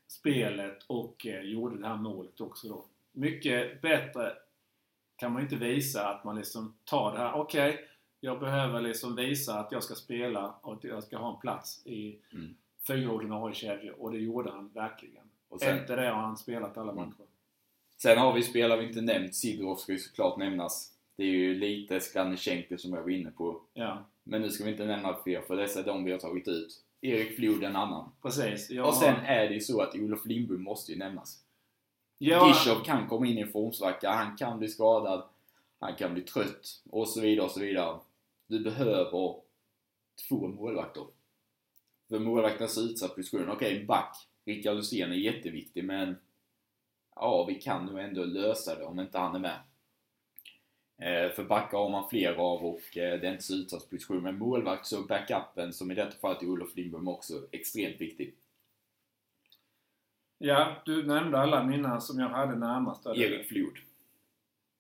[0.07, 2.85] spelet och eh, gjorde det här målet också då.
[3.13, 4.33] Mycket bättre
[5.17, 7.89] kan man inte visa att man liksom tar det här, okej,
[8.21, 11.87] jag behöver liksom visa att jag ska spela och att jag ska ha en plats
[11.87, 12.55] i Mm.
[12.87, 15.25] fyra ordinarie kedjor och det gjorde han verkligen.
[15.49, 17.05] Och sen, Efter det har han spelat alla Mm.
[17.05, 17.27] matcher.
[17.97, 19.35] Sen har vi spelare vi inte nämnt.
[19.35, 20.93] Sidorov ska ju såklart nämnas.
[21.17, 23.61] Det är ju lite Sklanichenko som jag var inne på.
[23.75, 26.49] Ja, Men nu ska vi inte nämna fler, för dessa är de vi har tagit
[26.49, 26.83] ut.
[27.01, 28.13] Erik Flod en annan.
[28.23, 28.71] precis.
[28.71, 31.39] Jag, Och sen är det ju så att Olof Lindbom måste ju nämnas.
[32.19, 35.23] ja, Gishov kan komma in i en formsvacka, han kan bli skadad,
[35.79, 37.99] han kan bli trött och så vidare och så vidare.
[38.47, 39.37] Du behöver
[40.29, 41.05] två målvakter.
[42.09, 43.49] För målvakten är så utsatt position.
[43.49, 44.29] Okej, back.
[44.45, 46.17] Rickard Lusén är jätteviktig, men
[47.15, 49.61] ja, vi kan nog ändå lösa det om inte han är med.
[50.99, 54.23] Eh, för backar har man fler av och eh, det är inte så utsatt position.
[54.23, 58.35] Men målvakt så backupen, som i detta fallet är Olof Lindbom också, extremt viktig.
[60.39, 63.07] ja, du nämnde alla mina som jag hade närmast.
[63.07, 63.79] Erik Flod.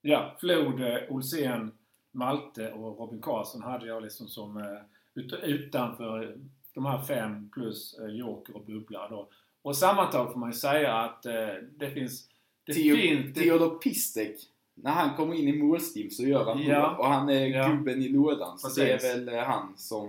[0.00, 1.72] Ja, Flod, eh, Olsén,
[2.10, 4.78] Malte och Robin Karlsson hade jag liksom som
[5.14, 6.38] ut, utanför
[6.74, 9.28] de här fem plus Joker och Bubbla då.
[9.62, 12.28] Och sammantaget får man ju säga att det finns...
[12.64, 13.34] Det Theo- finns...
[13.34, 14.36] Theodor Pistek,
[14.82, 16.88] när han kommer in i målstim så gör han Ja.
[16.90, 16.98] mål.
[17.00, 17.68] Och han är Ja.
[17.68, 18.58] gubben i lådan.
[18.58, 19.10] Så det Precis.
[19.10, 20.08] är väl eh, han som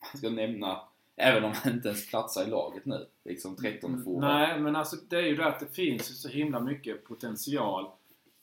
[0.00, 0.80] man ska nämna.
[1.16, 3.06] Även om han inte ens platsar i laget nu.
[3.24, 4.22] Liksom 13 forward.
[4.24, 7.86] Nej, men alltså det är ju det att det finns ju så himla mycket potential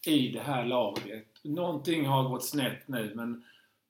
[0.07, 1.26] i det här laget.
[1.44, 3.44] Någonting har gått snett nu men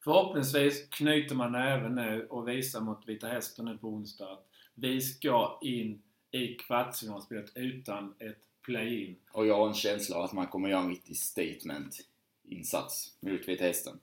[0.03, 5.01] förhoppningsvis knyter man näven nu och visar mot Vita Hästen nu på onsdag att vi
[5.01, 6.01] ska in
[6.31, 9.15] i kvartsfinalspelet utan ett play-in.
[9.31, 13.63] Och jag har en känsla av att man kommer göra en riktig statement-insats mot Vita
[13.63, 13.99] Hästen.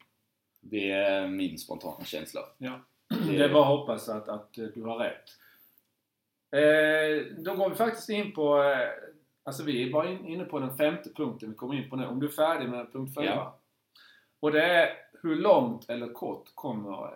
[0.60, 2.40] Det är min spontana känsla.
[2.58, 2.80] Ja.
[3.08, 5.28] Det är bara att hoppas att, att du har rätt.
[6.50, 8.62] Eh, då går vi faktiskt in på...
[8.62, 8.88] Eh,
[9.42, 12.06] alltså vi är bara in, inne på den femte punkten vi kommer in på nu.
[12.06, 13.24] Om du är färdig med punkt 4.
[13.24, 13.58] Ja.
[14.40, 17.10] Och det är hur långt eller kort kommer...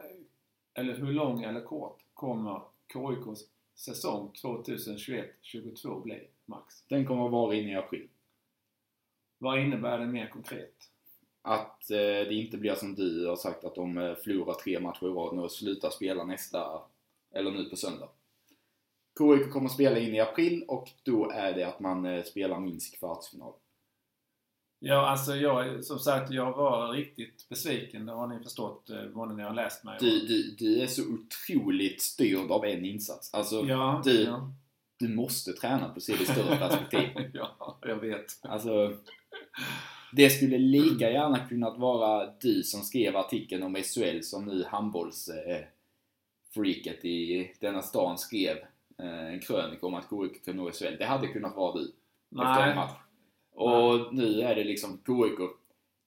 [0.75, 2.62] Eller hur lång eller kort kommer
[2.93, 3.41] KIKs
[3.75, 6.85] säsong 2021-22 bli, Max?
[6.89, 8.09] Den kommer att vara inne i april.
[9.39, 10.75] Vad innebär det mer konkret?
[11.43, 15.07] Att eh, det inte blir som du har sagt att de eh, förlorar tre matcher
[15.07, 16.83] i rad nu och slutar spela nästa,
[17.35, 18.09] eller nu på söndag.
[19.19, 22.99] KIK kommer spela in i april och då är det att man eh, spelar minst
[22.99, 23.53] kvartsfinal.
[24.81, 28.07] Ja, alltså jag, som sagt, jag var riktigt besviken.
[28.07, 29.97] Det har ni förstått, vad ni har läst mig.
[30.01, 33.35] Du, du, du är så otroligt styrd av en insats.
[33.35, 34.53] Alltså, ja, du, ja.
[34.99, 37.09] Du måste träna på att se det större perspektiv.
[37.35, 38.39] ja, jag vet.
[38.43, 38.93] Alltså,
[40.12, 47.05] det skulle lika gärna kunnat vara du som skrev artikeln om SHL som nu handbollsfreaket
[47.05, 48.57] eh, i denna stan skrev
[48.99, 50.97] eh, en krönika om att KIK kan nå SHL.
[50.99, 51.93] Det hade kunnat vara du.
[52.33, 52.97] Efter en Nej, match.
[53.55, 55.51] Och nu är det liksom KIK.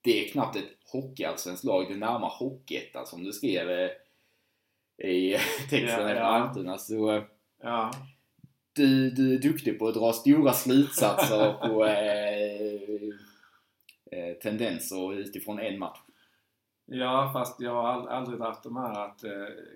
[0.02, 1.88] Det är knappt ett hockeyallsvenskt lag.
[1.88, 3.90] Det är närmare Hockeyettan som du skrev eh,
[5.10, 5.38] i
[5.70, 6.24] texten Ja, efter ja.
[6.24, 6.78] Almtuna.
[6.78, 7.24] Så eh,
[7.64, 7.92] ja.
[8.74, 13.10] Du, du är duktig på att dra stora slutsatser på eh,
[14.12, 16.00] eh, tendenser utifrån en match.
[16.86, 19.32] Ja, fast jag har ald- aldrig haft de här att eh,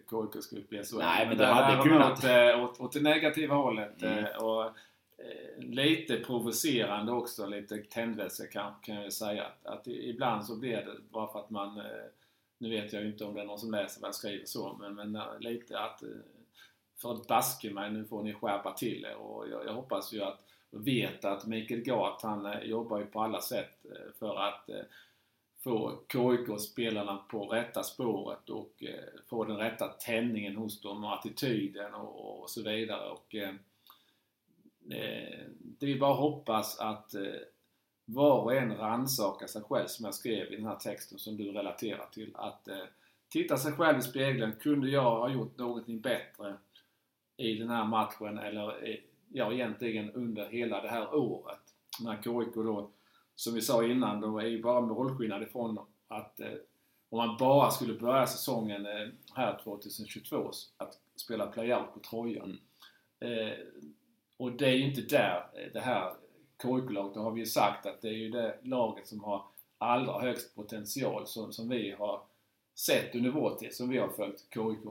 [0.09, 0.97] KIK skulle bli SHL.
[0.97, 2.17] Nej, men det hade kunnat.
[2.17, 4.01] Åt, eh, åt, åt det negativa hållet.
[4.03, 4.25] Mm.
[4.25, 4.71] Eh, och,
[5.57, 9.45] lite provocerande också, lite tändvätska kan, kan jag säga.
[9.45, 11.81] Att, att ibland så blir det bara för att man...
[12.57, 14.77] Nu vet jag ju inte om det är någon som läser vad jag skriver så,
[14.79, 16.03] men, men lite att...
[17.05, 19.15] För baske mig, nu får ni skärpa till er.
[19.15, 20.39] Och jag, jag hoppas ju att,
[20.71, 24.69] och vet att Mikael Gart, han eh, jobbar ju på alla sätt eh, för att
[24.69, 24.83] eh,
[25.63, 28.83] få KIK-spelarna på rätta spåret och
[29.29, 33.09] få den rätta tändningen hos dem och attityden och, och så vidare.
[33.09, 33.53] Och, eh,
[35.59, 37.21] det är bara att hoppas att eh,
[38.05, 41.51] var och en rannsakar sig själv som jag skrev i den här texten som du
[41.51, 42.31] relaterar till.
[42.35, 42.83] Att eh,
[43.29, 44.55] titta sig själv i spegeln.
[44.59, 46.57] Kunde jag ha gjort någonting bättre
[47.37, 48.99] i den här matchen eller
[49.29, 51.59] ja, egentligen under hela det här året?
[52.01, 52.89] När KIK då
[53.35, 56.53] som vi sa innan, då är ju bara målskillnad ifrån att eh,
[57.09, 62.59] om man bara skulle börja säsongen eh, här 2022 att spela playout på Trojan.
[63.19, 63.53] Eh,
[64.37, 66.13] och det är ju inte där eh, det här
[66.61, 69.45] KIK-laget, det har vi ju sagt att det är ju det laget som har
[69.77, 72.21] allra högst potential som, som vi har
[72.75, 74.89] sett under vår tid, som vi har följt KIK.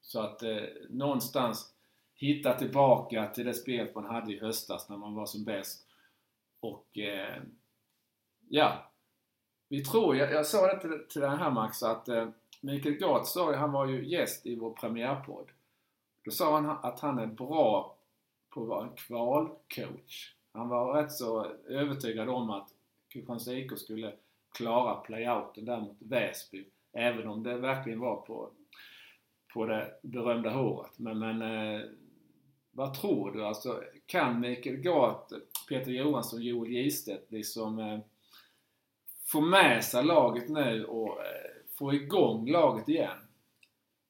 [0.00, 1.74] Så att eh, någonstans
[2.26, 5.86] hitta tillbaka till det spelet man hade i höstas när man var som bäst.
[6.60, 7.42] Och eh,
[8.48, 8.90] ja,
[9.68, 12.28] vi tror, jag, jag sa det till, till den här Max, att eh,
[12.60, 15.50] Mikael Gart sa ju, han var ju gäst i vår premiärpodd.
[16.24, 17.96] Då sa han att han är bra
[18.50, 20.34] på att vara en kvalcoach.
[20.52, 22.68] Han var rätt så övertygad om att
[23.08, 24.12] Kristianstads IK skulle
[24.52, 26.64] klara playouten där mot Väsby.
[26.92, 28.50] Även om det verkligen var på,
[29.54, 30.98] på det berömda håret.
[30.98, 31.80] Men, men eh,
[32.72, 33.44] vad tror du?
[33.44, 35.28] Alltså, kan Mikael Gart,
[35.68, 37.98] Peter Johansson, Joel Gistedt liksom eh,
[39.24, 43.18] få med sig laget nu och eh, få igång laget igen?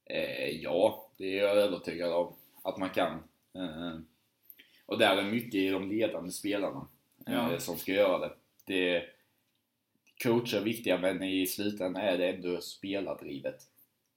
[0.05, 3.12] Eh, ja, det är jag övertygad om att man kan.
[3.55, 3.98] Eh,
[4.86, 6.89] och där är mycket i de ledande spelarna
[7.26, 7.59] eh, Ja.
[7.59, 8.34] som ska göra det.
[8.64, 9.05] det.
[10.22, 13.56] Coacher är viktiga men i slutändan är det ändå spelardrivet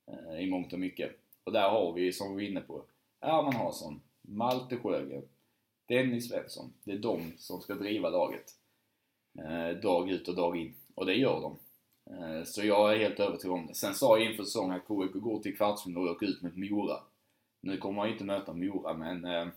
[0.08, 1.12] eh, i mångt och mycket.
[1.44, 2.84] Och där har vi, som vi var inne på,
[3.22, 5.24] Herman Hansson, Malte Sjögren,
[5.88, 6.74] Dennis Svensson.
[6.84, 8.46] Det är de som ska driva laget
[9.38, 10.74] eh, dag ut och dag in.
[10.96, 11.58] Och det gör de.
[12.16, 13.76] Eh, Så jag är helt övertygad om det.
[13.76, 16.98] Sen sa jag inför säsongen att KIK går till kvartsfinal och åker ut mot Mora.
[17.62, 19.48] Nu kommer man ju inte möta Mora men eh,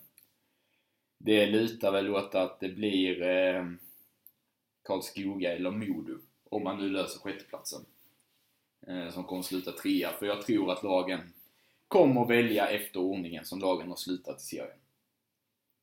[1.18, 3.64] det lutar väl åt att det blir eh,
[4.82, 6.18] Karlskoga eller Modo.
[6.50, 7.84] Om man nu löser sjätteplatsen.
[8.86, 10.10] Eh, som kommer sluta trea.
[10.10, 11.20] För jag tror att lagen
[11.88, 14.78] kommer välja efter ordningen som lagen har slutat i serien.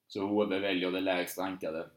[0.07, 1.89] Så HV väljer det lägst rankade.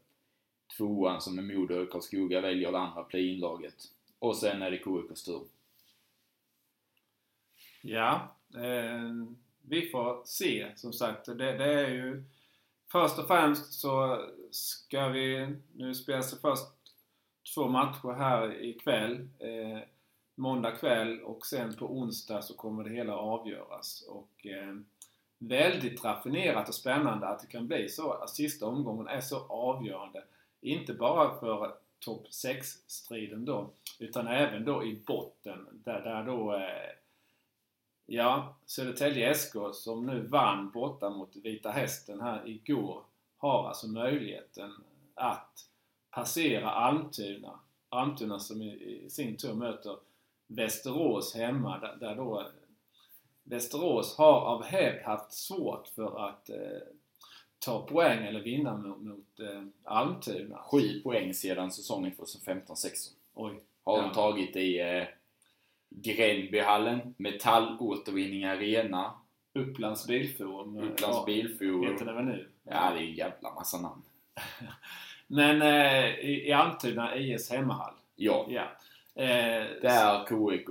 [0.77, 3.85] Tvåan som är Modo och Karlskoga väljer det andra play-in-laget.
[4.19, 5.43] Och sen är det KIKs tur.
[7.83, 9.13] Ja, eh,
[9.63, 11.27] vi får se som sagt.
[11.27, 12.25] Det, det är ju
[12.93, 15.57] Först och främst så ska vi...
[15.73, 16.67] Nu spelas det först
[17.55, 19.29] två matcher här ikväll.
[19.39, 19.79] Eh,
[20.39, 24.05] måndag kväll och sen på onsdag så kommer det hela avgöras.
[24.09, 24.75] Och eh,
[25.39, 30.25] väldigt raffinerat och spännande att det kan bli så att sista omgången är så avgörande.
[30.61, 36.99] Inte bara för topp 6-striden då, utan även då i botten där, där då eh,
[38.11, 43.03] Ja, Södertälje SK som nu vann borta mot Vita Hästen här igår
[43.37, 44.73] har alltså möjligheten
[45.15, 45.67] att
[46.11, 47.61] passera Almtuna.
[47.89, 49.97] Almtuna som i, i sin tur möter
[50.49, 52.47] Västerås hemma där, där då
[53.43, 56.57] Västerås har av hävd haft svårt för att eh,
[57.59, 60.59] ta poäng eller vinna mot, mot eh, Almtuna.
[60.59, 63.11] Sju poäng sedan säsongen 2015-16.
[63.35, 63.61] Oj.
[63.85, 64.03] Har Ja.
[64.03, 65.05] de tagit i eh,
[65.91, 69.13] Gränbyhallen, Metallåtervinning Arena,
[69.55, 70.77] Upplands Bilforum.
[70.79, 71.97] eh, Upplands ja, Heter Bilforum.
[72.07, 72.49] det väl nu?
[72.65, 74.03] Ja, det är en jävla massa namn.
[75.27, 77.95] Men eh, i, i Almtuna IS hemmahall.
[78.17, 78.63] Ja, Ja.
[79.19, 80.69] Eh, där KIK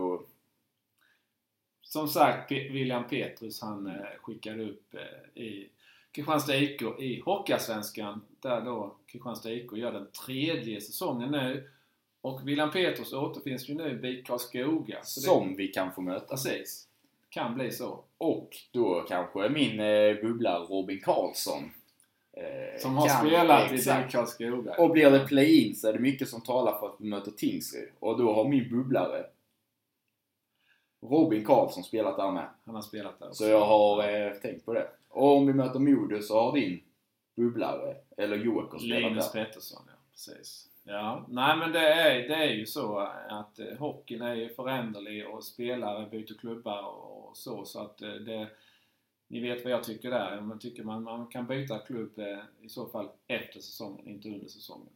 [1.82, 5.70] Som sagt, Pe- William Petrus han eh, skickade upp eh, i
[6.12, 11.70] Kristianstad IK i Hockeyallsvenskan där då Kristianstad IK gör den tredje säsongen nu.
[12.22, 15.04] Och William Petrus återfinns ju nu i Karlskoga.
[15.04, 16.26] Som vi kan få möta.
[16.28, 16.88] precis.
[17.30, 18.04] Kan bli så.
[18.18, 21.72] Och då kanske min eh, bubblare Robin Karlsson.
[22.42, 24.04] Eh, Som har kan- spelat i exakt.
[24.06, 24.76] BIK Karlskoga.
[24.78, 27.90] Och blir det play-in så är det mycket som talar för att vi möter Tingsryd.
[28.00, 29.26] Och då har min bubblare
[31.02, 32.48] Robin Karlsson spelat där med.
[32.66, 33.44] Han har spelat där också.
[33.44, 34.88] Så jag har eh, tänkt på det.
[35.10, 36.84] Och om vi möter Modo så har din
[37.36, 39.46] bubblare, eller Joker, spelat Linus där.
[39.46, 39.94] Pettersson, ja.
[40.12, 40.68] Precis.
[40.84, 42.98] Ja, nej men det är, det är ju så
[43.30, 47.66] att eh, hockeyn är ju föränderlig och spelare byter klubbar och så.
[47.66, 48.48] Så att eh, det,
[49.28, 50.42] ni vet vad jag tycker där.
[50.42, 54.48] Man tycker man, man kan byta klubb eh, i så fall efter säsongen, inte under
[54.48, 54.94] säsongen.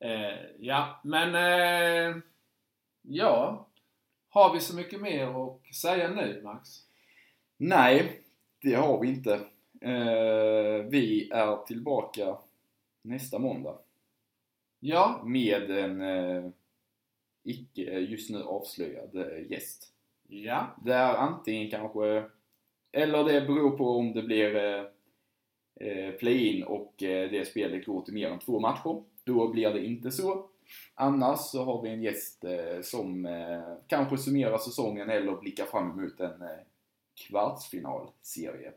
[0.00, 2.16] Eh, ja, men eh,
[3.02, 3.64] ja.
[4.30, 6.68] Har vi så mycket mer att säga nu, Max?
[7.56, 8.22] Nej,
[8.62, 9.34] det har vi inte.
[9.80, 12.38] Eh, vi är tillbaka
[13.02, 13.78] nästa måndag
[14.80, 16.50] Ja, med en eh,
[17.42, 19.92] icke just nu avslöjad eh, gäst.
[20.28, 22.24] ja, Där antingen kanske,
[22.92, 24.84] eller det beror på om det blir eh,
[25.88, 29.02] eh play-in och eh, det spelet går till mer än två matcher.
[29.24, 30.46] Då blir det inte så.
[30.94, 33.28] Annars så har vi en gäst eh, som
[33.86, 36.42] kanske summerar säsongen eller blickar fram emot en
[37.26, 38.72] kvartsfinalserie.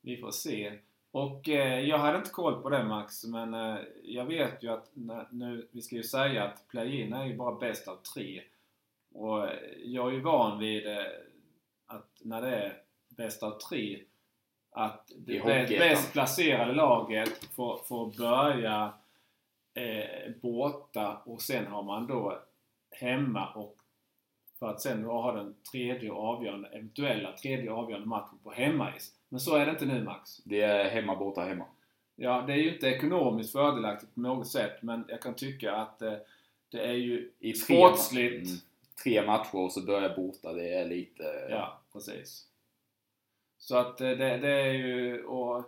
[0.00, 0.72] Vi får se.
[1.12, 4.90] Och eh, jag hade inte koll på det Max, men eh, jag vet ju att
[4.94, 8.42] när, nu, vi ska ju säga att play-in är ju bara bäst av tre.
[9.12, 9.48] Och
[9.84, 11.04] jag är ju van vid eh,
[11.86, 12.82] att när det är
[13.16, 14.00] bäst av tre
[14.70, 15.78] att det Hockeyettan.
[15.78, 18.92] bäst placerade laget får, får börja
[19.74, 22.42] eh, borta och sen har man då
[22.90, 23.76] hemma och
[24.58, 29.12] för att sen då ha den tredje avgörande, eventuella tredje avgörande matchen på hemmais.
[29.28, 30.36] Men så är det inte nu Max.
[30.44, 31.64] Det är hemma, borta, hemma.
[32.16, 36.02] Ja, det är ju inte ekonomiskt fördelaktigt på något sätt men jag kan tycka att
[36.02, 36.14] eh,
[36.70, 38.46] det är ju I tre, sportsligt.
[38.46, 38.58] mm,
[39.04, 40.52] tre matcher och så börjar borta.
[40.52, 41.46] Det är lite...
[41.50, 42.46] Ja, precis.
[43.60, 45.24] Så att eh, det, det är ju...
[45.24, 45.64] Och,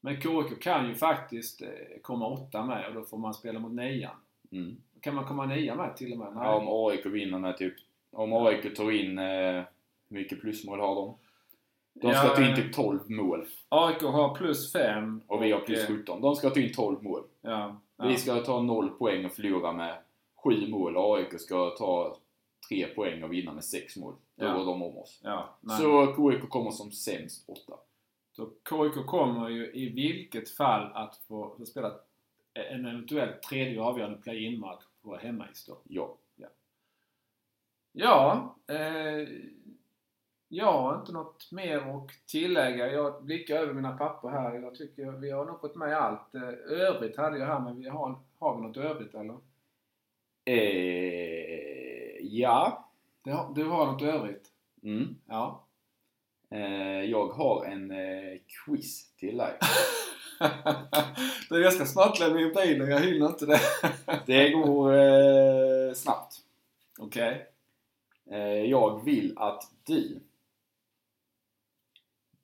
[0.00, 1.68] men KIK kan ju faktiskt eh,
[2.02, 4.16] komma åtta med och då får man spela mot nian.
[4.52, 4.76] Mm.
[5.00, 6.34] Kan man komma nia med till och med?
[6.34, 6.44] Nej.
[6.44, 7.74] Ja, om AIK vinner med typ...
[8.12, 9.18] Om AIK tar in...
[9.18, 9.62] Eh,
[10.08, 11.14] hur mycket plusmål har de?
[11.94, 13.46] De ska Ja, ta in eh, typ 12 mål.
[13.68, 15.20] AIK har plus fem.
[15.26, 16.20] Och vi har plus eh, 17.
[16.20, 17.22] De ska ta in 12 mål.
[17.40, 17.80] Ja.
[17.96, 18.06] ja.
[18.06, 19.96] Vi ska ta 0 poäng och förlora med
[20.44, 20.94] 7 mål.
[20.96, 22.16] AIK ska ta
[22.68, 24.14] 3 poäng och vinna med 6 mål.
[24.34, 24.52] Då Ja.
[24.52, 25.20] går de om oss.
[25.24, 25.58] Ja.
[25.78, 27.60] Så KIK kommer som sämst 8.
[28.32, 31.92] Så KIK kommer ju i vilket fall att få, få spela
[32.54, 35.78] en eventuell tredje avgörande play-in-match på hemmais då.
[35.84, 36.16] Ja.
[37.98, 39.28] Ja, eh,
[40.48, 42.92] jag har inte något mer att tillägga.
[42.92, 44.54] Jag blickar över mina papper här.
[44.54, 46.34] Jag tycker vi har nog fått med allt.
[46.34, 49.36] Eh, övrigt hade jag här, men vi har, har vi något övrigt eller?
[50.44, 51.65] Eh,
[52.30, 52.88] ja.
[53.22, 54.52] Det har, du har något övrigt?
[54.82, 55.16] Mm.
[55.26, 55.64] Ja.
[56.50, 59.58] Eh, jag har en eh, quiz till dig.
[61.48, 62.90] du, jag ska snart lämna in bilen.
[62.90, 63.60] Jag hinner inte det.
[64.26, 66.34] Det går eh, snabbt.
[66.98, 67.46] Okej.
[68.30, 70.20] Eh, jag vill att du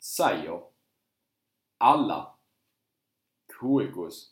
[0.01, 0.61] säger
[1.79, 2.35] alla
[3.61, 4.31] KIKs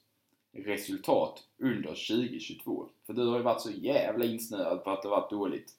[0.53, 2.89] resultat under 2022.
[3.11, 5.73] För du har ju varit så jävla insnöad på att det varit dåligt.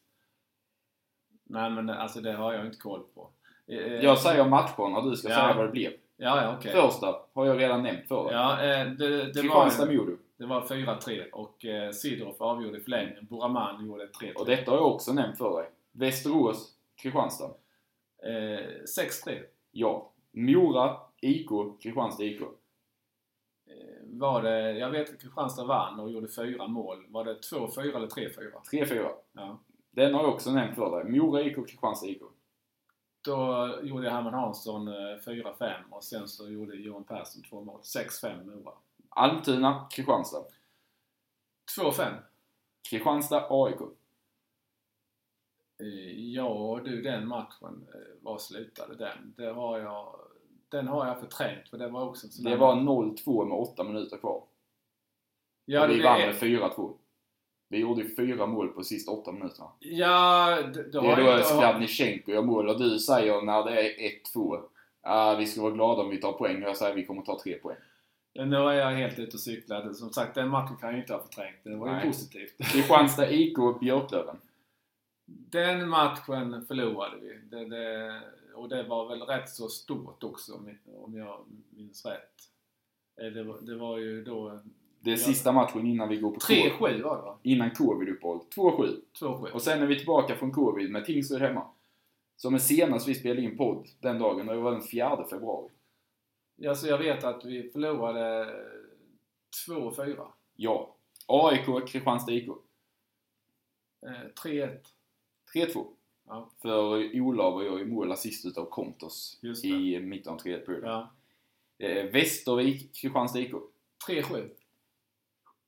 [1.43, 3.29] Nej men alltså det har jag inte koll på.
[3.67, 5.35] Eh, Jag säger matcherna du ska Ja.
[5.35, 5.91] säga vad det blev.
[6.17, 6.71] Ja, ja okej.
[6.71, 8.33] Första har jag redan nämnt för dig.
[8.33, 10.17] Ja, eh, det, det var Kristianstad-Modo.
[10.37, 13.25] Det var 4-3 och eh, Sidorov avgjorde i förlängningen.
[13.25, 14.33] Buraman gjorde 3-3.
[14.33, 15.69] Och detta har jag också nämnt för dig.
[15.91, 17.51] Västerås, Kristianstad.
[18.23, 18.31] Eh,
[19.25, 19.43] 6-3.
[19.71, 20.11] Ja.
[20.31, 21.49] Mora, IK,
[21.83, 22.41] Kristianstad, IK.
[24.21, 27.05] Eh, var det, jag vet att Kristianstad vann och gjorde fyra mål.
[27.09, 28.51] Var det 2-4 eller 3-4?
[28.71, 29.09] 3-4.
[29.33, 29.59] Ja.
[29.91, 31.11] Den har jag också nämnt för dig.
[31.19, 32.21] Mora, IK, Kristianstad, IK.
[33.21, 37.79] Då gjorde Herman Hansson eh, 4-5 och sen så gjorde Johan Persson två mål.
[37.81, 38.73] 6-5 Mora.
[39.09, 40.43] Almtuna, Kristianstad.
[41.77, 42.13] 2-5.
[42.89, 43.81] Kristianstad, AIK.
[45.79, 47.87] Eh, Ja du, den matchen.
[47.93, 49.33] eh, Var slutade den?
[49.37, 50.19] Det har jag,
[50.71, 53.83] den har jag förträngt för det var också en sån Det var 0-2 med 8
[53.83, 54.43] minuter kvar.
[55.65, 56.93] ja, och vi det vann med 4-2.
[57.69, 59.67] Vi gjorde fyra mål på sista 8 minuterna.
[59.79, 61.43] Ja, det, det Det är då.
[61.43, 64.61] Skladnichenko gör mål och du säger när det är 1-2
[65.01, 67.39] ah, vi ska vara glada om vi tar poäng och jag säger vi kommer ta
[67.43, 67.77] 3 poäng.
[68.33, 69.93] Nu är jag helt ute och cyklar.
[69.93, 71.63] Som sagt, den matchen kan jag inte ha förträngt.
[71.63, 72.57] Det var ju positivt.
[72.71, 74.37] Kristianstad IK Björklöven.
[75.25, 77.57] Den matchen förlorade vi.
[77.57, 78.21] Det, det,
[78.53, 80.53] och det var väl rätt så stort också
[80.95, 82.33] om jag minns rätt.
[83.21, 84.61] Eh, Det var, det var ju då...
[85.03, 86.71] Det är sista matchen innan vi går på covid.
[86.71, 87.39] 3-7 var det va?
[87.43, 88.39] Innan covid-uppehåll.
[88.55, 89.01] 2-7.
[89.19, 89.51] 2-7.
[89.51, 91.67] Och sen är vi tillbaka från covid med Tingsryd hemma.
[92.35, 94.45] Som är senast vi spelade in podd den dagen.
[94.47, 95.69] Det var den 4 februari.
[96.55, 98.55] Ja, så jag vet att vi förlorade
[99.67, 100.27] 2-4.
[100.55, 100.95] Ja.
[101.27, 102.47] AIK Kristianstad IK.
[104.07, 104.11] Eh,
[104.43, 104.79] 3-1.
[105.55, 105.85] 3-2.
[106.25, 110.89] Ja, För Olav och jag i mål assist utav Kontos i mitten av tredje perioden.
[110.89, 111.11] Ja.
[111.77, 113.51] Eh, Västervik Kristianstad IK.
[114.07, 114.49] 3-7.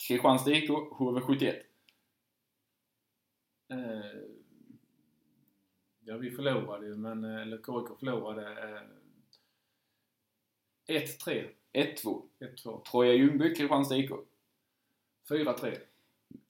[0.07, 1.53] Kristianstad IK HV71.
[3.69, 4.21] Eh,
[6.05, 7.23] ja, vi förlorade ju, men...
[7.23, 8.47] eh, Eller KIK förlorade.
[10.87, 11.49] Eh, 1-3.
[11.73, 12.21] 1-2.
[12.39, 12.83] 1-2.
[12.83, 14.11] Troja Ljungby Kristianstad IK.
[15.29, 15.77] 4-3.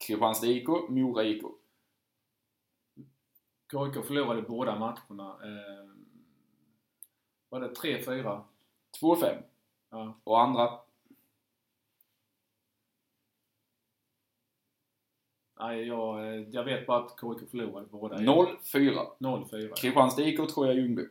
[0.07, 1.43] Kristianstad IK Mora IK.
[3.73, 5.29] KIK förlorade båda matcherna.
[5.43, 5.89] Eh,
[7.49, 8.41] var det 3-4?
[9.01, 9.43] 2-5.
[9.89, 10.13] Ja.
[10.23, 10.79] Och andra
[15.59, 18.17] Nej, jag, eh, jag vet bara att KIK förlorade båda.
[18.17, 19.07] 0-4.
[19.17, 19.73] 0-4.
[19.75, 21.07] Kristianstad IK Troja Ljungby.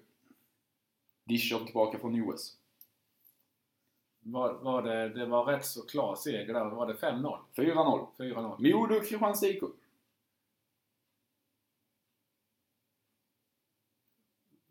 [1.25, 2.59] Discher tillbaka från OS.
[4.21, 6.65] Var, var det, det var rätt så klar seger där.
[6.65, 7.39] Var det 5-0?
[7.57, 8.07] 4-0.
[8.19, 8.73] 4-0?
[8.73, 9.63] Modo Kristianstad IK.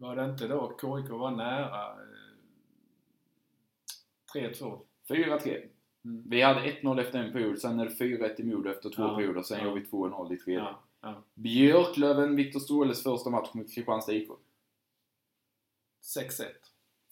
[0.01, 1.85] Var det inte då KIK var nära?
[1.87, 1.95] Eh,
[4.35, 4.79] 3-2.
[5.09, 5.67] 4-3.
[6.05, 6.23] Mm.
[6.29, 9.15] Vi hade 1-0 efter en period, sen är det 4-1 i Modo efter två Ja,
[9.15, 9.65] perioder, sen ja.
[9.65, 10.59] gör vi 2-0 i tredje.
[10.63, 11.23] Ja, ja.
[11.33, 14.29] Björklöven, Viktor Ståhles första match mot Kristianstad IK.
[16.17, 16.45] 6-1.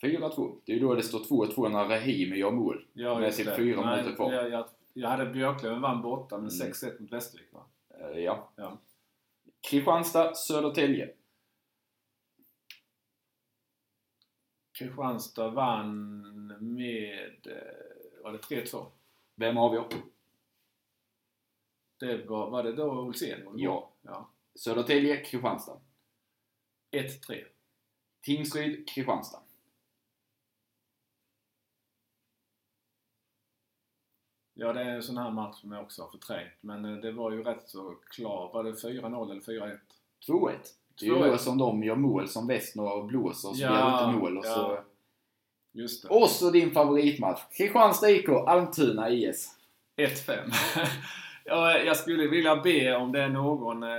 [0.02, 0.60] 4-2.
[0.66, 2.86] Det är ju då det står 2-2 när Rahimi gör mål.
[2.94, 3.56] Ja, Med det.
[3.56, 4.34] fyra minuter kvar.
[4.34, 6.48] Jag, jag, jag hade Björklöven vann borta Mm.
[6.50, 7.66] 6-1 mot Västervik va?
[8.00, 8.50] Eh, ja.
[8.56, 8.78] Ja.
[9.70, 11.10] Kristianstad, Södertälje.
[14.80, 16.22] Kristianstad vann
[16.76, 17.48] med...
[17.48, 18.86] eh, Var det 3-2?
[19.36, 19.88] Vem avgör?
[22.00, 23.92] Det var, var det då Olsén Ja.
[24.02, 24.30] ja.
[24.56, 25.82] Södertälje, Kristianstad.
[26.92, 27.46] 1-3.
[28.22, 29.42] Tingsryd, Kristianstad.
[34.54, 36.54] Ja, det är en sån här match som jag också har förträngt.
[36.62, 38.54] Men eh, det var ju rätt så klar.
[38.54, 39.80] Var det 4-0 eller 4-1?
[40.28, 40.56] 2-1.
[41.00, 41.32] Det är ju 2-1.
[41.32, 44.46] då som de gör mål som Westnor blåser och så Ja, gör inte mål och
[44.46, 44.54] ja.
[44.54, 44.80] så...
[45.72, 46.10] Just det.
[46.10, 47.42] Och så din favoritmatch.
[47.58, 49.56] Kristianstad IK, Almtuna IS.
[49.98, 50.54] 1-5.
[51.46, 53.90] ja, jag skulle vilja be om det är någon eh,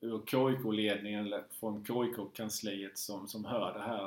[0.00, 4.04] ur KIK-ledningen eller från KIK-kansliet som, som hör det här.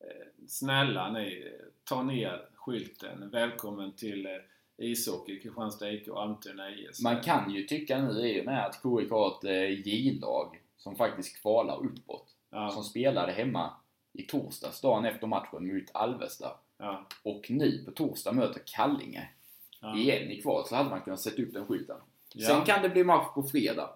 [0.00, 1.52] Eh, snälla ni,
[1.84, 3.30] ta ner skylten.
[3.32, 4.32] Välkommen till eh,
[4.76, 7.02] ishockey, Kristianstad IK och Almtuna IS.
[7.02, 11.40] Man kan ju tycka nu i och med att KIK har ett J-lag som faktiskt
[11.40, 12.34] kvalar uppåt.
[12.50, 13.72] ja, Som spelade hemma
[14.12, 16.56] i torsdags, dagen efter matchen mot Alvesta.
[16.78, 19.28] ja, Och nu på torsdag möter Kallinge
[19.80, 21.96] ja, igen i kval så hade man kunnat sätta upp den skylten.
[22.46, 23.90] Sen kan det bli match på fredag.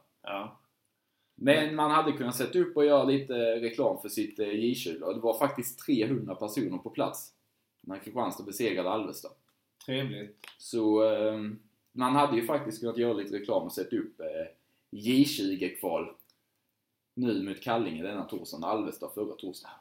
[1.34, 5.14] Men man hade kunnat sätta upp och göra lite reklam för sitt eh, J20 och
[5.14, 7.32] det var faktiskt 300 personer på plats
[7.80, 9.28] när Kristianstad besegrade Alvesta.
[9.86, 10.36] trevligt.
[10.58, 11.38] Så eh,
[11.92, 14.26] man hade ju faktiskt kunnat göra lite reklam och sätta upp eh,
[14.90, 16.14] J20-kval
[17.14, 19.76] nu mot Kallinge denna torsdagen, Alvesta förra torsdagen.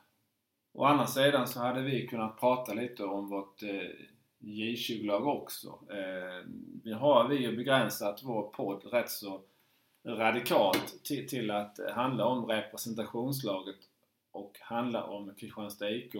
[0.74, 3.90] Å andra sidan så hade vi kunnat prata lite om vårt eh,
[4.40, 5.80] J20-lag också.
[5.90, 6.45] Eh,
[6.84, 9.41] vi har vi ju begränsat vår podd rätt så
[10.06, 13.80] radikalt till, till att handla om representationslaget
[14.32, 16.14] och handla om Kristianstad IK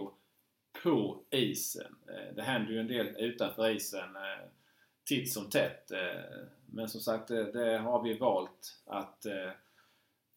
[0.82, 1.96] på isen.
[2.08, 4.16] Eh, det händer ju en del utanför isen.
[4.16, 4.48] Eh,
[5.04, 5.90] titt som tätt.
[5.90, 9.50] Eh, men som sagt, det, det har vi valt att eh,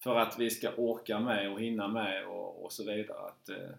[0.06, 3.18] för att vi ska orka med och hinna med och, och så vidare.
[3.18, 3.76] Att eh,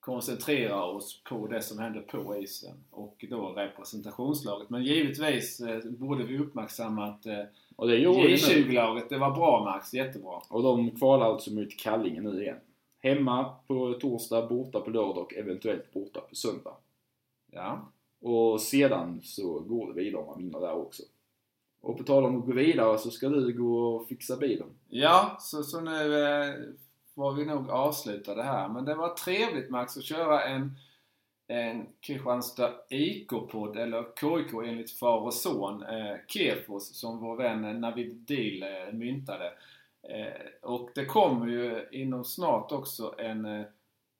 [0.00, 4.70] koncentrera oss på det som händer på isen och då representationslaget.
[4.70, 7.44] Men givetvis eh, borde vi uppmärksamma att eh,
[7.76, 8.34] Och det gjorde vi nu.
[8.34, 10.40] J20-laget, det var bra Max, jättebra.
[10.48, 12.60] Och de kvalar alltså mot Kallinge nu igen.
[12.98, 16.76] Hemma på torsdag, borta på lördag och eventuellt borta på söndag.
[17.52, 17.92] Ja.
[18.20, 21.02] Och sedan så går det vidare om man vinner där också.
[21.84, 24.68] Och på tal om att gå vidare så ska du gå och fixa bilen.
[24.88, 26.54] Ja, så, så nu eh,
[27.14, 28.68] får vi nog avsluta det här.
[28.68, 30.72] Men det var trevligt Max att köra en,
[31.46, 38.14] en Kristianstad IK-podd, eller KIK enligt far och son, eh, Kefos, som vår vän Navid
[38.14, 39.52] Dil eh, myntade.
[40.08, 43.66] Eh, och det kommer ju inom snart också en eh,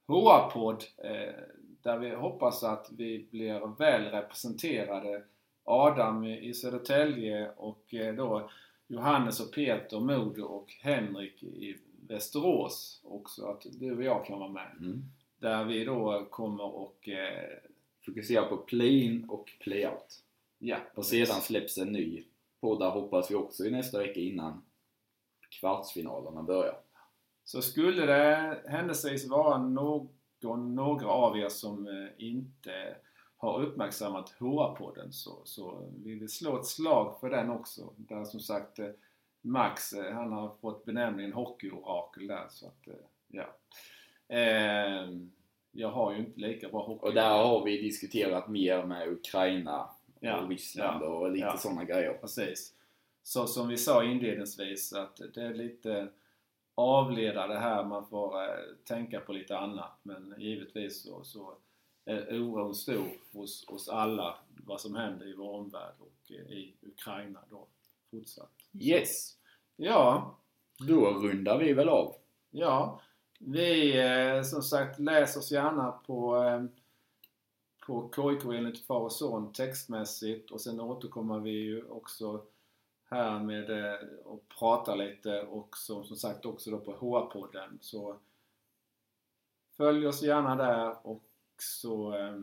[0.06, 1.34] HA-podd eh,
[1.82, 5.22] där vi hoppas att vi blir väl representerade.
[5.64, 8.50] Adam i Södertälje och eh, då
[8.86, 11.76] Johannes och Peter Modo och Henrik i
[12.08, 13.46] Västerås också.
[13.46, 14.70] Att du och jag kan vara med.
[14.80, 15.02] Mm.
[15.38, 17.08] Där vi då kommer och...
[17.08, 17.58] Eh,
[18.06, 20.22] Fokusera på play-in och play-out.
[20.58, 22.24] ja, Och sedan släpps en ny
[22.60, 24.62] podd där hoppas vi också i nästa vecka innan
[25.60, 26.76] kvartsfinalerna börjar.
[27.44, 32.96] Så skulle det händelsevis vara någon, några av er som eh, inte
[33.44, 37.92] har uppmärksammat HA-podden så, så vill vi slå ett slag för den också.
[37.96, 38.88] Där som sagt eh,
[39.40, 42.94] Max, eh, han har fått benämningen hockeyorakel där så att, eh,
[43.28, 43.54] ja.
[44.36, 45.08] Eh,
[45.72, 47.06] jag har ju inte lika bra hockey.
[47.06, 49.90] Och där har vi diskuterat mer med Ukraina
[50.20, 51.56] Ja, och Ryssland ja, och lite ja.
[51.56, 52.12] sådana grejer.
[52.12, 52.74] Precis.
[53.22, 56.08] Så som vi sa inledningsvis att det är lite
[56.74, 58.32] avleda det här, man får
[58.84, 59.98] tänka på lite annat.
[60.02, 61.54] Men givetvis så, så
[62.04, 66.74] är oron stor hos, hos alla vad som händer i vår omvärld och eh, i
[66.82, 67.66] Ukraina då
[68.10, 68.52] fortsatt.
[68.72, 69.36] Yes!
[69.76, 70.36] Ja,
[70.78, 72.14] Då rundar vi väl av.
[72.50, 73.00] ja.
[73.38, 76.64] Vi eh, som sagt läser oss gärna på eh,
[77.86, 82.44] på KIK enligt far och son textmässigt och sen återkommer vi ju också
[83.10, 87.78] här med eh, och prata lite och som, som sagt också då på HR-podden.
[87.80, 88.16] Så
[89.76, 91.22] följ oss gärna där och
[91.62, 92.40] så eh,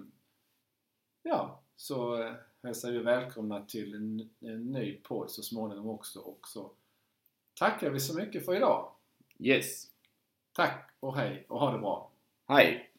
[1.23, 2.33] ja, så eh,
[2.63, 6.71] hälsar vi välkomna till en, en ny podd så småningom också och så
[7.53, 8.91] tackar vi så mycket för idag.
[9.39, 9.87] Yes!
[10.53, 12.11] Tack och hej och ha det bra!
[12.47, 12.90] Hej!